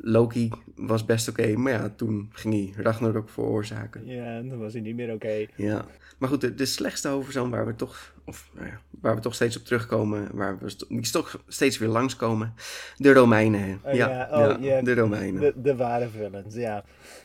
Loki 0.01 0.51
was 0.75 1.05
best 1.05 1.29
oké, 1.29 1.57
maar 1.57 1.73
ja, 1.73 1.89
toen 1.97 2.29
ging 2.33 2.55
hij 2.55 2.85
Ragnarok 2.85 3.29
veroorzaken. 3.29 4.07
Ja, 4.07 4.41
dan 4.41 4.59
was 4.59 4.73
hij 4.73 4.83
niet 4.83 4.97
meer 4.97 5.13
oké. 5.13 5.47
Ja, 5.57 5.85
maar 6.19 6.29
goed, 6.29 6.41
de, 6.41 6.55
de 6.55 6.67
slechtste 6.67 7.09
hoofdpersoon 7.09 7.51
waar 7.51 7.67
we 7.67 7.75
toch, 7.75 8.15
of 8.25 8.51
nou 8.55 8.67
ja, 8.67 8.81
waar 9.01 9.15
we 9.15 9.21
toch 9.21 9.35
steeds 9.35 9.57
op 9.57 9.65
terugkomen, 9.65 10.29
waar 10.33 10.59
we 10.59 10.77
die 10.89 11.11
toch 11.11 11.43
steeds 11.49 11.79
weer 11.79 11.89
langskomen, 11.89 12.55
de 12.97 13.13
Romeinen. 13.13 13.81
Oh, 13.85 13.95
ja, 13.95 14.09
ja, 14.09 14.29
oh, 14.31 14.63
ja, 14.63 14.83
de 14.83 14.95
Romeinen. 14.95 15.41
De, 15.41 15.53
de 15.57 15.77
ware 15.77 16.09
villains, 16.09 16.55
ja. 16.55 16.85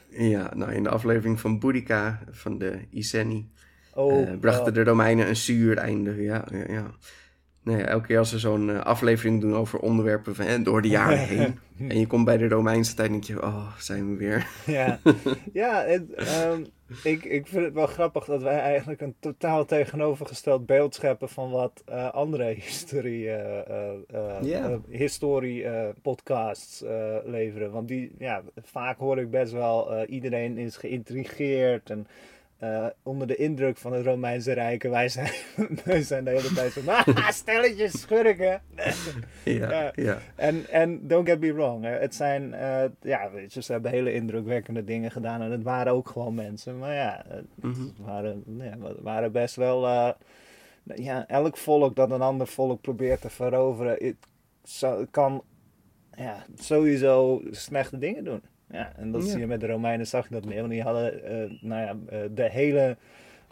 Ja, 0.09 0.51
nou 0.55 0.73
in 0.73 0.83
de 0.83 0.89
aflevering 0.89 1.39
van 1.39 1.59
Boudica, 1.59 2.23
van 2.31 2.57
de 2.57 2.79
Iceni, 2.89 3.51
Oh, 3.95 4.21
eh, 4.21 4.39
brachten 4.39 4.73
de 4.73 4.83
Romeinen 4.83 5.27
een 5.27 5.35
zuur 5.35 5.77
einde. 5.77 6.21
Ja, 6.21 6.45
ja, 6.51 6.73
ja. 6.73 6.91
Nou 7.63 7.77
ja, 7.77 7.85
elke 7.85 8.07
keer 8.07 8.17
als 8.17 8.29
ze 8.29 8.39
zo'n 8.39 8.69
eh, 8.69 8.79
aflevering 8.79 9.41
doen 9.41 9.55
over 9.55 9.79
onderwerpen 9.79 10.35
van, 10.35 10.45
eh, 10.45 10.63
door 10.63 10.81
de 10.81 10.87
jaren 10.87 11.27
heen, 11.35 11.59
en 11.89 11.99
je 11.99 12.07
komt 12.07 12.25
bij 12.25 12.37
de 12.37 12.47
Romeinse 12.47 12.95
tijd, 12.95 13.09
denk 13.09 13.23
je, 13.23 13.41
oh, 13.41 13.77
zijn 13.77 14.09
we 14.09 14.17
weer. 14.17 14.47
Ja, 14.65 14.99
ja 15.53 15.83
het, 15.83 16.13
ehm, 16.13 16.63
ik, 17.03 17.23
ik 17.23 17.47
vind 17.47 17.65
het 17.65 17.73
wel 17.73 17.87
grappig 17.87 18.25
dat 18.25 18.41
wij 18.41 18.59
eigenlijk 18.59 19.01
een 19.01 19.15
totaal 19.19 19.65
tegenovergesteld 19.65 20.65
beeld 20.65 20.95
scheppen 20.95 21.29
van 21.29 21.51
wat 21.51 21.81
eh, 21.85 22.11
andere 22.11 22.43
historie, 22.43 23.31
eh, 23.31 24.75
historie 24.89 25.65
podcasts 26.01 26.83
leveren. 27.25 27.71
Want 27.71 27.87
die, 27.87 28.15
ja, 28.17 28.41
vaak 28.55 28.97
hoor 28.97 29.19
ik 29.19 29.29
best 29.29 29.51
wel, 29.51 30.05
iedereen 30.05 30.57
is 30.57 30.77
geïntrigeerd 30.77 31.89
en 31.89 32.07
eh, 32.63 32.85
onder 33.03 33.27
de 33.27 33.35
indruk 33.35 33.77
van 33.77 33.93
het 33.93 34.05
Romeinse 34.05 34.51
Rijk. 34.53 34.83
En 34.83 34.91
Wij 34.91 35.09
zijn, 35.09 35.31
wij 35.85 36.01
zijn 36.01 36.23
de 36.23 36.29
hele 36.29 36.53
tijd 36.53 36.71
zo, 36.71 36.79
ah, 36.89 37.29
stelletjes 37.29 38.01
schurken. 38.01 38.61
Ja, 39.43 39.69
Ja. 39.71 39.91
ja. 39.95 40.17
En, 40.35 40.65
en 40.69 41.07
don't 41.07 41.29
get 41.29 41.39
me 41.39 41.53
wrong, 41.53 41.85
het 41.85 42.15
zijn, 42.15 42.53
eh, 42.53 42.83
ja, 43.01 43.31
weet 43.31 43.53
je, 43.53 43.61
ze 43.61 43.71
hebben 43.71 43.91
hele 43.91 44.13
indrukwekkende 44.13 44.83
dingen 44.83 45.11
gedaan 45.11 45.41
en 45.41 45.51
het 45.51 45.63
waren 45.63 45.93
ook 45.93 46.07
gewoon 46.09 46.35
mensen. 46.35 46.77
Maar 46.79 46.93
ja, 46.93 47.23
het 47.27 47.45
Mhm. 47.55 47.81
waren, 47.97 48.43
ja, 48.59 48.77
waren 49.01 49.31
best 49.31 49.55
wel, 49.55 49.85
eh, 49.87 50.09
ja, 50.95 51.27
elk 51.27 51.57
volk 51.57 51.95
dat 51.95 52.11
een 52.11 52.21
ander 52.21 52.47
volk 52.47 52.81
probeert 52.81 53.21
te 53.21 53.29
veroveren, 53.29 53.95
het 54.05 54.15
zo- 54.63 55.05
kan 55.11 55.43
ja, 56.15 56.45
sowieso 56.55 57.41
slechte 57.51 57.97
dingen 57.97 58.23
doen. 58.23 58.41
Ja, 58.73 58.91
en 58.95 59.11
dat 59.11 59.23
Ja. 59.25 59.29
zie 59.31 59.39
je 59.39 59.47
met 59.47 59.59
de 59.59 59.67
Romeinen, 59.67 60.07
zag 60.07 60.27
je 60.27 60.33
dat 60.33 60.45
meer, 60.45 60.57
want 60.59 60.69
die 60.71 60.81
hadden, 60.81 61.23
eh, 61.23 61.57
nou 61.61 61.81
ja, 61.81 61.95
eh, 62.09 62.19
de 62.35 62.49
hele... 62.49 62.97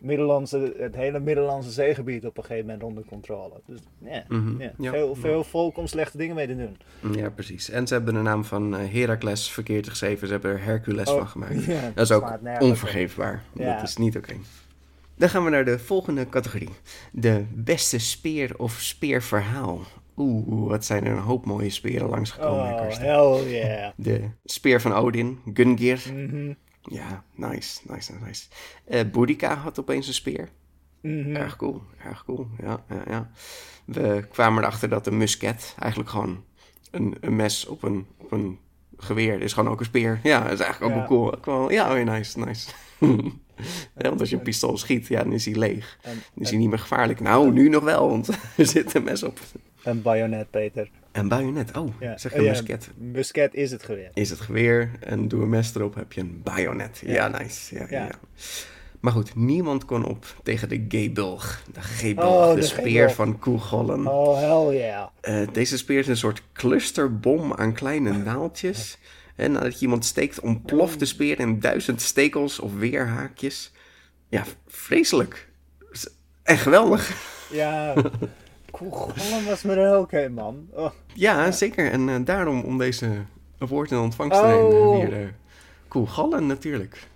Middellandse, 0.01 0.73
het 0.77 0.95
hele 0.95 1.19
Middellandse 1.19 1.71
zeegebied 1.71 2.25
op 2.25 2.37
een 2.37 2.43
gegeven 2.43 2.65
moment 2.65 2.83
onder 2.83 3.03
controle. 3.05 3.61
Dus 3.65 3.79
ja, 3.99 4.23
Mhm. 4.27 4.61
Ja. 4.77 4.91
Veel, 4.91 5.15
veel 5.15 5.43
volk 5.43 5.77
om 5.77 5.87
slechte 5.87 6.17
dingen 6.17 6.35
mee 6.35 6.47
te 6.47 6.55
doen. 6.55 6.77
Ja, 7.15 7.29
precies. 7.29 7.69
En 7.69 7.87
ze 7.87 7.93
hebben 7.93 8.13
de 8.13 8.19
naam 8.21 8.43
van 8.45 8.75
eh, 8.75 8.93
Heracles 8.93 9.51
verkeerd 9.51 9.89
geschreven. 9.89 10.27
Ze 10.27 10.33
hebben 10.33 10.51
er 10.51 10.63
Hercules 10.63 11.09
Oh, 11.09 11.17
van 11.17 11.27
gemaakt. 11.27 11.63
ja, 11.75 11.91
dat 11.95 12.03
is 12.09 12.11
ook 12.11 12.37
onvergeefbaar. 12.59 13.43
Ja. 13.53 13.75
Dat 13.75 13.87
is 13.87 13.97
niet 13.97 14.17
oké. 14.17 14.33
Dan 15.15 15.29
gaan 15.29 15.43
we 15.43 15.49
naar 15.49 15.65
de 15.65 15.79
volgende 15.79 16.29
categorie. 16.29 16.69
De 17.11 17.43
beste 17.53 17.99
speer 17.99 18.57
of 18.57 18.71
speerverhaal. 18.71 19.79
Oeh, 20.17 20.67
wat 20.69 20.85
zijn 20.85 21.05
er 21.05 21.11
een 21.11 21.17
hoop 21.17 21.45
mooie 21.45 21.69
speren 21.69 22.09
langsgekomen. 22.09 22.73
Oh, 22.73 22.89
hell 22.97 23.49
yeah. 23.51 23.91
De 24.07 24.21
speer 24.45 24.81
van 24.81 24.93
Odin, 24.93 25.39
Gungir. 25.53 26.01
Mhm, 26.13 26.53
Ja, 26.81 27.23
nice, 27.35 27.79
nice, 27.87 28.13
nice. 28.25 28.45
Eh 28.85 29.01
Boudica 29.11 29.55
had 29.55 29.79
opeens 29.79 30.07
een 30.07 30.13
speer. 30.13 30.49
mhm. 31.01 31.35
Erg 31.35 31.55
cool, 31.55 31.81
erg 32.03 32.23
cool. 32.25 32.47
Ja, 32.61 32.83
ja, 32.89 33.03
ja. 33.09 33.31
We 33.85 34.25
kwamen 34.31 34.63
erachter 34.63 34.89
dat 34.89 35.07
een 35.07 35.17
musket 35.17 35.75
eigenlijk 35.79 36.09
gewoon 36.11 36.43
een, 36.91 37.15
een 37.21 37.35
mes 37.35 37.65
op 37.65 37.83
een, 37.83 38.05
op 38.17 38.31
een 38.31 38.59
geweer 38.97 39.41
is 39.41 39.53
gewoon 39.53 39.71
ook 39.71 39.79
een 39.79 39.85
speer. 39.85 40.19
Ja, 40.23 40.43
dat 40.43 40.51
is 40.51 40.59
eigenlijk 40.59 40.91
ook 40.93 40.97
wel 41.09 41.31
cool. 41.41 41.57
Wel- 41.59 41.71
ja, 41.71 41.99
oh, 41.99 42.05
nice, 42.05 42.39
nice. 42.39 42.69
Ja, 43.97 44.07
want 44.09 44.19
als 44.19 44.29
je 44.29 44.35
een 44.35 44.41
pistool 44.41 44.77
schiet, 44.77 45.07
ja, 45.07 45.23
dan 45.23 45.33
is 45.33 45.45
hij 45.45 45.55
leeg. 45.55 45.97
En, 46.01 46.13
Dan 46.33 46.43
is 46.43 46.49
hij 46.49 46.59
niet 46.59 46.69
meer 46.69 46.79
gevaarlijk. 46.79 47.19
Nou, 47.19 47.51
nu 47.51 47.69
nog 47.69 47.83
wel, 47.83 48.09
want 48.09 48.29
er 48.57 48.65
zit 48.65 48.93
een 48.95 49.03
mes 49.03 49.23
op. 49.23 49.39
een 49.83 50.01
bajonet, 50.01 50.49
Peter. 50.49 50.89
Een 51.11 51.27
bajonet. 51.27 51.77
Oh, 51.77 51.93
Ja. 51.99 52.17
zeg 52.17 52.31
Oh, 52.33 52.37
een 52.39 52.45
musket. 52.45 52.89
Musket 52.97 53.53
is 53.53 53.71
het 53.71 53.83
geweer. 53.83 54.09
Is 54.13 54.29
het 54.29 54.39
geweer 54.39 54.91
en 54.99 55.27
doe 55.27 55.41
een 55.41 55.49
mes 55.49 55.75
erop, 55.75 55.95
heb 55.95 56.13
je 56.13 56.21
een 56.21 56.41
bajonet. 56.43 57.01
Ja, 57.05 57.27
nice. 57.27 57.75
Ja, 57.75 57.85
ja. 57.89 58.09
Maar 58.99 59.11
goed, 59.13 59.35
niemand 59.35 59.85
kon 59.85 60.05
op 60.05 60.35
tegen 60.43 60.69
de 60.69 60.85
Geibulg. 60.89 61.61
De 61.73 61.81
Geibulg, 61.81 62.27
Oh, 62.45 62.49
de, 62.49 62.55
de 62.55 62.61
speer 62.61 63.11
van 63.11 63.39
Koegollen. 63.39 64.07
Oh, 64.07 64.37
hell 64.39 64.77
yeah. 64.79 65.07
Eh, 65.21 65.47
deze 65.53 65.77
speer 65.77 65.99
is 65.99 66.07
een 66.07 66.17
soort 66.17 66.41
clusterbom 66.53 67.53
aan 67.53 67.73
kleine 67.73 68.11
naaltjes. 68.23 68.97
En 69.35 69.51
nadat 69.51 69.73
je 69.73 69.81
iemand 69.81 70.05
steekt, 70.05 70.39
ontploft 70.39 70.99
de 70.99 71.05
speer 71.05 71.39
in 71.39 71.59
duizend 71.59 72.01
stekels 72.01 72.59
of 72.59 72.73
weerhaakjes. 72.73 73.71
Ja, 74.29 74.43
vreselijk. 74.67 75.49
En 76.43 76.57
geweldig. 76.57 77.11
Ja, 77.51 77.93
Koegollen 78.71 79.45
was 79.45 79.61
me 79.63 79.73
er 79.73 79.95
ook 79.95 80.11
man. 80.29 80.67
Oh, 80.73 80.91
Ja, 81.13 81.51
zeker. 81.51 81.91
En 81.91 82.09
eh, 82.09 82.15
daarom 82.25 82.61
om 82.61 82.77
deze 82.77 83.09
award 83.59 83.91
in 83.91 83.97
ontvangst 83.97 84.39
te 84.39 84.45
Oh. 84.45 84.51
nemen. 84.53 84.91
Weer 84.99 85.09
de 85.09 85.29
Koegallen 85.87 86.45
natuurlijk. 86.45 87.07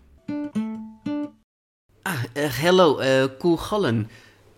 Ah, 2.01 2.23
uh, 2.37 2.43
hello, 2.49 2.99
uh. 3.01 3.23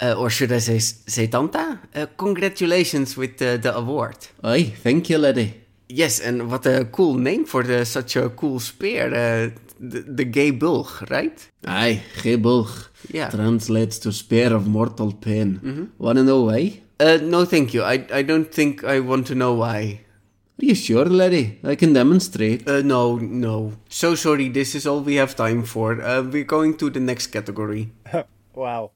Uh, 0.03 0.19
or 0.19 0.29
should 0.31 0.51
I 0.51 0.59
say, 0.59 0.79
say 1.05 1.27
Tanta? 1.27 1.79
Uh, 1.95 2.03
congratulations 2.15 3.15
with 3.15 3.41
uh, 3.41 3.53
the 3.53 3.71
award. 3.73 4.31
Aye, 4.41 4.73
thank 4.83 5.05
you, 5.07 5.19
laddie. 5.19 5.53
Yes, 5.87 6.21
and 6.21 6.41
what 6.49 6.65
a 6.65 6.85
cool 6.91 7.15
name 7.17 7.45
for 7.45 7.63
the, 7.63 7.83
such 7.85 8.15
a 8.17 8.29
cool 8.29 8.59
spear. 8.59 9.07
Uh, 9.07 9.49
the, 9.79 10.03
the 10.15 10.25
gay 10.29 10.51
bulg, 10.57 11.01
right? 11.09 11.51
Aye, 11.63 12.01
Gebulg. 12.21 12.91
Yeah. 13.11 13.29
Translates 13.29 13.97
to 13.99 14.11
spear 14.11 14.53
of 14.53 14.67
mortal 14.67 15.13
pain. 15.13 15.59
Wanna 15.97 16.23
know 16.23 16.43
why? 16.45 16.81
Uh, 16.99 17.19
no, 17.21 17.45
thank 17.45 17.73
you. 17.73 17.83
I, 17.83 18.05
I 18.11 18.23
don't 18.23 18.51
think 18.51 18.83
I 18.83 18.99
want 18.99 19.27
to 19.27 19.35
know 19.35 19.53
why. 19.53 20.01
Are 20.59 20.65
you 20.65 20.73
sure, 20.73 21.05
laddie? 21.05 21.59
I 21.63 21.75
can 21.75 21.93
demonstrate. 21.93 22.67
Uh, 22.67 22.81
no, 22.81 23.17
no. 23.17 23.73
So 23.89 24.15
sorry, 24.15 24.49
this 24.49 24.73
is 24.73 24.87
all 24.87 25.01
we 25.01 25.15
have 25.15 25.35
time 25.35 25.63
for. 25.63 26.01
Uh, 26.01 26.23
we're 26.23 26.43
going 26.43 26.77
to 26.77 26.89
the 26.89 26.99
next 26.99 27.27
category. 27.27 27.89
wauw. 28.55 28.91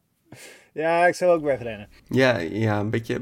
Ja, 0.74 1.08
ik 1.08 1.16
zou 1.16 1.32
ook 1.32 1.44
wegrennen. 1.44 1.88
Ja, 2.08 2.38
ja, 2.38 2.80
een 2.80 2.90
beetje, 2.90 3.22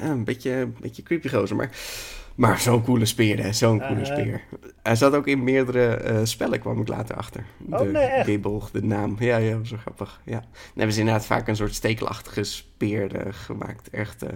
ja, 0.00 0.10
een 0.10 0.24
beetje, 0.24 0.50
een 0.50 0.76
beetje 0.80 1.02
creepy 1.02 1.28
gozer, 1.28 1.56
maar, 1.56 1.70
maar 2.38 2.60
zo'n 2.60 2.82
coole 2.84 3.04
speer, 3.04 3.42
hè, 3.42 3.52
zo'n 3.52 3.78
coole 3.78 3.94
Aha. 3.94 4.04
speer. 4.04 4.42
Hij 4.82 4.96
zat 4.96 5.14
ook 5.14 5.26
in 5.26 5.44
meerdere 5.44 5.86
eh, 5.86 6.20
spellen, 6.22 6.60
kwam 6.60 6.80
ik 6.80 6.88
later 6.88 7.16
achter. 7.16 7.44
Oh, 7.70 7.78
de 7.78 7.84
nee, 7.84 8.40
de 8.72 8.82
naam. 8.82 9.16
Ja, 9.18 9.36
ja, 9.36 9.64
zo 9.64 9.76
grappig. 9.76 10.20
Ja. 10.24 10.40
Dan 10.40 10.48
hebben 10.74 10.92
ze 10.94 11.00
inderdaad 11.00 11.26
vaak 11.26 11.48
een 11.48 11.56
soort 11.56 11.74
stekelachtige 11.74 12.44
speer 12.44 13.16
eh, 13.16 13.32
gemaakt. 13.32 13.90
Echt, 13.90 14.22
eh, 14.22 14.28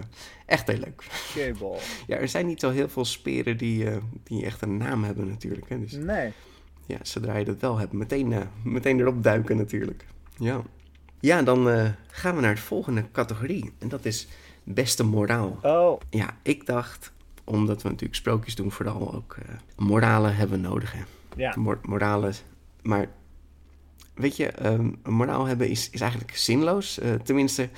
echt 0.45 0.67
heel 0.67 0.77
leuk. 0.79 1.03
Cable. 1.35 1.77
Ja, 2.07 2.17
er 2.17 2.27
zijn 2.27 2.45
niet 2.45 2.59
zo 2.59 2.69
heel 2.69 2.89
veel 2.89 3.05
speren 3.05 3.57
die, 3.57 3.89
eh, 3.89 3.97
die 4.23 4.45
echt 4.45 4.61
een 4.61 4.77
naam 4.77 5.03
hebben 5.03 5.27
natuurlijk. 5.27 5.69
Hè. 5.69 5.79
Dus 5.79 5.91
Nee. 5.91 6.31
ja, 6.85 6.97
zodra 7.01 7.37
je 7.37 7.45
dat 7.45 7.59
wel 7.61 7.77
hebt, 7.77 7.91
meteen, 7.93 8.33
eh, 8.33 8.41
meteen 8.63 8.99
erop 8.99 9.23
duiken 9.23 9.57
natuurlijk. 9.57 10.05
Ja, 10.37 10.61
ja 11.19 11.41
dan 11.41 11.69
eh, 11.69 11.89
gaan 12.07 12.35
we 12.35 12.41
naar 12.41 12.55
de 12.55 12.61
volgende 12.61 13.11
categorie. 13.11 13.71
En 13.79 13.87
dat 13.89 14.05
is 14.05 14.27
beste 14.63 15.03
moraal. 15.03 15.59
Oh, 15.61 15.99
Ja, 16.09 16.37
ik 16.41 16.65
dacht, 16.65 17.12
omdat 17.43 17.81
we 17.81 17.87
natuurlijk 17.89 18.19
sprookjes 18.19 18.55
doen, 18.55 18.71
vooral 18.71 19.13
ook 19.13 19.35
eh, 19.39 19.55
moralen 19.85 20.35
hebben 20.35 20.61
we 20.61 20.67
nodig. 20.67 20.91
Hè. 20.93 21.01
ja. 21.35 21.53
Mor- 21.57 21.79
moralen. 21.81 22.33
Maar 22.81 23.07
weet 24.13 24.37
je, 24.37 24.47
ehm, 24.47 24.91
een 25.03 25.13
moraal 25.13 25.45
hebben 25.45 25.69
is, 25.69 25.89
is 25.89 26.01
eigenlijk 26.01 26.35
zinloos. 26.35 26.99
Eh, 26.99 27.13
tenminste, 27.13 27.69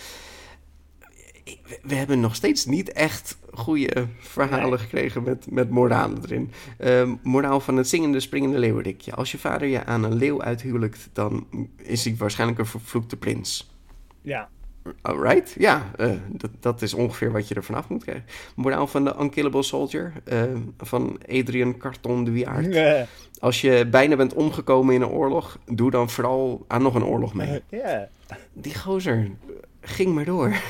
we, 1.44 1.80
we 1.84 1.96
hebben 1.96 2.20
nog 2.20 2.36
steeds 2.36 2.66
niet 2.66 2.92
echt 2.92 3.38
goede 3.54 4.08
verhalen 4.20 4.70
Nee. 4.70 4.78
gekregen 4.78 5.24
met, 5.24 5.52
met 5.52 5.70
moralen 5.70 6.24
erin. 6.24 6.52
Ehm, 6.78 7.16
moraal 7.24 7.60
van 7.60 7.78
het 7.78 7.88
zingende, 7.88 8.20
springende 8.20 8.60
leeuwerdikje. 8.60 9.14
Als 9.14 9.32
je 9.32 9.38
vader 9.38 9.68
je 9.68 9.86
aan 9.86 10.04
een 10.04 10.16
leeuw 10.16 10.42
uithuwelijkt, 10.42 11.10
dan 11.14 11.48
is 11.76 12.06
hij 12.06 12.16
waarschijnlijk 12.18 12.60
een 12.60 12.66
vervloekte 12.66 13.18
prins. 13.18 13.74
Ja. 14.22 14.50
Alright, 15.02 15.56
ja, 15.58 15.92
eh, 15.98 16.12
dat, 16.28 16.50
dat 16.60 16.82
is 16.82 16.94
ongeveer 16.94 17.32
wat 17.32 17.48
je 17.48 17.56
er 17.56 17.64
vanaf 17.64 17.90
moet 17.90 18.04
krijgen. 18.04 18.26
Moraal 18.56 18.88
van 18.88 19.04
de 19.04 19.16
Unkillable 19.20 19.64
Soldier 19.64 20.14
eh, 20.24 20.44
van 20.78 21.20
Adrian 21.30 21.78
Carton 21.78 22.24
de 22.24 22.32
Wiaard. 22.32 22.74
Ja. 22.74 23.06
Als 23.40 23.62
je 23.62 23.88
bijna 23.92 24.16
bent 24.16 24.34
omgekomen 24.34 24.96
in 24.96 25.02
een 25.02 25.10
oorlog, 25.10 25.60
doe 25.66 25.92
dan 25.92 26.10
vooral 26.10 26.66
aan 26.68 26.82
nog 26.82 26.96
een 26.96 27.06
oorlog 27.06 27.34
mee. 27.34 27.62
Ja. 27.70 28.08
Die 28.54 28.76
gozer 28.76 29.30
ging 29.82 30.14
maar 30.14 30.26
door. 30.26 30.56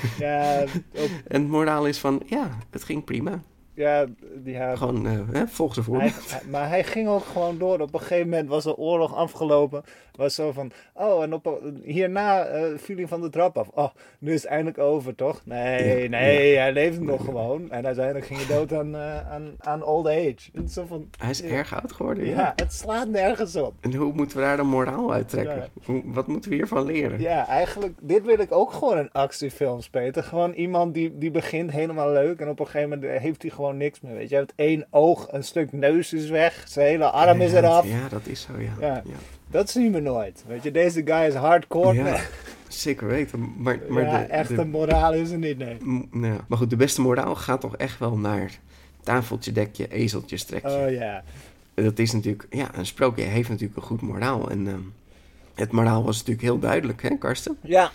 En 1.27 1.41
het 1.41 1.47
moraal 1.47 1.87
is 1.87 1.99
van, 1.99 2.21
ja, 2.25 2.57
het 2.69 2.83
ging 2.83 3.03
prima. 3.03 3.41
Ja, 3.75 4.05
ja 4.43 4.75
Gewoon, 4.75 5.07
eh, 5.07 5.19
hè, 5.31 5.47
volg 5.47 5.73
ze 5.73 5.83
voor. 5.83 5.99
Hij, 5.99 6.11
hij- 6.29 6.41
maar 6.49 6.69
hij 6.69 6.83
ging 6.83 7.07
ook 7.07 7.23
gewoon 7.25 7.57
door. 7.57 7.79
Op 7.79 7.93
een 7.93 7.99
gegeven 7.99 8.29
moment 8.29 8.49
was 8.49 8.63
de 8.63 8.77
oorlog 8.77 9.15
afgelopen. 9.15 9.83
Was 10.15 10.35
zo 10.35 10.51
van, 10.51 10.71
oh, 10.93 11.23
en 11.23 11.33
op, 11.33 11.61
hierna 11.83 12.43
eh 12.45 12.63
viel 12.77 12.95
hij 12.95 13.07
van 13.07 13.21
de 13.21 13.29
trap 13.29 13.57
af. 13.57 13.67
Oh, 13.73 13.89
nu 14.19 14.33
is 14.33 14.41
het 14.41 14.51
eindelijk 14.51 14.77
over, 14.77 15.15
toch? 15.15 15.41
Nee, 15.45 16.01
Ja, 16.03 16.09
nee, 16.09 16.57
hij 16.57 16.73
leefde 16.73 17.03
nog 17.03 17.23
gewoon. 17.25 17.71
En 17.71 17.85
uiteindelijk 17.85 18.25
ging 18.25 18.45
hij 18.45 18.55
dood 18.55 18.73
aan, 18.73 18.95
eh, 18.95 19.31
aan, 19.31 19.53
aan 19.57 19.83
old 19.83 20.07
age. 20.07 20.35
Is 20.53 20.73
zo 20.73 20.85
van, 20.85 21.09
Hij 21.17 21.29
is 21.29 21.43
erg 21.43 21.73
oud 21.81 21.91
geworden, 21.91 22.25
ja. 22.25 22.53
het 22.55 22.73
slaat 22.73 23.07
nergens 23.07 23.55
op. 23.55 23.73
En 23.81 23.93
hoe 23.93 24.13
moeten 24.13 24.37
we 24.37 24.43
daar 24.43 24.57
dan 24.57 24.67
moraal 24.67 25.13
uit 25.13 25.29
trekken? 25.29 25.67
Hoe- 25.85 26.01
wat 26.05 26.27
moeten 26.27 26.49
we 26.49 26.55
hiervan 26.55 26.85
leren? 26.85 27.19
Ja, 27.21 27.47
eigenlijk, 27.47 27.93
dit 28.01 28.25
wil 28.25 28.39
ik 28.39 28.51
ook 28.51 28.71
gewoon 28.73 28.97
een 28.97 29.11
actiefilm 29.11 29.81
spelen. 29.81 30.23
Gewoon 30.23 30.53
iemand 30.53 30.93
die, 30.93 31.17
die 31.17 31.31
begint 31.31 31.71
helemaal 31.71 32.11
leuk 32.11 32.39
en 32.39 32.49
op 32.49 32.59
een 32.59 32.65
gegeven 32.65 32.89
moment 32.89 33.19
heeft 33.21 33.41
hij 33.41 33.51
gewoon 33.51 33.64
niks 33.73 34.01
meer. 34.01 34.13
Weet 34.15 34.29
je, 34.29 34.35
hij 34.35 34.43
heeft 34.47 34.53
één 34.69 34.87
oog, 34.89 35.27
een 35.31 35.43
stuk 35.43 35.71
neus 35.71 36.13
is 36.13 36.29
weg, 36.29 36.63
zijn 36.67 36.87
hele 36.87 37.05
arm 37.09 37.41
is 37.41 37.53
eraf. 37.53 37.87
Ja, 37.87 38.07
dat 38.09 38.21
is 38.25 38.41
zo, 38.41 38.51
ja. 38.81 39.03
Dat 39.47 39.69
zien 39.69 39.91
we 39.91 39.99
nooit. 39.99 40.43
Weet 40.47 40.63
je, 40.63 40.71
deze 40.71 41.01
guy 41.05 41.25
is 41.27 41.33
hardcore. 41.33 41.93
Ja, 41.93 42.19
zeker 42.67 43.07
weten. 43.07 43.53
Maar, 43.57 43.79
maar 43.89 44.03
ja, 44.03 44.17
de, 44.19 44.23
echte 44.25 44.55
de- 44.55 44.65
moraal 44.65 45.13
is 45.13 45.31
er 45.31 45.37
niet, 45.37 45.57
nee. 45.57 45.77
nou 46.11 46.39
maar 46.47 46.57
goed, 46.57 46.69
de 46.69 46.75
beste 46.75 47.01
moraal 47.01 47.35
gaat 47.35 47.61
toch 47.61 47.77
echt 47.77 47.99
wel 47.99 48.17
naar 48.17 48.51
tafeltje, 49.03 49.51
dekje, 49.51 49.87
ezeltje, 49.91 50.37
strekje. 50.37 50.85
Oh 50.85 50.91
ja. 50.91 51.23
Dat 51.73 51.99
is 51.99 52.11
natuurlijk, 52.11 52.47
ja, 52.49 52.69
een 52.77 52.85
sprookje 52.85 53.23
heeft 53.23 53.49
natuurlijk 53.49 53.77
een 53.77 53.83
goed 53.83 54.01
moraal. 54.01 54.49
En 54.49 54.67
ehm, 54.67 54.79
het 55.55 55.71
moraal 55.71 56.03
was 56.03 56.17
natuurlijk 56.17 56.45
heel 56.45 56.59
duidelijk, 56.59 57.01
hè, 57.01 57.17
Karsten? 57.17 57.57
Ja. 57.61 57.91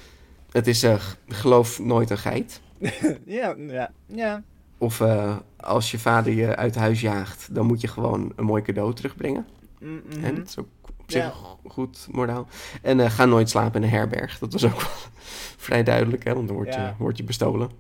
Het 0.53 0.67
is, 0.67 0.83
g- 0.85 1.17
geloof 1.29 1.79
nooit 1.79 2.11
een 2.11 2.19
geit. 2.19 2.61
Ja, 3.25 3.55
ja, 3.59 3.91
ja. 4.07 4.43
Of 4.81 5.01
eh, 5.01 5.37
als 5.57 5.91
je 5.91 5.99
vader 5.99 6.33
je 6.33 6.57
uit 6.57 6.75
huis 6.75 7.01
jaagt, 7.01 7.55
dan 7.55 7.67
moet 7.67 7.81
je 7.81 7.89
gewoon 7.89 8.33
een 8.37 8.45
mooi 8.45 8.63
cadeau 8.63 8.95
terugbrengen. 8.95 9.47
Mm. 9.81 10.03
En 10.23 10.35
dat 10.35 10.47
is 10.49 10.59
ook 10.59 10.67
op 10.99 11.05
zich 11.11 11.23
Ja. 11.23 11.33
goed 11.69 12.09
moraal. 12.11 12.47
En 12.83 13.01
eh, 13.01 13.11
ga 13.11 13.25
nooit 13.25 13.51
slapen 13.51 13.81
in 13.83 13.87
een 13.89 13.95
herberg. 13.95 14.39
Dat 14.39 14.53
was 14.53 14.65
ook 14.65 14.81
wel 14.81 14.91
vrij 15.67 15.83
duidelijk, 15.83 16.25
hè? 16.25 16.35
want 16.35 16.47
dan 16.47 16.57
word, 16.57 16.75
Ja. 16.75 16.87
je, 16.87 16.93
word 16.99 17.17
je 17.17 17.25
bestolen. 17.25 17.71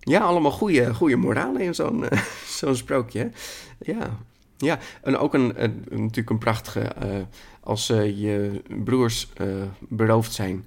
Ja, 0.00 0.20
allemaal 0.20 0.50
goede, 0.50 0.94
goede 0.94 1.16
moralen 1.16 1.60
in 1.60 1.74
zo'n 1.74 2.08
eh, 2.08 2.20
zo'n 2.58 2.76
sprookje. 2.76 3.18
hè. 3.18 3.28
Ja. 3.92 4.16
ja, 4.56 4.78
en 5.02 5.16
ook 5.18 5.34
een, 5.34 5.62
een, 5.62 5.84
natuurlijk 5.88 6.30
een 6.30 6.38
prachtige... 6.38 6.92
als 7.60 7.86
je 7.86 8.62
broers 8.84 9.28
beroofd 9.78 10.32
zijn... 10.32 10.66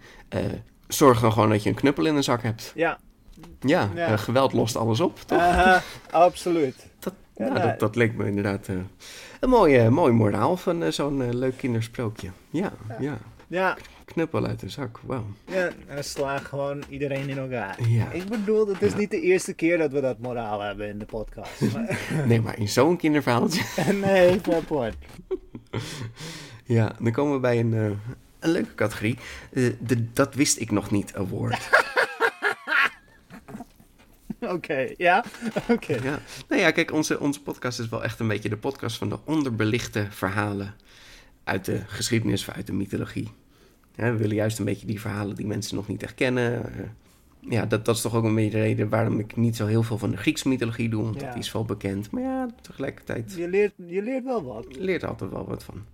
zorg 0.88 1.20
dan 1.20 1.32
gewoon 1.32 1.50
dat 1.50 1.64
je 1.64 1.70
een 1.70 1.76
knuppel 1.76 2.06
in 2.06 2.16
de 2.16 2.22
zak 2.22 2.44
hebt. 2.44 2.72
Ja, 2.76 3.00
Ja, 3.60 3.90
Ja. 3.96 4.08
eh, 4.08 4.18
geweld 4.18 4.54
lost 4.54 4.76
alles 4.76 5.00
op, 5.00 5.20
toch? 5.26 5.40
aha, 5.40 5.82
absoluut. 6.12 6.76
Dat, 7.00 7.14
Ja, 7.36 7.48
nou, 7.48 7.60
dat, 7.68 7.80
dat 7.80 7.96
leek 7.96 8.16
me 8.16 8.26
inderdaad 8.26 8.68
eh, 8.68 8.76
een 9.40 9.50
mooie, 9.50 9.90
mooi 9.90 10.14
moraal 10.14 10.58
van 10.58 10.84
eh, 10.84 10.92
zo'n 10.92 11.36
leuk 11.38 11.58
kindersprookje. 11.58 12.30
Ja, 12.50 12.72
ja, 13.00 13.18
Ja, 13.48 13.78
Knuppel 14.06 14.46
uit 14.46 14.60
de 14.60 14.70
zak, 14.70 15.00
wauw. 15.06 15.26
ja, 15.46 15.70
en 15.88 16.04
sla 16.04 16.38
gewoon 16.38 16.84
iedereen 16.90 17.30
in 17.30 17.38
elkaar. 17.38 17.78
Ja. 17.88 18.12
Ik 18.12 18.26
bedoel, 18.30 18.68
het 18.68 18.82
is 18.82 18.96
niet 18.96 19.12
de 19.12 19.22
eerste 19.22 19.54
keer 19.54 19.78
dat 19.78 19.92
we 19.92 20.02
dat 20.02 20.20
moraal 20.20 20.62
hebben 20.62 20.88
in 20.90 21.00
de 21.00 21.06
podcast. 21.06 21.62
Maar- 21.74 22.00
Nee, 22.28 22.42
maar 22.42 22.58
in 22.60 22.70
zo'n 22.70 22.98
kinderverhaaltje. 22.98 23.64
nee, 24.02 24.40
point. 24.68 24.96
Ja, 26.64 26.92
dan 27.00 27.12
komen 27.12 27.34
we 27.34 27.40
bij 27.40 27.60
een, 27.60 27.72
een 28.40 28.50
leuke 28.52 28.76
categorie. 28.76 29.18
De 29.80 30.12
Dat 30.14 30.34
wist 30.36 30.60
ik 30.60 30.72
nog 30.72 30.92
niet 30.92 31.14
award. 31.16 31.70
Oké, 34.56 34.88
ja, 34.98 35.24
oké. 35.70 35.94
ja. 36.04 36.20
Nou 36.48 36.62
ja, 36.62 36.72
kijk, 36.72 36.92
onze, 36.92 37.20
onze 37.20 37.42
podcast 37.42 37.80
is 37.80 37.90
wel 37.90 38.04
echt 38.04 38.20
een 38.20 38.28
beetje 38.28 38.50
de 38.50 38.58
podcast 38.58 38.98
van 38.98 39.10
de 39.10 39.18
onderbelichte 39.26 40.08
verhalen 40.10 40.74
uit 41.44 41.66
de 41.66 41.82
geschiedenis 41.88 42.50
uit 42.52 42.68
de 42.68 42.74
mythologie. 42.74 43.28
Ja, 43.96 44.12
we 44.12 44.18
willen 44.18 44.36
juist 44.36 44.60
een 44.60 44.66
beetje 44.66 44.86
die 44.88 45.00
verhalen 45.02 45.36
die 45.36 45.46
mensen 45.48 45.76
nog 45.76 45.88
niet 45.88 46.04
echt 46.04 46.16
kennen. 46.16 46.74
eh, 46.74 46.80
ja, 47.40 47.66
dat, 47.66 47.86
dat 47.86 47.96
is 47.96 48.02
toch 48.02 48.16
ook 48.16 48.24
een 48.24 48.36
beetje 48.36 48.50
de 48.52 48.60
reden 48.62 48.90
waarom 48.90 49.20
ik 49.20 49.36
niet 49.36 49.56
zo 49.56 49.66
heel 49.66 49.84
veel 49.84 49.98
van 49.98 50.12
de 50.12 50.18
Griekse 50.18 50.48
mythologie 50.48 50.90
doe, 50.90 51.04
want 51.04 51.22
Ja. 51.22 51.28
dat 51.28 51.36
is 51.38 51.52
wel 51.52 51.66
bekend. 51.66 52.12
Maar 52.12 52.22
ja, 52.22 52.48
tegelijkertijd 52.62 53.34
Je 53.38 53.48
leert, 53.50 53.74
je 53.88 54.02
leert 54.02 54.24
wel 54.24 54.44
wat. 54.44 54.66
je 54.70 54.82
leert 54.82 55.02
er 55.04 55.10
altijd 55.10 55.32
wel 55.32 55.46
wat 55.48 55.64
van. 55.64 55.86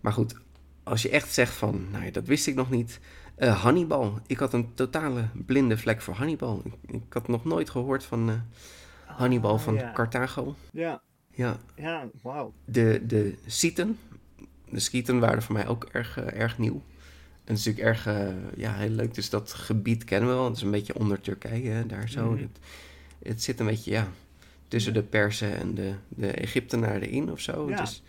Maar 0.00 0.12
goed, 0.12 0.34
als 0.82 1.02
je 1.02 1.10
echt 1.10 1.32
zegt 1.34 1.54
van, 1.54 1.86
nou 1.90 2.04
ja, 2.04 2.10
dat 2.10 2.26
wist 2.26 2.46
ik 2.46 2.54
nog 2.54 2.70
niet. 2.70 3.00
Eh, 3.40 3.62
Hannibal. 3.62 4.18
Ik 4.26 4.38
had 4.38 4.52
een 4.52 4.74
totale 4.74 5.28
blinde 5.46 5.78
vlek 5.78 6.00
voor 6.00 6.14
Hannibal. 6.14 6.62
Ik, 6.64 6.94
ik 6.94 7.12
had 7.12 7.28
nog 7.28 7.44
nooit 7.44 7.70
gehoord 7.70 8.04
van 8.04 8.30
eh, 8.30 8.36
Hannibal 9.06 9.58
van 9.58 9.74
ja. 9.74 9.92
Carthago. 9.92 10.56
Ja, 10.72 11.02
Ja, 11.30 11.56
ja, 11.76 12.08
wauw. 12.22 12.52
de, 12.64 13.02
de 13.06 13.34
Scythen. 13.46 13.98
De 14.70 14.80
Scythen 14.80 15.18
waren 15.18 15.42
voor 15.42 15.54
mij 15.54 15.66
ook 15.66 15.84
erg, 15.84 16.18
eh, 16.18 16.40
erg 16.40 16.58
nieuw. 16.58 16.82
En 17.44 17.56
het 17.56 17.58
is 17.58 17.64
natuurlijk 17.64 17.86
erg 17.86 18.04
ja, 18.56 18.74
heel 18.74 18.88
leuk. 18.88 19.14
Dus 19.14 19.30
dat 19.30 19.52
gebied 19.52 20.04
kennen 20.04 20.28
we 20.28 20.34
wel. 20.34 20.44
Het 20.44 20.56
is 20.56 20.62
een 20.62 20.70
beetje 20.70 20.98
onder 20.98 21.20
Turkije, 21.20 21.70
hè, 21.70 21.86
daar 21.86 22.08
zo. 22.08 22.30
Mhm. 22.30 22.42
het, 22.42 22.58
het 23.22 23.42
zit 23.42 23.60
een 23.60 23.66
beetje, 23.66 23.90
ja, 23.90 24.08
tussen 24.68 24.92
de 24.92 25.02
Persen 25.02 25.56
en 25.56 25.74
de, 25.74 25.94
de 26.08 26.30
Egyptenaren 26.30 27.08
in 27.08 27.30
of 27.30 27.40
zo. 27.40 27.68
Ja. 27.68 27.82
Is, 27.82 28.02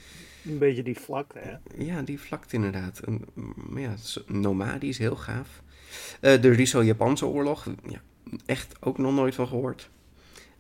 Een 0.46 0.58
beetje 0.58 0.84
die 0.84 1.00
vlakte, 1.00 1.40
hè. 1.40 1.84
ja, 1.84 2.02
die 2.02 2.20
vlakte 2.20 2.56
inderdaad. 2.56 3.00
En, 3.00 3.22
mm, 3.34 3.78
ja, 3.78 3.94
nomadisch, 4.28 4.98
heel 4.98 5.16
gaaf. 5.16 5.62
Eh, 6.20 6.42
de 6.42 6.50
Russo-Japanse 6.50 7.26
oorlog, 7.26 7.68
ja, 7.90 8.02
echt 8.46 8.76
ook 8.80 8.98
nog 8.98 9.14
nooit 9.14 9.36
van 9.36 9.48
gehoord. 9.48 9.90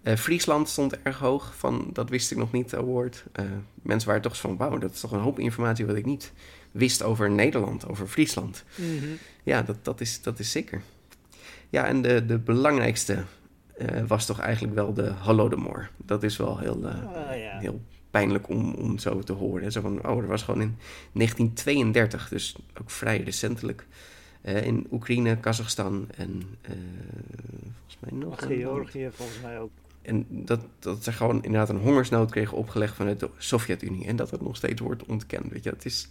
Eh, 0.01 0.15
Friesland 0.15 0.69
stond 0.69 1.01
erg 1.01 1.17
hoog 1.19 1.55
van, 1.57 1.89
dat 1.93 2.09
wist 2.09 2.31
ik 2.31 2.37
nog 2.37 2.51
niet, 2.51 2.75
award. 2.75 3.25
Eh, 3.31 3.45
mensen 3.81 4.07
waren 4.07 4.23
toch 4.23 4.37
van, 4.37 4.57
wauw, 4.57 4.77
dat 4.77 4.91
is 4.91 4.99
toch 4.99 5.11
een 5.11 5.19
hoop 5.19 5.39
informatie 5.39 5.85
wat 5.85 5.95
ik 5.95 6.05
niet 6.05 6.31
wist 6.71 7.03
over 7.03 7.31
Nederland, 7.31 7.87
over 7.87 8.07
Friesland. 8.07 8.63
Ja, 9.43 9.61
dat, 9.61 9.85
dat, 9.85 10.01
is, 10.01 10.21
dat 10.21 10.39
is 10.39 10.51
zeker. 10.51 10.81
Ja, 11.69 11.85
en 11.85 12.01
de, 12.01 12.25
de 12.25 12.37
belangrijkste 12.37 13.23
was 14.07 14.25
toch 14.25 14.39
eigenlijk 14.39 14.75
wel 14.75 14.93
de 14.93 15.11
Holodomor. 15.11 15.89
Dat 15.97 16.23
is 16.23 16.37
wel 16.37 16.57
heel, 16.59 16.85
Ah, 16.85 17.37
ja. 17.37 17.59
heel 17.59 17.81
pijnlijk 18.11 18.49
om, 18.49 18.73
om 18.73 18.97
zo 18.99 19.19
te 19.19 19.33
horen. 19.33 19.71
Zo 19.71 19.81
van, 19.81 20.07
oh, 20.07 20.17
er 20.17 20.27
was 20.27 20.43
gewoon 20.43 20.61
in 20.61 20.77
1932, 21.13 22.29
dus 22.29 22.55
ook 22.81 22.89
vrij 22.91 23.21
recentelijk. 23.21 23.85
eh, 24.41 24.65
in 24.65 24.87
Oekraïne, 24.91 25.37
Kazachstan 25.37 26.07
en 26.15 26.43
eh, 26.61 26.71
volgens 27.77 27.97
mij 27.99 28.11
nog. 28.19 28.45
Georgië 28.45 29.09
volgens 29.13 29.41
mij 29.41 29.59
ook. 29.59 29.69
En 30.01 30.25
dat, 30.29 30.59
dat 30.79 31.03
ze 31.03 31.11
gewoon 31.11 31.43
inderdaad 31.43 31.69
een 31.69 31.77
hongersnood 31.81 32.31
kregen 32.31 32.57
opgelegd 32.57 32.95
vanuit 32.95 33.19
de 33.19 33.29
Sovjet-Unie. 33.37 34.05
En 34.07 34.15
dat 34.15 34.31
het 34.31 34.41
nog 34.41 34.55
steeds 34.55 34.81
wordt 34.81 35.05
ontkend. 35.05 35.51
Weet 35.51 35.63
je, 35.63 35.69
het 35.69 35.85
is, 35.85 36.07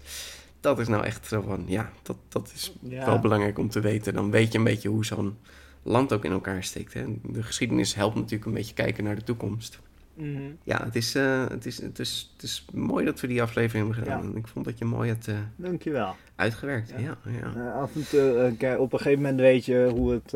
dat 0.60 0.78
is 0.78 0.88
nou 0.88 1.04
echt 1.04 1.26
zo 1.26 1.40
van, 1.40 1.64
ja, 1.66 1.92
dat, 2.02 2.16
dat 2.28 2.50
is 2.54 2.72
Ja. 2.80 3.04
wel 3.06 3.18
belangrijk 3.18 3.58
om 3.58 3.68
te 3.70 3.80
weten. 3.80 4.14
Dan 4.14 4.30
weet 4.30 4.52
je 4.52 4.58
een 4.58 4.64
beetje 4.64 4.88
hoe 4.88 5.04
zo'n 5.04 5.36
land 5.82 6.12
ook 6.12 6.24
in 6.24 6.32
elkaar 6.32 6.64
steekt. 6.64 6.92
Hè. 6.94 7.04
De 7.22 7.42
geschiedenis 7.42 7.94
helpt 7.94 8.14
natuurlijk 8.14 8.44
een 8.44 8.54
beetje 8.54 8.74
kijken 8.74 9.04
naar 9.04 9.14
de 9.16 9.24
toekomst. 9.24 9.78
Mhm. 10.14 10.40
Ja, 10.62 10.84
het 10.84 10.96
is, 10.96 11.14
eh, 11.14 11.48
het, 11.48 11.66
is, 11.66 11.82
het, 11.82 11.98
is, 11.98 12.30
het 12.32 12.42
is 12.42 12.64
mooi 12.72 13.04
dat 13.04 13.20
we 13.20 13.26
die 13.26 13.42
aflevering 13.42 13.86
hebben 13.86 14.04
gedaan. 14.04 14.30
Ja. 14.32 14.38
Ik 14.38 14.46
vond 14.48 14.64
dat 14.64 14.78
je 14.78 14.84
mooi 14.84 15.08
hebt 15.08 15.28
eh, 15.28 15.34
Dankjewel. 15.56 16.14
uitgewerkt. 16.36 16.90
Ja. 16.96 17.16
Ja, 17.24 17.52
Eh, 17.56 17.74
af 17.74 17.94
en 17.94 18.04
toe, 18.08 18.54
kijk, 18.58 18.78
op 18.78 18.92
een 18.92 18.98
gegeven 18.98 19.22
moment 19.22 19.40
weet 19.40 19.64
je 19.64 19.90
hoe 19.94 20.12
het, 20.12 20.34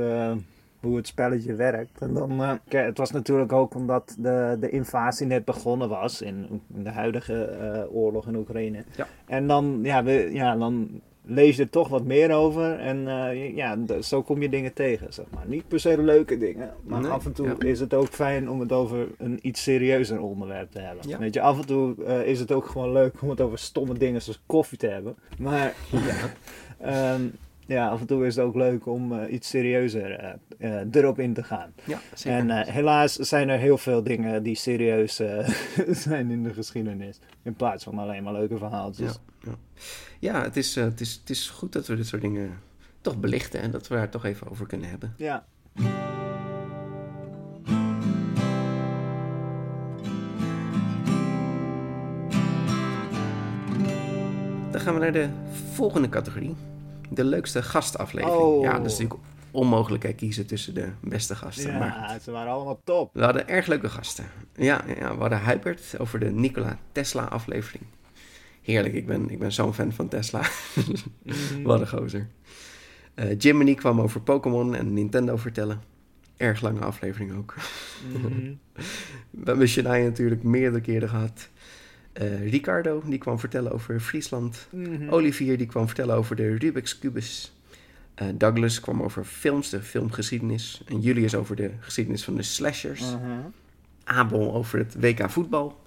hoe 0.81 0.97
het 0.97 1.07
spelletje 1.07 1.55
werkt. 1.55 2.01
En 2.01 2.15
dan, 2.15 2.61
kijk, 2.69 2.87
het 2.87 2.99
was 2.99 3.11
natuurlijk 3.11 3.53
ook 3.53 3.75
omdat 3.75 4.17
de, 4.19 4.57
de 4.61 4.71
invasie 4.71 5.27
net 5.27 5.45
begonnen 5.45 5.89
was 5.89 6.23
in, 6.23 6.61
in 6.75 6.83
de 6.83 6.91
huidige 6.91 7.89
oorlog 7.93 8.27
in 8.29 8.37
Oekraïne. 8.37 8.85
Ja. 8.97 9.07
En 9.27 9.47
dan, 9.47 9.81
ja, 9.83 10.05
we, 10.05 10.29
ja, 10.33 10.57
dan 10.57 11.01
lees 11.25 11.57
je 11.57 11.63
er 11.63 11.71
toch 11.71 11.89
wat 11.89 12.05
meer 12.05 12.33
over. 12.33 12.79
En 12.79 13.09
eh, 13.09 13.57
ja, 13.57 13.79
zo 14.01 14.23
kom 14.23 14.43
je 14.43 14.49
dingen 14.49 14.73
tegen, 14.73 15.13
zeg 15.13 15.27
maar. 15.35 15.45
Niet 15.47 15.69
per 15.69 15.81
se 15.81 16.03
leuke 16.03 16.39
dingen, 16.39 16.75
maar 16.83 17.01
Nee, 17.01 17.11
af 17.11 17.25
en 17.25 17.33
toe 17.33 17.47
ja. 17.47 17.55
is 17.59 17.81
het 17.81 17.95
ook 17.95 18.09
fijn 18.09 18.51
om 18.51 18.61
het 18.61 18.73
over 18.73 19.07
een 19.19 19.39
iets 19.43 19.63
serieuzer 19.63 20.21
onderwerp 20.21 20.71
te 20.71 20.81
hebben. 20.81 21.09
Ja. 21.09 21.19
Weet 21.19 21.35
je, 21.35 21.41
af 21.41 21.59
en 21.59 21.67
toe 21.67 22.05
eh, 22.05 22.27
is 22.27 22.41
het 22.41 22.53
ook 22.53 22.67
gewoon 22.67 22.93
leuk 22.93 23.23
om 23.23 23.31
het 23.31 23.41
over 23.41 23.59
stomme 23.59 23.95
dingen 23.95 24.23
zoals 24.23 24.43
koffie 24.47 24.79
te 24.79 24.87
hebben. 24.87 25.17
Maar 25.39 25.75
Ehm, 26.79 27.23
ja, 27.67 27.89
af 27.89 28.01
en 28.01 28.07
toe 28.07 28.27
is 28.27 28.37
het 28.37 28.45
ook 28.45 28.55
leuk 28.55 28.87
om 28.87 29.13
eh, 29.13 29.33
iets 29.33 29.49
serieuzer 29.49 30.19
eh, 30.19 30.33
eh, 30.59 30.87
erop 30.91 31.19
in 31.19 31.35
te 31.35 31.43
gaan. 31.43 31.73
ja 31.85 32.01
zeker. 32.15 32.39
En 32.39 32.67
helaas 32.67 33.15
zijn 33.15 33.49
er 33.49 33.59
heel 33.59 33.79
veel 33.79 34.03
dingen 34.03 34.43
die 34.43 34.55
serieus 34.55 35.21
zijn 36.07 36.31
in 36.31 36.43
de 36.43 36.53
geschiedenis. 36.55 37.19
In 37.43 37.55
plaats 37.55 37.85
van 37.85 37.99
alleen 37.99 38.23
maar 38.23 38.33
leuke 38.33 38.59
verhaaltjes. 38.59 39.19
Ja, 39.41 39.51
ja. 39.51 39.57
ja 40.19 40.43
het, 40.43 40.57
is, 40.57 40.75
het, 40.75 41.01
is, 41.01 41.15
het 41.15 41.31
is 41.31 41.51
goed 41.51 41.73
dat 41.73 41.87
we 41.87 41.97
dit 41.97 42.07
soort 42.07 42.23
dingen 42.23 42.59
toch 43.01 43.21
belichten 43.21 43.61
en 43.61 43.71
dat 43.71 43.89
we 43.89 43.95
daar 43.95 44.09
toch 44.09 44.25
even 44.25 44.51
over 44.51 44.67
kunnen 44.67 44.89
hebben. 44.89 45.15
Ja. 45.17 45.45
Dan 54.71 54.83
gaan 54.83 54.95
we 54.95 55.01
naar 55.01 55.13
de 55.13 55.29
volgende 55.73 56.09
categorie. 56.09 56.55
De 57.11 57.25
leukste 57.25 57.63
gastaflevering. 57.63 58.41
Oh. 58.41 58.63
Ja, 58.63 58.73
dat 58.79 58.87
is 58.87 58.93
natuurlijk 58.99 59.21
onmogelijk 59.51 60.03
hè, 60.03 60.13
kiezen 60.13 60.47
tussen 60.47 60.75
de 60.75 60.89
beste 61.01 61.35
gasten. 61.37 61.79
Maar 61.79 61.87
Ja, 61.89 62.19
ze 62.19 62.31
waren 62.31 62.53
allemaal 62.53 62.81
top. 62.85 63.11
we 63.13 63.23
hadden 63.25 63.49
erg 63.49 63.67
leuke 63.67 63.89
gasten. 63.89 64.25
Ja, 64.55 64.85
ja 64.99 65.15
we 65.15 65.21
hadden 65.21 65.41
Huibert 65.41 65.95
over 65.99 66.19
de 66.19 66.31
Nikola 66.31 66.79
Tesla 66.93 67.23
aflevering. 67.25 67.85
Heerlijk, 68.63 68.95
ik 68.95 69.07
ben, 69.07 69.31
ik 69.31 69.39
ben 69.39 69.53
zo'n 69.53 69.75
fan 69.75 69.93
van 69.93 70.09
Tesla. 70.09 70.43
Wat 71.63 71.81
een 71.81 71.89
gozer. 71.89 72.29
Eh 73.15 73.39
Jiminy 73.39 73.75
kwam 73.75 74.01
over 74.01 74.21
Pokémon 74.21 74.75
en 74.75 74.93
Nintendo 74.93 75.37
vertellen. 75.37 75.83
Erg 76.37 76.61
lange 76.61 76.81
aflevering 76.81 77.37
ook. 77.37 77.55
Mhm. 78.13 78.53
We 79.31 79.45
hebben 79.45 79.69
Shania 79.69 80.05
natuurlijk 80.05 80.43
meerdere 80.43 80.81
keren 80.83 81.09
gehad. 81.09 81.49
Eh, 82.15 82.51
Ricardo, 82.51 83.03
die 83.07 83.19
kwam 83.19 83.39
vertellen 83.39 83.73
over 83.73 84.01
Friesland. 84.01 84.67
Mhm. 84.71 85.09
Olivier, 85.09 85.59
die 85.59 85.67
kwam 85.67 85.87
vertellen 85.87 86.17
over 86.17 86.37
de 86.37 86.57
Rubik's 86.57 86.99
Cubus. 86.99 87.53
Eh, 88.15 88.27
Douglas 88.35 88.81
kwam 88.81 89.03
over 89.03 89.25
films, 89.25 89.71
de 89.71 89.81
filmgeschiedenis. 89.81 90.83
En 90.87 91.01
Julius 91.01 91.35
over 91.35 91.57
de 91.57 91.71
geschiedenis 91.81 92.25
van 92.25 92.37
de 92.37 92.43
slashers. 92.43 93.01
Mhm. 93.01 93.39
Abel 94.05 94.55
over 94.55 94.79
het 94.79 94.95
WK 95.01 95.31
voetbal. 95.31 95.81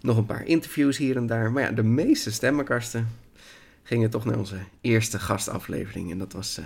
Nog 0.00 0.16
een 0.16 0.26
paar 0.26 0.46
interviews 0.46 0.96
hier 0.96 1.16
en 1.16 1.26
daar. 1.26 1.52
Maar 1.52 1.62
ja, 1.62 1.70
de 1.70 1.82
meeste 1.82 2.32
stemmenkasten 2.32 3.08
gingen 3.86 4.10
toch 4.10 4.24
naar 4.24 4.38
onze 4.38 4.56
eerste 4.80 5.18
gastaflevering. 5.18 6.10
En 6.10 6.18
dat 6.18 6.32
was 6.32 6.58
eh, 6.58 6.64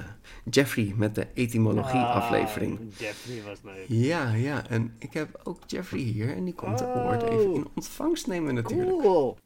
Jeffrey 0.51 0.93
met 0.97 1.15
de 1.15 1.27
etymologie-aflevering. 1.35 2.79
Ah, 2.79 2.99
Jeffrey 2.99 3.43
was 3.47 3.59
leuk. 3.65 3.85
Ja, 3.89 4.33
ja. 4.33 4.69
En 4.69 4.95
ik 4.99 5.13
heb 5.13 5.41
ook 5.45 5.59
Jeffrey 5.67 6.01
hier. 6.01 6.37
En 6.37 6.45
die 6.45 6.55
komt 6.55 6.79
de 6.79 6.87
award 6.87 7.23
Oh. 7.23 7.33
even 7.35 7.55
in 7.55 7.67
ontvangst 7.75 8.27
nemen 8.27 8.55
natuurlijk. 8.55 9.01
Cool. 9.01 9.37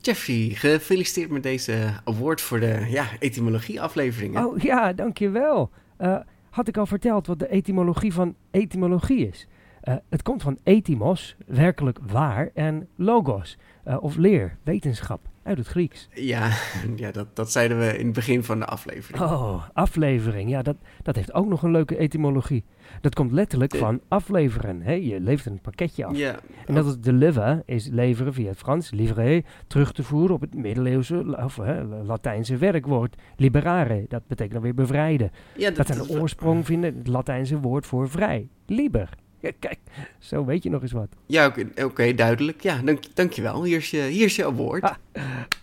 Jeffrey, 0.00 0.50
gefeliciteerd 0.54 1.30
met 1.30 1.42
deze 1.42 1.92
award 2.04 2.40
voor 2.40 2.60
de 2.60 2.86
ja, 2.88 3.06
etymologie-aflevering. 3.18 4.38
Oh 4.38 4.58
ja, 4.58 4.92
dankjewel. 4.92 5.70
Eh 5.96 6.16
had 6.50 6.68
ik 6.68 6.76
al 6.76 6.86
verteld 6.86 7.26
wat 7.26 7.38
de 7.38 7.48
etymologie 7.48 8.12
van 8.12 8.34
etymologie 8.50 9.28
is? 9.28 9.46
Eh, 9.88 9.94
het 10.08 10.22
komt 10.22 10.42
van 10.42 10.58
etymos, 10.62 11.36
werkelijk 11.46 11.98
waar, 12.06 12.50
en 12.54 12.88
logos, 12.96 13.56
eh, 13.84 13.96
of 14.02 14.16
leer, 14.16 14.56
wetenschap, 14.62 15.20
uit 15.42 15.58
het 15.58 15.66
Grieks. 15.66 16.08
Ja, 16.14 16.50
ja 16.96 17.10
dat, 17.10 17.36
dat 17.36 17.52
zeiden 17.52 17.78
we 17.78 17.98
in 17.98 18.04
het 18.04 18.14
begin 18.14 18.44
van 18.44 18.58
de 18.58 18.64
aflevering. 18.64 19.22
Oh, 19.24 19.62
aflevering, 19.72 20.50
ja, 20.50 20.62
dat, 20.62 20.76
dat 21.02 21.16
heeft 21.16 21.32
ook 21.32 21.46
nog 21.46 21.62
een 21.62 21.70
leuke 21.70 21.96
etymologie. 21.96 22.64
Dat 23.00 23.14
komt 23.14 23.32
letterlijk 23.32 23.72
Eh. 23.74 23.80
van 23.80 24.00
afleveren. 24.08 24.82
Hè? 24.82 24.92
Je 24.92 25.20
levert 25.20 25.46
een 25.54 25.60
pakketje 25.60 26.04
af. 26.04 26.16
Ja, 26.16 26.36
En 26.66 26.74
dat 26.74 26.86
is 26.86 26.98
deliver, 26.98 27.62
is 27.64 27.86
leveren 27.86 28.34
via 28.34 28.48
het 28.48 28.58
Frans, 28.58 28.90
livrer, 28.90 29.44
terug 29.66 29.92
te 29.92 30.02
voeren 30.02 30.34
op 30.34 30.40
het 30.40 30.54
middeleeuwse 30.54 31.38
of, 31.44 31.56
hè, 31.56 31.84
Latijnse 31.84 32.56
werkwoord. 32.56 33.16
Liberare, 33.36 34.04
dat 34.08 34.26
betekent 34.26 34.54
dan 34.54 34.62
weer 34.62 34.74
bevrijden. 34.74 35.30
ja 35.56 35.70
Dat 35.70 35.88
een 35.88 36.08
oorsprong 36.08 36.66
vinden, 36.66 36.96
het 36.98 37.06
Latijnse 37.06 37.60
woord 37.60 37.86
voor 37.86 38.08
vrij. 38.10 38.48
Liber. 38.66 39.08
Ja, 39.40 39.50
kijk, 39.58 39.78
zo 40.18 40.44
weet 40.44 40.62
je 40.62 40.70
nog 40.70 40.82
eens 40.82 40.92
wat. 40.92 41.08
Ja, 41.26 41.54
oké, 41.84 42.14
duidelijk. 42.14 42.62
Ja, 42.62 42.80
dank, 42.84 43.14
dankjewel. 43.14 43.64
Hier 43.64 43.76
is 43.76 43.90
je, 43.90 44.00
hier 44.00 44.24
is 44.24 44.36
je 44.36 44.44
award. 44.44 44.82
Ah. 44.82 44.94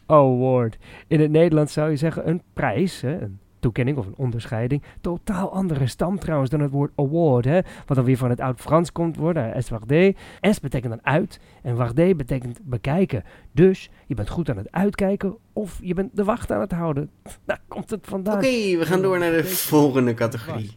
Award. 0.05 0.78
In 1.07 1.19
het 1.19 1.32
Nederlands 1.32 1.73
zou 1.73 1.89
je 1.89 1.95
zeggen 1.97 2.30
een 2.30 2.41
prijs, 2.53 3.01
hè, 3.01 3.21
een 3.21 3.39
toekenning 3.59 3.97
of 3.97 4.05
een 4.05 4.15
onderscheiding. 4.17 4.84
Totaal 5.01 5.53
andere 5.53 5.88
stam 5.88 6.19
trouwens 6.19 6.49
dan 6.49 6.59
het 6.59 6.71
woord 6.71 6.91
award, 6.95 7.45
hè, 7.45 7.59
wat 7.86 7.97
dan 7.97 8.05
weer 8.05 8.17
van 8.17 8.30
het 8.30 8.39
oud-Frans 8.39 8.91
komt 8.91 9.15
worden. 9.15 9.53
Es 9.53 9.69
wardé. 9.69 10.13
Es 10.39 10.59
betekent 10.59 10.91
dan 10.91 11.13
uit 11.13 11.39
en 11.61 11.76
wardé 11.76 12.15
betekent 12.15 12.59
bekijken. 12.63 13.23
Dus 13.51 13.89
je 14.05 14.15
bent 14.15 14.30
goed 14.30 14.49
aan 14.49 14.57
het 14.57 14.71
uitkijken 14.71 15.38
of 15.53 15.80
je 15.82 15.93
bent 15.93 16.15
de 16.15 16.23
wacht 16.23 16.51
aan 16.51 16.61
het 16.61 16.71
houden. 16.71 17.09
Daar 17.45 17.61
komt 17.67 17.89
het 17.89 18.07
vandaan. 18.07 18.38
Oké, 18.38 18.78
we 18.78 18.86
gaan 18.86 19.01
door 19.01 19.19
naar 19.19 19.32
de 19.32 19.43
volgende 19.45 20.13
categorie. 20.13 20.76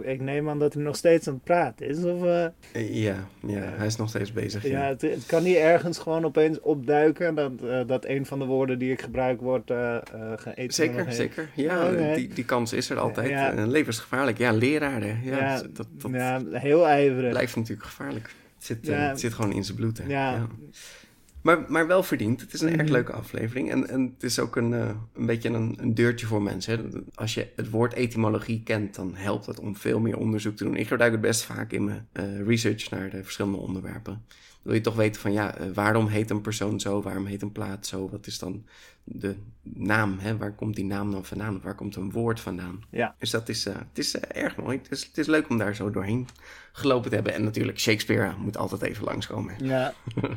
Ik 0.00 0.20
neem 0.20 0.48
aan 0.48 0.58
dat 0.58 0.74
hij 0.74 0.82
nog 0.82 0.96
steeds 0.96 1.28
aan 1.28 1.34
het 1.34 1.44
praten 1.44 1.88
is. 1.88 2.04
Of, 2.04 2.24
eh, 2.24 3.02
ja, 3.02 3.14
ja, 3.46 3.60
hij 3.76 3.86
is 3.86 3.96
nog 3.96 4.08
steeds 4.08 4.32
bezig. 4.32 4.62
ja, 4.62 4.68
Ja. 4.82 4.88
het, 4.88 5.00
het 5.02 5.26
kan 5.26 5.42
niet 5.42 5.56
ergens 5.56 5.98
gewoon 5.98 6.24
opeens 6.24 6.60
opduiken 6.60 7.34
dat, 7.34 7.52
eh, 7.62 7.80
dat 7.86 8.04
een 8.04 8.26
van 8.26 8.38
de 8.38 8.44
woorden 8.44 8.78
die 8.78 8.92
ik 8.92 9.00
gebruik 9.02 9.40
wordt 9.40 9.70
eh 9.70 9.94
eh 9.96 10.00
geëten. 10.36 10.74
Zeker, 10.74 11.12
zeker. 11.12 11.48
Ja, 11.54 11.90
Oké. 11.90 12.12
die, 12.14 12.28
die 12.28 12.44
kans 12.44 12.72
is 12.72 12.90
er 12.90 12.98
altijd. 12.98 13.28
Ja. 13.28 13.52
En 13.52 13.70
levensgevaarlijk. 13.70 14.38
Ja, 14.38 14.52
leraren. 14.52 15.20
Ja, 15.22 15.36
Ja, 15.38 15.62
dat, 15.72 15.86
dat 15.92 16.10
ja, 16.10 16.42
heel 16.50 16.86
ijverig. 16.88 17.30
blijft 17.30 17.56
natuurlijk 17.56 17.86
gevaarlijk. 17.86 18.34
Het 18.54 18.64
zit, 18.64 18.86
het 18.96 19.20
zit 19.20 19.32
gewoon 19.34 19.52
in 19.52 19.64
zijn 19.64 19.76
bloed. 19.76 19.98
Hè. 19.98 20.04
Ja. 20.08 20.46
Maar, 21.46 21.64
maar 21.68 21.86
wel 21.86 22.02
verdiend. 22.02 22.40
Het 22.40 22.52
is 22.52 22.60
een 22.60 22.68
erg 22.72 22.82
Mhm. 22.82 22.92
leuke 22.92 23.12
aflevering. 23.12 23.70
En, 23.70 23.88
en 23.88 24.12
het 24.14 24.22
is 24.22 24.38
ook 24.38 24.56
een, 24.56 24.74
eh, 24.74 24.90
een 25.14 25.26
beetje 25.26 25.48
een, 25.48 25.74
een 25.80 25.94
deurtje 25.94 26.26
voor 26.26 26.42
mensen. 26.42 26.78
Hè. 26.78 27.00
Als 27.14 27.34
je 27.34 27.48
het 27.56 27.70
woord 27.70 27.92
etymologie 27.94 28.62
kent, 28.62 28.94
dan 28.94 29.14
helpt 29.14 29.46
het 29.46 29.60
om 29.60 29.76
veel 29.76 30.00
meer 30.00 30.16
onderzoek 30.16 30.56
te 30.56 30.64
doen. 30.64 30.76
Ik 30.76 30.86
gebruik 30.86 31.12
het 31.12 31.20
best 31.20 31.42
vaak 31.42 31.72
in 31.72 31.84
mijn 31.84 32.08
eh, 32.12 32.46
research 32.46 32.90
naar 32.90 33.10
de 33.10 33.22
verschillende 33.24 33.58
onderwerpen. 33.58 34.24
Wil 34.62 34.74
je 34.74 34.80
toch 34.80 34.94
weten 34.94 35.20
van 35.20 35.32
ja, 35.32 35.56
eh, 35.56 35.66
waarom 35.74 36.06
heet 36.06 36.30
een 36.30 36.40
persoon 36.40 36.80
zo? 36.80 37.02
Waarom 37.02 37.26
heet 37.26 37.42
een 37.42 37.52
plaats 37.52 37.88
zo? 37.88 38.08
Wat 38.10 38.26
is 38.26 38.38
dan 38.38 38.64
de 39.04 39.36
naam? 39.62 40.18
Hè? 40.18 40.36
Waar 40.36 40.52
komt 40.54 40.74
die 40.76 40.84
naam 40.84 41.10
dan 41.10 41.24
vandaan? 41.24 41.60
Waar 41.62 41.74
komt 41.74 41.96
een 41.96 42.10
woord 42.10 42.40
vandaan? 42.40 42.82
Ja. 42.90 43.14
Dus 43.18 43.30
dat 43.30 43.48
is, 43.48 43.64
het 43.64 43.98
is 43.98 44.16
erg 44.18 44.56
mooi. 44.56 44.76
Het 44.78 44.90
is, 44.90 45.04
het 45.04 45.18
is 45.18 45.26
leuk 45.26 45.48
om 45.48 45.58
daar 45.58 45.74
zo 45.74 45.90
doorheen 45.90 46.26
gelopen 46.72 47.08
te 47.08 47.14
hebben. 47.14 47.34
En 47.34 47.44
natuurlijk, 47.44 47.80
Shakespeare 47.80 48.34
moet 48.38 48.56
altijd 48.56 48.82
even 48.82 49.04
langskomen. 49.04 49.54
Ja. 49.64 49.94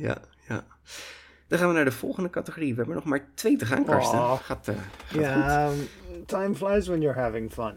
Ja, 0.00 0.18
ja. 0.48 0.64
Dan 1.46 1.58
gaan 1.58 1.68
we 1.68 1.74
naar 1.74 1.84
de 1.84 1.92
volgende 1.92 2.30
categorie. 2.30 2.70
We 2.70 2.76
hebben 2.76 2.94
nog 2.94 3.04
maar 3.04 3.24
twee 3.34 3.56
te 3.56 3.66
gaan, 3.66 3.84
Karsten. 3.84 4.18
Oh. 4.18 4.32
Gaat, 4.32 4.42
gaat 4.42 4.76
ja, 5.08 5.70
time 6.26 6.54
flies 6.54 6.86
when 6.86 7.00
you're 7.00 7.20
having 7.20 7.52
fun. 7.52 7.74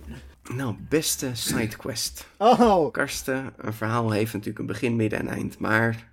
Nou, 0.55 0.75
beste 0.89 1.29
sidequest. 1.33 2.27
Oh, 2.37 2.91
Karsten, 2.91 3.53
een 3.57 3.73
verhaal 3.73 4.11
heeft 4.11 4.33
natuurlijk 4.33 4.59
een 4.59 4.65
begin, 4.65 4.95
midden 4.95 5.19
en 5.19 5.27
eind. 5.27 5.59
Maar 5.59 6.10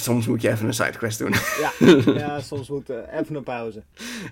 soms 0.00 0.26
moet 0.26 0.42
je 0.42 0.50
even 0.50 0.66
een 0.66 0.74
sidequest 0.74 1.18
doen. 1.18 1.32
ja. 1.60 1.72
ja, 2.26 2.40
soms 2.40 2.68
moet 2.68 2.90
eh, 2.90 3.18
even 3.20 3.34
een 3.34 3.42
pauze. 3.42 3.82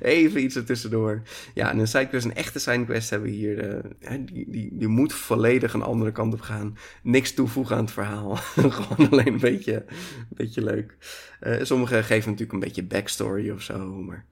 even 0.01 0.43
iets 0.43 0.57
ertussendoor. 0.57 1.23
Ja, 1.55 1.71
en 1.71 1.79
een 1.79 1.89
sidequest, 1.89 2.25
een 2.25 2.35
echte 2.35 2.59
sidequest 2.59 3.11
hebben 3.11 3.29
we 3.29 3.35
hier. 3.35 3.83
hè, 4.01 4.25
die, 4.25 4.51
die, 4.51 4.71
die 4.73 4.89
moet 4.89 5.12
volledig 5.12 5.73
een 5.73 5.83
andere 5.83 6.12
kant 6.12 6.33
op 6.33 6.41
gaan. 6.41 6.77
Niks 7.03 7.35
toevoegen 7.35 7.77
aan 7.77 7.85
het 7.85 7.93
verhaal. 7.93 8.35
Gewoon 8.77 9.11
alleen 9.11 9.27
een 9.27 9.39
beetje, 9.39 9.75
een 9.75 10.27
beetje 10.29 10.65
leuk. 10.65 10.97
Eh 11.41 11.62
sommige 11.62 12.03
geven 12.03 12.31
natuurlijk 12.31 12.53
een 12.53 12.69
beetje 12.69 12.85
backstory 12.85 13.51
of 13.51 13.62
zo. 13.62 14.03
Maar 14.03 14.27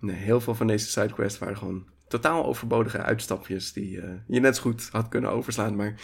nee, 0.00 0.16
heel 0.16 0.40
veel 0.40 0.54
van 0.54 0.66
deze 0.66 0.88
sidequests 0.90 1.38
waren 1.38 1.56
gewoon 1.56 1.86
totaal 2.08 2.44
overbodige 2.46 2.98
uitstapjes. 2.98 3.72
Die 3.72 4.00
je 4.26 4.40
net 4.40 4.56
zo 4.56 4.62
goed 4.62 4.88
had 4.92 5.08
kunnen 5.08 5.30
overslaan. 5.30 5.76
Maar 5.76 5.94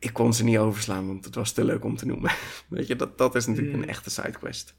ik 0.00 0.12
kon 0.12 0.34
ze 0.34 0.44
niet 0.44 0.58
overslaan, 0.58 1.06
want 1.06 1.24
het 1.24 1.34
was 1.34 1.52
te 1.52 1.64
leuk 1.64 1.84
om 1.84 1.96
te 1.96 2.06
noemen. 2.06 2.30
Weet 2.68 2.86
je, 2.86 2.96
dat, 2.96 3.18
dat 3.18 3.34
is 3.34 3.46
natuurlijk 3.46 3.76
Mm. 3.76 3.82
een 3.82 3.88
echte 3.88 4.10
sidequest. 4.10 4.74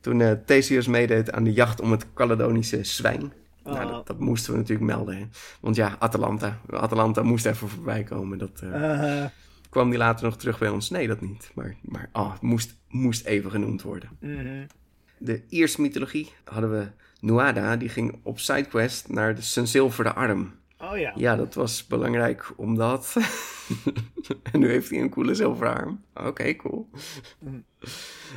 Toen 0.00 0.20
eh, 0.20 0.32
Theseus 0.46 0.86
meedeed 0.86 1.32
aan 1.32 1.44
de 1.44 1.52
jacht 1.52 1.80
om 1.80 1.90
het 1.90 2.06
Caledonische 2.14 2.84
zwijn. 2.84 3.32
Nou, 3.64 3.84
Oh. 3.84 3.90
dat, 3.90 4.06
dat 4.06 4.18
moesten 4.20 4.52
we 4.52 4.58
natuurlijk 4.58 4.86
melden. 4.86 5.16
Hè? 5.16 5.24
Want 5.60 5.76
ja, 5.76 5.96
Atalanta. 5.98 6.60
Atalanta 6.70 7.22
moest 7.22 7.46
even 7.46 7.68
voorbij 7.68 8.02
komen. 8.02 8.38
Dat, 8.38 8.60
eh, 8.62 9.22
Eh, 9.22 9.30
Kwam 9.70 9.90
die 9.90 9.98
later 9.98 10.24
nog 10.24 10.36
terug 10.36 10.58
bij 10.58 10.68
ons? 10.68 10.90
Nee, 10.90 11.06
dat 11.06 11.20
niet. 11.20 11.50
Maar, 11.54 11.76
maar 11.82 12.08
oh, 12.12 12.32
het 12.32 12.40
moest, 12.42 12.76
moest 12.88 13.24
even 13.24 13.50
genoemd 13.50 13.82
worden. 13.82 14.08
mhm. 14.20 14.66
De 15.18 15.42
Ierse 15.48 15.80
mythologie 15.80 16.32
hadden 16.44 16.70
we 16.70 16.86
Nuada. 17.20 17.76
Die 17.76 17.88
ging 17.88 18.18
op 18.22 18.38
sidequest 18.38 19.08
naar 19.08 19.34
de 19.34 19.42
zijn 19.42 19.66
zilveren 19.66 20.14
arm. 20.14 20.52
Oh 20.90 20.98
ja. 20.98 21.12
Ja, 21.16 21.36
dat 21.36 21.54
was 21.54 21.86
belangrijk 21.86 22.52
omdat... 22.56 23.16
en 24.52 24.60
nu 24.60 24.68
heeft 24.68 24.90
hij 24.90 25.00
een 25.00 25.10
coole 25.10 25.34
zilveren 25.34 25.74
arm. 25.74 26.04
Oké, 26.14 26.56
cool. 26.56 26.88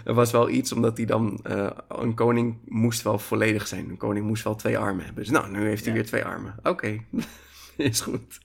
Er 0.05 0.13
was 0.13 0.31
wel 0.31 0.49
iets 0.49 0.71
omdat 0.71 0.97
hij 0.97 1.05
dan... 1.05 1.39
eh, 1.43 1.69
een 1.87 2.13
koning 2.13 2.57
moest 2.65 3.01
wel 3.01 3.19
volledig 3.19 3.67
zijn. 3.67 3.89
Een 3.89 3.97
koning 3.97 4.25
moest 4.25 4.43
wel 4.43 4.55
twee 4.55 4.77
armen 4.77 5.05
hebben. 5.05 5.23
Dus 5.23 5.31
nou, 5.31 5.51
nu 5.51 5.67
heeft 5.67 5.85
hij 5.85 5.93
Ja. 5.93 5.99
weer 5.99 6.07
twee 6.07 6.25
armen. 6.25 6.55
Oké, 6.63 7.03
is 7.77 8.01
goed. 8.01 8.39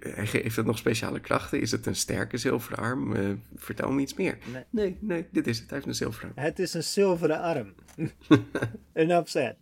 Heeft 0.00 0.56
het 0.56 0.66
nog 0.66 0.78
speciale 0.78 1.20
krachten? 1.20 1.60
Is 1.60 1.70
het 1.70 1.86
een 1.86 1.96
sterke 1.96 2.36
zilveren 2.36 2.78
arm? 2.78 3.14
Eh, 3.16 3.28
vertel 3.56 3.90
me 3.90 4.00
iets 4.00 4.14
meer. 4.14 4.38
Nee. 4.52 4.64
nee, 4.70 4.98
nee, 5.00 5.26
dit 5.30 5.46
is 5.46 5.58
het. 5.58 5.66
Hij 5.70 5.76
heeft 5.76 5.88
een 5.88 5.94
zilveren 5.94 6.32
arm. 6.36 6.44
Het 6.44 6.58
is 6.58 6.74
een 6.74 6.82
zilveren 6.82 7.40
arm. 7.40 7.74
een 8.92 9.10
upset. 9.10 9.56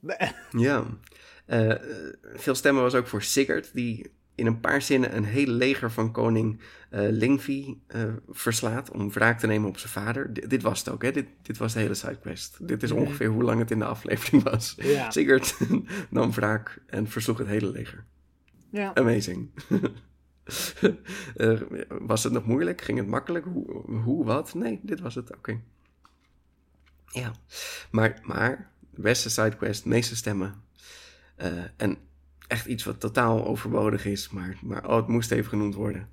Ja. 0.50 0.84
Eh, 1.46 1.74
veel 2.34 2.54
stemmen 2.54 2.82
was 2.82 2.94
ook 2.94 3.06
voor 3.06 3.22
Sigurd, 3.22 3.70
die 3.74 4.10
in 4.34 4.46
een 4.46 4.60
paar 4.60 4.82
zinnen 4.82 5.16
een 5.16 5.24
hele 5.24 5.52
leger 5.52 5.90
van 5.92 6.12
koning 6.12 6.60
eh 6.90 7.00
Lingvi 7.10 7.80
eh, 7.86 8.02
verslaat 8.28 8.90
om 8.90 9.10
wraak 9.12 9.38
te 9.38 9.46
nemen 9.46 9.68
op 9.68 9.78
zijn 9.78 9.92
vader. 9.92 10.32
D- 10.32 10.50
dit 10.50 10.62
was 10.62 10.78
het 10.78 10.88
ook, 10.88 11.02
hè? 11.02 11.10
Dit, 11.10 11.26
dit 11.42 11.56
was 11.58 11.72
de 11.72 11.78
hele 11.78 11.94
sidequest. 11.94 12.68
Dit 12.68 12.82
is 12.82 12.90
ongeveer 12.90 13.28
hoe 13.28 13.42
lang 13.42 13.58
het 13.58 13.70
in 13.70 13.78
de 13.78 13.84
aflevering 13.84 14.42
was. 14.42 14.74
Ja. 14.76 15.10
Sigurd 15.10 15.56
nam 16.10 16.32
wraak 16.32 16.82
en 16.86 17.06
versloeg 17.08 17.38
het 17.38 17.46
hele 17.46 17.70
leger. 17.70 18.04
Ja. 18.70 18.94
Amazing. 18.94 19.50
Was 21.88 22.24
het 22.24 22.32
nog 22.32 22.46
moeilijk? 22.46 22.80
Ging 22.80 22.98
het 22.98 23.06
makkelijk? 23.06 23.44
Hoe, 23.44 23.90
hoe 23.90 24.24
wat? 24.24 24.54
Nee, 24.54 24.80
dit 24.82 25.00
was 25.00 25.14
het. 25.14 25.36
Oké. 25.36 25.60
Ja. 27.06 27.32
Maar, 27.90 28.20
maar, 28.22 28.70
beste 28.94 29.30
sidequest, 29.30 29.84
meeste 29.84 30.16
stemmen. 30.16 30.54
Eh, 31.36 31.48
en 31.76 31.96
echt 32.48 32.66
iets 32.66 32.84
wat 32.84 33.00
totaal 33.00 33.46
overbodig 33.46 34.04
is, 34.06 34.30
maar, 34.30 34.56
maar 34.62 34.88
oh, 34.88 34.96
het 34.96 35.06
moest 35.08 35.30
even 35.30 35.48
genoemd 35.48 35.74
worden. 35.74 36.08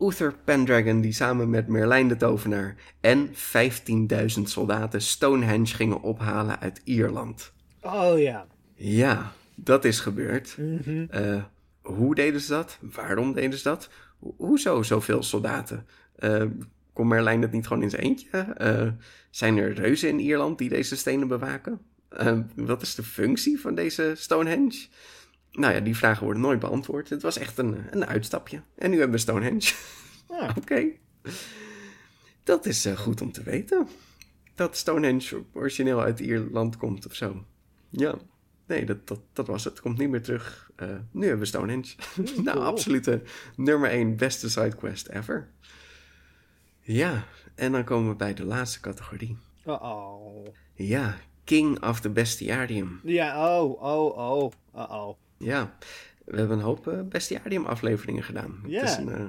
Uther 0.00 0.34
Pendragon, 0.44 1.00
die 1.00 1.12
samen 1.12 1.50
met 1.50 1.68
Merlijn 1.68 2.08
de 2.08 2.16
Tovenaar 2.16 2.76
en 3.00 3.28
15.000 3.28 4.42
soldaten 4.42 5.02
Stonehenge 5.02 5.66
gingen 5.74 6.02
ophalen 6.02 6.60
uit 6.60 6.80
Ierland. 6.84 7.52
Oh 7.80 8.18
ja. 8.18 8.46
Ja, 8.74 9.32
dat 9.54 9.84
is 9.84 10.00
gebeurd. 10.00 10.56
Mhm. 10.58 11.04
Eh, 11.10 11.42
hoe 11.82 12.14
deden 12.14 12.40
ze 12.40 12.52
dat? 12.52 12.78
Waarom 12.80 13.32
deden 13.32 13.58
ze 13.58 13.64
dat? 13.64 13.90
Ho- 14.20 14.34
hoezo 14.36 14.82
zoveel 14.82 15.22
soldaten? 15.22 15.86
Eh, 16.16 16.44
kon 16.92 17.08
Merlijn 17.08 17.40
dat 17.40 17.52
niet 17.52 17.66
gewoon 17.66 17.82
in 17.82 17.90
zijn 17.90 18.02
eentje? 18.02 18.96
Zijn 19.30 19.56
er 19.56 19.72
reuzen 19.72 20.08
in 20.08 20.20
Ierland 20.20 20.58
die 20.58 20.68
deze 20.68 20.96
stenen 20.96 21.28
bewaken? 21.28 21.80
Eh, 22.08 22.38
wat 22.54 22.82
is 22.82 22.94
de 22.94 23.02
functie 23.02 23.60
van 23.60 23.74
deze 23.74 24.12
Stonehenge? 24.16 24.86
Nou 25.52 25.74
ja, 25.74 25.80
die 25.80 25.96
vragen 25.96 26.24
worden 26.24 26.42
nooit 26.42 26.58
beantwoord. 26.58 27.08
Het 27.08 27.22
was 27.22 27.38
echt 27.38 27.58
een, 27.58 27.76
een 27.90 28.06
uitstapje. 28.06 28.62
En 28.74 28.90
nu 28.90 28.96
hebben 28.96 29.16
we 29.16 29.22
Stonehenge. 29.22 29.72
Ja. 30.28 30.54
Oké. 30.60 30.84
Dat 32.42 32.66
is 32.66 32.84
eh, 32.84 32.96
goed 32.96 33.20
om 33.20 33.32
te 33.32 33.42
weten. 33.42 33.88
Dat 34.54 34.76
Stonehenge 34.76 35.44
origineel 35.52 36.00
uit 36.00 36.20
Ierland 36.20 36.76
komt 36.76 37.06
of 37.06 37.14
zo. 37.14 37.44
Ja. 37.88 38.14
Nee, 38.66 38.84
dat, 38.84 39.06
dat, 39.08 39.20
dat 39.32 39.46
was 39.46 39.64
het. 39.64 39.80
Komt 39.80 39.98
niet 39.98 40.08
meer 40.08 40.22
terug. 40.22 40.70
Eh, 40.76 40.88
nu 41.10 41.22
hebben 41.22 41.40
we 41.40 41.46
Stonehenge. 41.46 41.94
nou, 42.44 42.58
absolute 42.58 43.22
nummer 43.56 43.90
1 43.90 44.16
beste 44.16 44.50
sidequest 44.50 45.08
ever. 45.08 45.48
Ja, 46.80 47.24
en 47.54 47.72
dan 47.72 47.84
komen 47.84 48.10
we 48.10 48.16
bij 48.16 48.34
de 48.34 48.44
laatste 48.44 48.80
categorie. 48.80 49.36
Uh-oh. 49.66 50.46
Ja, 50.74 51.16
King 51.48 51.82
of 51.84 52.00
the 52.00 52.08
Bestiarium. 52.10 53.00
Ja, 53.04 53.56
oh, 53.60 53.82
oh, 53.82 54.18
oh. 54.18 54.52
Uh-oh. 54.76 55.16
Ja, 55.38 55.72
we 56.24 56.36
hebben 56.38 56.56
een 56.58 56.64
hoop 56.64 56.88
eh, 56.88 56.98
Bestiarium 57.08 57.64
afleveringen 57.66 58.22
gedaan. 58.22 58.60
Ja. 58.66 58.80
Het 58.80 58.88
is 58.88 58.96
een, 58.96 59.08
eh, 59.14 59.24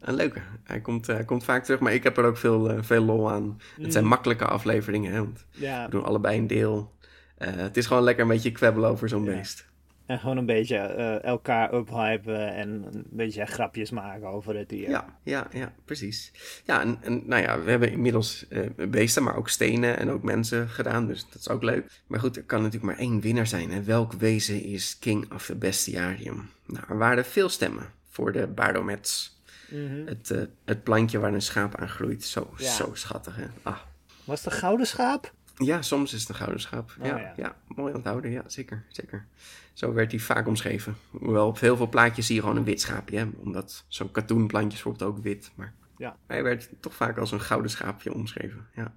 een 0.00 0.14
leuke. 0.14 0.40
Hij 0.64 0.80
komt, 0.80 1.08
eh, 1.08 1.14
hij 1.14 1.24
komt 1.24 1.44
vaak 1.44 1.64
terug, 1.64 1.80
maar 1.80 1.92
ik 1.94 2.02
heb 2.02 2.16
er 2.16 2.24
ook 2.24 2.36
veel, 2.36 2.70
eh, 2.70 2.78
veel 2.82 3.04
lol 3.04 3.30
aan. 3.30 3.60
Het 3.80 3.92
zijn 3.92 4.04
Mhm. 4.04 4.12
makkelijke 4.12 4.44
afleveringen, 4.46 5.12
hè, 5.12 5.18
want 5.18 5.44
Ja. 5.50 5.84
we 5.84 5.90
doen 5.90 6.04
allebei 6.04 6.38
een 6.38 6.46
deel. 6.46 6.92
Eh, 7.38 7.52
het 7.54 7.76
is 7.76 7.86
gewoon 7.86 8.02
lekker 8.02 8.22
een 8.22 8.30
beetje 8.30 8.52
kwebbelen 8.52 8.90
over 8.90 9.08
zo'n 9.08 9.24
beest. 9.24 9.66
En 10.06 10.18
gewoon 10.18 10.36
een 10.36 10.46
beetje 10.46 10.76
eh, 10.76 11.22
elkaar 11.24 11.74
uphypen 11.74 12.54
en 12.54 12.68
een 12.92 13.04
beetje 13.10 13.46
grapjes 13.46 13.90
maken 13.90 14.26
over 14.28 14.56
het 14.56 14.68
dier. 14.68 14.88
Ja, 14.88 15.18
ja, 15.22 15.46
ja, 15.52 15.72
precies. 15.84 16.32
Ja, 16.64 16.80
en, 16.80 16.98
en 17.00 17.22
nou 17.26 17.42
ja, 17.42 17.60
we 17.62 17.70
hebben 17.70 17.90
inmiddels 17.90 18.48
eh, 18.48 18.60
beesten, 18.88 19.22
maar 19.22 19.36
ook 19.36 19.48
stenen 19.48 19.98
en 19.98 20.10
ook 20.10 20.22
mensen 20.22 20.68
gedaan, 20.68 21.06
dus 21.06 21.24
dat 21.24 21.34
is 21.40 21.48
ook 21.48 21.62
leuk. 21.62 22.02
Maar 22.06 22.20
goed, 22.20 22.36
er 22.36 22.42
kan 22.44 22.62
natuurlijk 22.62 22.92
maar 22.92 23.00
één 23.00 23.20
winnaar 23.20 23.46
zijn. 23.46 23.70
En 23.70 23.84
welk 23.84 24.12
wezen 24.12 24.62
is 24.62 24.98
King 24.98 25.32
of 25.32 25.44
the 25.46 25.54
Bestiarium? 25.56 26.50
Nou, 26.66 26.84
er 26.88 26.98
waren 26.98 27.24
veel 27.24 27.48
stemmen 27.48 27.86
voor 28.08 28.32
de 28.32 28.46
Bardomets. 28.46 29.42
Mhm. 29.70 30.06
Het, 30.06 30.30
eh, 30.30 30.42
het 30.64 30.82
plantje 30.82 31.18
waar 31.18 31.34
een 31.34 31.42
schaap 31.42 31.76
aan 31.76 31.88
groeit. 31.88 32.24
Zo, 32.24 32.54
Ja. 32.56 32.70
zo 32.72 32.90
schattig, 32.94 33.36
hè? 33.36 33.46
Ah. 33.62 33.78
Was 34.24 34.44
het 34.44 34.52
een 34.52 34.58
gouden 34.58 34.86
schaap? 34.86 35.32
Ja, 35.56 35.82
soms 35.82 36.12
is 36.12 36.20
het 36.20 36.28
een 36.28 36.34
gouden 36.34 36.60
schaap. 36.60 36.94
Oh, 37.00 37.06
ja, 37.06 37.18
ja. 37.18 37.32
ja. 37.36 37.56
mooi 37.66 37.94
onthouden. 37.94 38.30
Ja, 38.30 38.42
zeker, 38.46 38.84
zeker. 38.88 39.26
Zo 39.72 39.92
werd 39.92 40.10
hij 40.10 40.20
vaak 40.20 40.46
omschreven. 40.46 40.96
Hoewel 41.10 41.46
op 41.46 41.60
heel 41.60 41.76
veel 41.76 41.88
plaatjes 41.88 42.26
zie 42.26 42.34
je 42.34 42.40
gewoon 42.40 42.56
een 42.56 42.64
wit 42.64 42.80
schaapje. 42.80 43.18
Hè? 43.18 43.26
Omdat 43.36 43.84
zo'n 43.88 44.10
katoenplantje 44.10 44.76
is 44.78 44.82
bijvoorbeeld 44.82 45.10
ook 45.10 45.22
wit. 45.24 45.52
Maar 45.54 45.74
Ja. 45.96 46.16
hij 46.26 46.42
werd 46.42 46.68
toch 46.80 46.94
vaak 46.94 47.18
als 47.18 47.32
een 47.32 47.40
gouden 47.40 47.70
schaapje 47.70 48.14
omschreven. 48.14 48.66
Ja. 48.74 48.96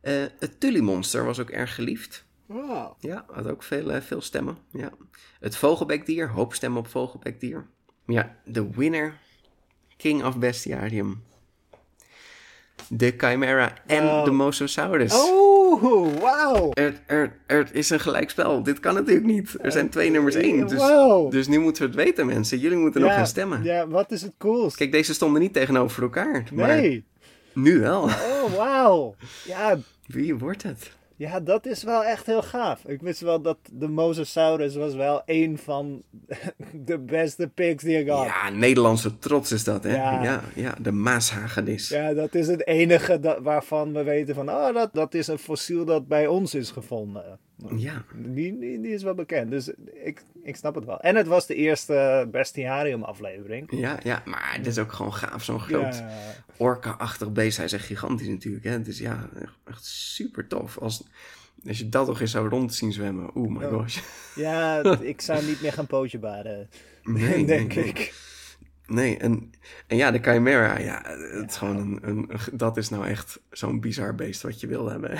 Eh, 0.00 0.24
het 0.38 0.60
Tully-monster 0.60 1.24
was 1.24 1.38
ook 1.40 1.50
erg 1.50 1.74
geliefd. 1.74 2.24
Wow. 2.46 2.94
Ja, 2.98 3.24
had 3.30 3.48
ook 3.48 3.62
veel, 3.62 3.92
eh, 3.92 4.00
veel 4.02 4.20
stemmen. 4.20 4.58
Ja. 4.72 4.90
Het 5.40 5.56
vogelbekdier, 5.56 6.28
hoop 6.30 6.54
stemmen 6.54 6.80
op 6.80 6.86
vogelbekdier. 6.88 7.66
Ja, 8.06 8.36
de 8.44 8.70
winner, 8.70 9.18
King 9.96 10.24
of 10.24 10.38
Bestiarium. 10.38 11.22
De 12.88 13.14
Chimera 13.16 13.72
en 13.86 14.24
de 14.24 14.30
Mosasaurus. 14.30 15.12
Oh, 15.14 16.20
wauw. 16.20 16.70
Er, 16.74 16.94
er, 17.06 17.32
er 17.46 17.68
is 17.72 17.90
een 17.90 18.00
gelijkspel. 18.00 18.62
Dit 18.62 18.80
kan 18.80 18.94
natuurlijk 18.94 19.26
niet. 19.26 19.56
Er 19.60 19.72
zijn 19.72 19.88
twee 19.88 20.10
nummers 20.10 20.34
één. 20.34 20.66
Dus, 20.66 20.78
Wow. 20.78 21.30
dus 21.30 21.46
nu 21.46 21.58
moeten 21.58 21.82
we 21.82 21.88
het 21.88 21.96
weten, 21.96 22.26
mensen. 22.26 22.58
Jullie 22.58 22.78
moeten 22.78 23.00
nog 23.00 23.12
gaan 23.12 23.26
stemmen. 23.26 23.62
Ja, 23.62 23.88
wat 23.88 24.10
is 24.12 24.22
het 24.22 24.32
coolst? 24.38 24.76
Kijk, 24.76 24.92
deze 24.92 25.14
stonden 25.14 25.40
niet 25.40 25.52
tegenover 25.52 26.02
elkaar. 26.02 26.44
Maar 26.52 26.68
Nee. 26.76 27.04
nu 27.52 27.80
wel. 27.80 28.02
Oh, 28.02 28.54
wauw. 28.56 29.14
Ja, 29.44 29.78
Wie 30.06 30.34
wordt 30.34 30.62
het? 30.62 30.90
Ja, 31.16 31.40
dat 31.40 31.66
is 31.66 31.82
wel 31.82 32.04
echt 32.04 32.26
heel 32.26 32.42
gaaf. 32.42 32.84
Ik 32.84 33.00
wist 33.00 33.20
wel 33.20 33.40
dat 33.40 33.58
de 33.72 33.88
Mosasaurus 33.88 34.74
was 34.74 34.94
wel 34.94 35.22
een 35.26 35.58
van 35.58 36.02
de 36.88 36.98
beste 36.98 37.48
pigs 37.48 37.82
die 37.82 37.98
ik 37.98 38.08
had. 38.08 38.24
Ja, 38.24 38.50
Nederlandse 38.50 39.18
trots 39.18 39.52
is 39.52 39.64
dat, 39.64 39.84
hè? 39.84 39.94
Ja. 39.96 40.22
Ja, 40.22 40.40
ja, 40.54 40.74
de 40.80 40.92
Maashagedis. 40.92 41.88
Ja, 41.88 42.14
dat 42.14 42.34
is 42.34 42.46
het 42.46 42.66
enige 42.66 43.20
dat, 43.20 43.38
waarvan 43.40 43.92
we 43.92 44.02
weten 44.02 44.34
van, 44.34 44.48
oh, 44.50 44.74
dat, 44.74 44.90
dat 44.92 45.14
is 45.14 45.26
een 45.26 45.38
fossiel 45.38 45.84
dat 45.84 46.08
bij 46.08 46.26
ons 46.26 46.54
is 46.54 46.70
gevonden. 46.70 47.38
Ja. 47.76 48.04
Die, 48.14 48.58
die, 48.58 48.80
die 48.80 48.92
is 48.92 49.02
wel 49.02 49.14
bekend, 49.14 49.50
dus 49.50 49.70
ik, 50.04 50.24
ik 50.42 50.56
snap 50.56 50.74
het 50.74 50.84
wel. 50.84 51.00
En 51.00 51.16
het 51.16 51.26
was 51.26 51.46
de 51.46 51.54
eerste 51.54 52.28
Bestiarium 52.30 53.02
aflevering. 53.02 53.66
Ja, 53.70 53.98
ja, 54.02 54.22
maar 54.24 54.54
het 54.56 54.66
is 54.66 54.78
ook 54.78 54.92
gewoon 54.92 55.14
gaaf. 55.14 55.44
Zo'n 55.44 55.60
groot 55.60 55.94
Ja. 55.96 56.10
orka-achtig 56.56 57.32
beest. 57.32 57.56
Hij 57.56 57.66
is 57.66 57.72
echt 57.72 57.84
gigantisch 57.86 58.28
natuurlijk, 58.28 58.64
hè? 58.64 58.82
Dus 58.82 58.98
ja, 58.98 59.28
echt, 59.64 59.84
super 59.84 60.46
tof. 60.46 60.78
Als, 60.78 61.06
als 61.66 61.78
je 61.78 61.88
dat 61.88 62.06
toch 62.06 62.20
eens 62.20 62.30
zou 62.30 62.48
rond 62.48 62.74
zien 62.74 62.92
zwemmen. 62.92 63.30
Oeh, 63.34 63.50
my 63.56 63.62
Ja. 63.64 63.68
gosh. 63.70 63.98
Ja, 64.34 64.82
ik 65.00 65.20
zou 65.20 65.44
niet 65.44 65.60
meer 65.62 65.72
gaan 65.72 65.86
pootje 65.86 66.18
baden, 66.18 66.68
Nee, 67.02 67.44
denk 67.54 67.74
nee, 67.74 67.84
ik. 67.84 68.14
Nee, 68.86 69.16
en, 69.18 69.50
en 69.86 69.96
ja, 69.96 70.10
de 70.10 70.18
Chimera, 70.22 70.78
ja, 70.78 71.02
het 71.32 71.50
is 71.50 71.56
gewoon 71.56 71.76
een, 71.76 71.98
een- 72.02 72.30
dat 72.52 72.76
is 72.76 72.88
nou 72.88 73.06
echt 73.06 73.40
zo'n 73.50 73.80
bizar 73.80 74.14
beest 74.14 74.42
wat 74.42 74.60
je 74.60 74.66
wil 74.66 74.88
hebben. 74.90 75.18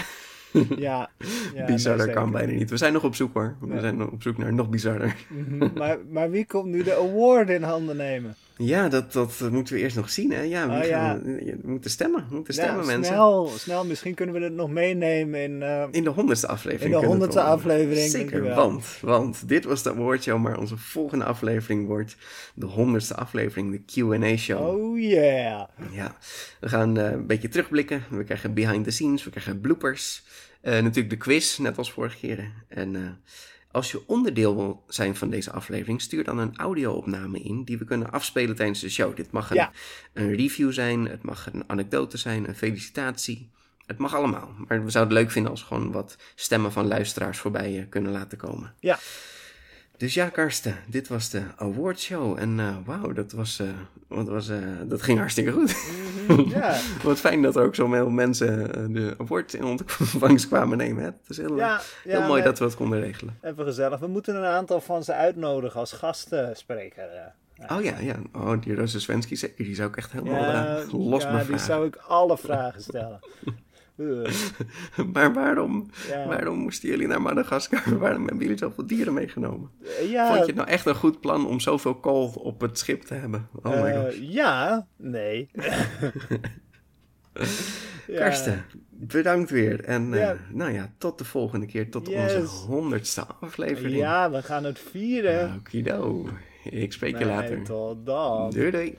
Ja, 0.79 1.11
ja 1.55 1.65
Bizarder 1.65 2.07
nee, 2.07 2.15
kan 2.15 2.31
bijna 2.31 2.53
niet. 2.53 2.71
We 2.71 2.77
zijn 2.77 2.93
nog 2.93 3.05
op 3.05 3.15
zoek 3.15 3.35
hoor. 3.35 3.57
We 3.61 3.81
zijn 3.81 4.11
op 4.11 4.23
zoek 4.23 4.39
naar 4.39 4.55
nog 4.55 4.69
bizarder. 4.69 5.17
Mhm, 5.29 5.69
maar, 5.75 5.99
maar 6.11 6.31
wie 6.31 6.47
komt 6.47 6.67
nu 6.67 6.83
de 6.83 6.95
award 6.95 7.49
in 7.49 7.63
handen 7.63 7.97
nemen? 7.97 8.35
Ja, 8.59 8.89
dat, 8.89 9.13
dat 9.13 9.51
moeten 9.51 9.75
we 9.75 9.81
eerst 9.81 9.97
nog 9.97 10.11
zien 10.11 10.33
hè. 10.33 10.41
Ja, 10.41 10.65
Oh, 10.67 10.85
gaan 10.85 11.23
we, 11.23 11.57
we 11.63 11.69
moeten 11.71 11.91
stemmen. 11.91 12.27
We 12.29 12.35
moeten 12.35 12.55
stemmen 12.55 12.81
Ja, 12.81 12.87
mensen. 12.87 13.05
snel, 13.05 13.47
snel, 13.57 13.85
misschien 13.87 14.15
kunnen 14.15 14.35
we 14.35 14.41
het 14.41 14.53
nog 14.53 14.71
meenemen 14.71 15.41
in... 15.43 15.63
eh, 15.63 15.85
In 15.91 16.05
de 16.05 16.11
honderdste 16.11 16.47
aflevering. 16.49 16.95
In 16.95 17.01
de 17.01 17.07
honderdste 17.07 17.41
aflevering, 17.43 18.11
Zeker, 18.11 18.55
want, 18.55 18.99
want 19.01 19.49
dit 19.49 19.65
was 19.65 19.83
de 19.83 19.91
awardshow, 19.91 20.39
maar 20.43 20.59
onze 20.59 20.77
volgende 20.77 21.25
aflevering 21.25 21.87
wordt 21.87 22.17
de 22.55 22.67
honderdste 22.67 23.15
aflevering, 23.15 23.71
de 23.87 24.03
Q&A 24.03 24.37
show. 24.37 24.69
Oh 24.77 24.99
yeah. 25.01 25.69
Ja, 25.93 26.17
we 26.61 26.69
gaan 26.69 26.99
eh, 26.99 27.11
een 27.11 27.27
beetje 27.27 27.49
terugblikken. 27.49 28.05
We 28.11 28.25
krijgen 28.25 28.55
behind 28.55 28.85
the 28.85 28.91
scenes, 28.91 29.25
we 29.25 29.31
krijgen 29.31 29.61
bloopers. 29.61 30.23
Eh, 30.61 30.73
natuurlijk 30.73 31.11
de 31.11 31.17
quiz, 31.17 31.59
net 31.59 31.79
als 31.79 31.93
vorige 31.93 32.17
keren. 32.17 32.53
En 32.69 32.97
eh, 32.97 33.03
als 33.77 33.91
je 33.91 34.03
onderdeel 34.07 34.57
wil 34.57 34.85
zijn 34.89 35.17
van 35.17 35.31
deze 35.31 35.53
aflevering, 35.53 36.01
stuur 36.01 36.25
dan 36.25 36.39
een 36.39 36.57
audio-opname 36.57 37.39
in 37.41 37.65
die 37.65 37.79
we 37.79 37.85
kunnen 37.85 38.11
afspelen 38.11 38.57
tijdens 38.57 38.81
de 38.81 38.91
show. 38.91 39.17
Dit 39.17 39.31
mag 39.31 39.51
een, 39.51 39.57
Ja. 39.57 39.73
een 40.13 40.35
review 40.35 40.73
zijn, 40.73 41.09
het 41.09 41.23
mag 41.23 41.53
een 41.53 41.65
anekdote 41.67 42.17
zijn, 42.17 42.49
een 42.49 42.55
felicitatie. 42.57 43.51
Het 43.87 43.99
mag 43.99 44.15
allemaal. 44.15 44.55
Maar 44.69 44.85
we 44.85 44.91
zouden 44.91 45.15
het 45.15 45.23
leuk 45.23 45.33
vinden 45.33 45.51
als 45.51 45.61
we 45.61 45.67
gewoon 45.67 45.93
wat 45.93 46.17
stemmen 46.35 46.73
van 46.73 46.87
luisteraars 46.87 47.39
voorbij 47.39 47.79
eh, 47.79 47.85
kunnen 47.89 48.13
laten 48.13 48.39
komen. 48.39 48.75
Ja. 48.81 48.99
Dus 49.97 50.15
ja, 50.15 50.29
Karsten, 50.29 50.77
dit 50.87 51.09
was 51.09 51.31
de 51.31 51.43
awardshow. 51.57 52.39
En 52.39 52.61
eh, 52.61 52.77
wauw, 52.85 53.13
dat, 53.13 53.33
was, 53.33 53.63
eh, 54.19 54.25
wat 54.25 54.33
was, 54.33 54.49
eh, 54.49 54.59
dat 54.85 55.03
ging 55.03 55.19
hartstikke 55.19 55.53
goed. 55.53 55.75
Ja. 56.49 56.77
Wat 57.03 57.19
fijn 57.19 57.43
dat 57.43 57.57
er 57.57 57.63
ook 57.63 57.75
zo 57.75 57.89
veel 57.89 58.11
mensen 58.11 58.75
eh, 58.75 58.85
de 58.89 59.15
award 59.19 59.55
in 59.55 59.65
ontvangst 59.65 60.47
kwamen 60.49 60.79
nemen. 60.79 61.03
Hè? 61.03 61.09
Het 61.09 61.29
is 61.29 61.37
heel, 61.37 61.57
Ja, 61.57 61.81
heel 62.05 62.21
ja, 62.21 62.27
mooi 62.27 62.43
dat 62.43 62.59
we 62.59 62.65
het 62.65 62.75
konden 62.75 63.01
regelen. 63.01 63.39
Even 63.43 63.65
gezellig. 63.65 63.99
We 63.99 64.07
moeten 64.07 64.37
een 64.37 64.45
aantal 64.45 64.81
van 64.81 65.05
ze 65.05 65.13
uitnodigen 65.15 65.81
als 65.81 65.93
gastenspreker. 65.93 67.05
eh. 67.59 67.77
Oh 67.77 67.83
ja, 67.85 67.99
ja. 67.99 68.17
Oh, 68.33 68.53
die 68.61 68.75
Roze 68.75 69.01
Svensky 69.01 69.35
zeker. 69.35 69.65
Die 69.65 69.75
zou 69.75 69.89
ik 69.89 69.97
echt 69.97 70.13
helemaal 70.13 70.41
Ja, 70.41 70.77
eh, 70.79 70.93
los 70.93 71.23
ja 71.23 71.29
mee 71.29 71.37
die 71.39 71.47
vragen. 71.47 71.67
zou 71.67 71.87
ik 71.87 71.97
alle 71.97 72.39
vragen 72.39 72.83
stellen. 72.83 73.21
Maar 75.13 75.33
waarom, 75.33 75.91
Ja. 76.09 76.27
waarom 76.27 76.59
moesten 76.59 76.89
jullie 76.89 77.07
naar 77.07 77.23
Madagaskar? 77.23 77.99
Waarom 77.99 78.25
hebben 78.27 78.43
jullie 78.43 78.59
zoveel 78.59 78.87
dieren 78.87 79.15
meegenomen? 79.15 79.71
Ja, 80.09 80.27
Vond 80.27 80.41
je 80.41 80.47
het 80.47 80.55
nou 80.55 80.69
echt 80.69 80.87
een 80.87 80.95
goed 80.95 81.21
plan 81.21 81.47
om 81.47 81.61
zoveel 81.61 81.95
kool 81.95 82.29
op 82.29 82.61
het 82.61 82.79
schip 82.79 83.03
te 83.03 83.15
hebben? 83.15 83.49
Oh 83.63 83.83
my 83.83 83.89
eh, 83.89 84.03
gosh. 84.05 84.17
ja, 84.21 84.87
nee. 84.97 85.49
Ja. 88.07 88.19
Karsten, 88.19 88.65
bedankt 88.91 89.51
weer. 89.51 89.85
En 89.85 90.15
eh, 90.23 90.31
nou 90.53 90.73
ja, 90.73 90.93
tot 90.99 91.19
de 91.19 91.25
volgende 91.25 91.67
keer. 91.67 91.91
Tot 91.91 92.07
Yes. 92.09 92.35
onze 92.35 92.67
honderdste 92.67 93.25
aflevering. 93.41 93.97
Ja, 93.97 94.31
we 94.31 94.43
gaan 94.43 94.65
het 94.65 94.79
vieren. 94.79 95.55
Okido. 95.59 96.29
Ik 96.65 96.93
spreek 96.93 97.19
je 97.19 97.25
later. 97.27 97.63
tot 97.65 98.07
dan. 98.07 98.51
Doei 98.51 98.71
doei. 98.71 98.99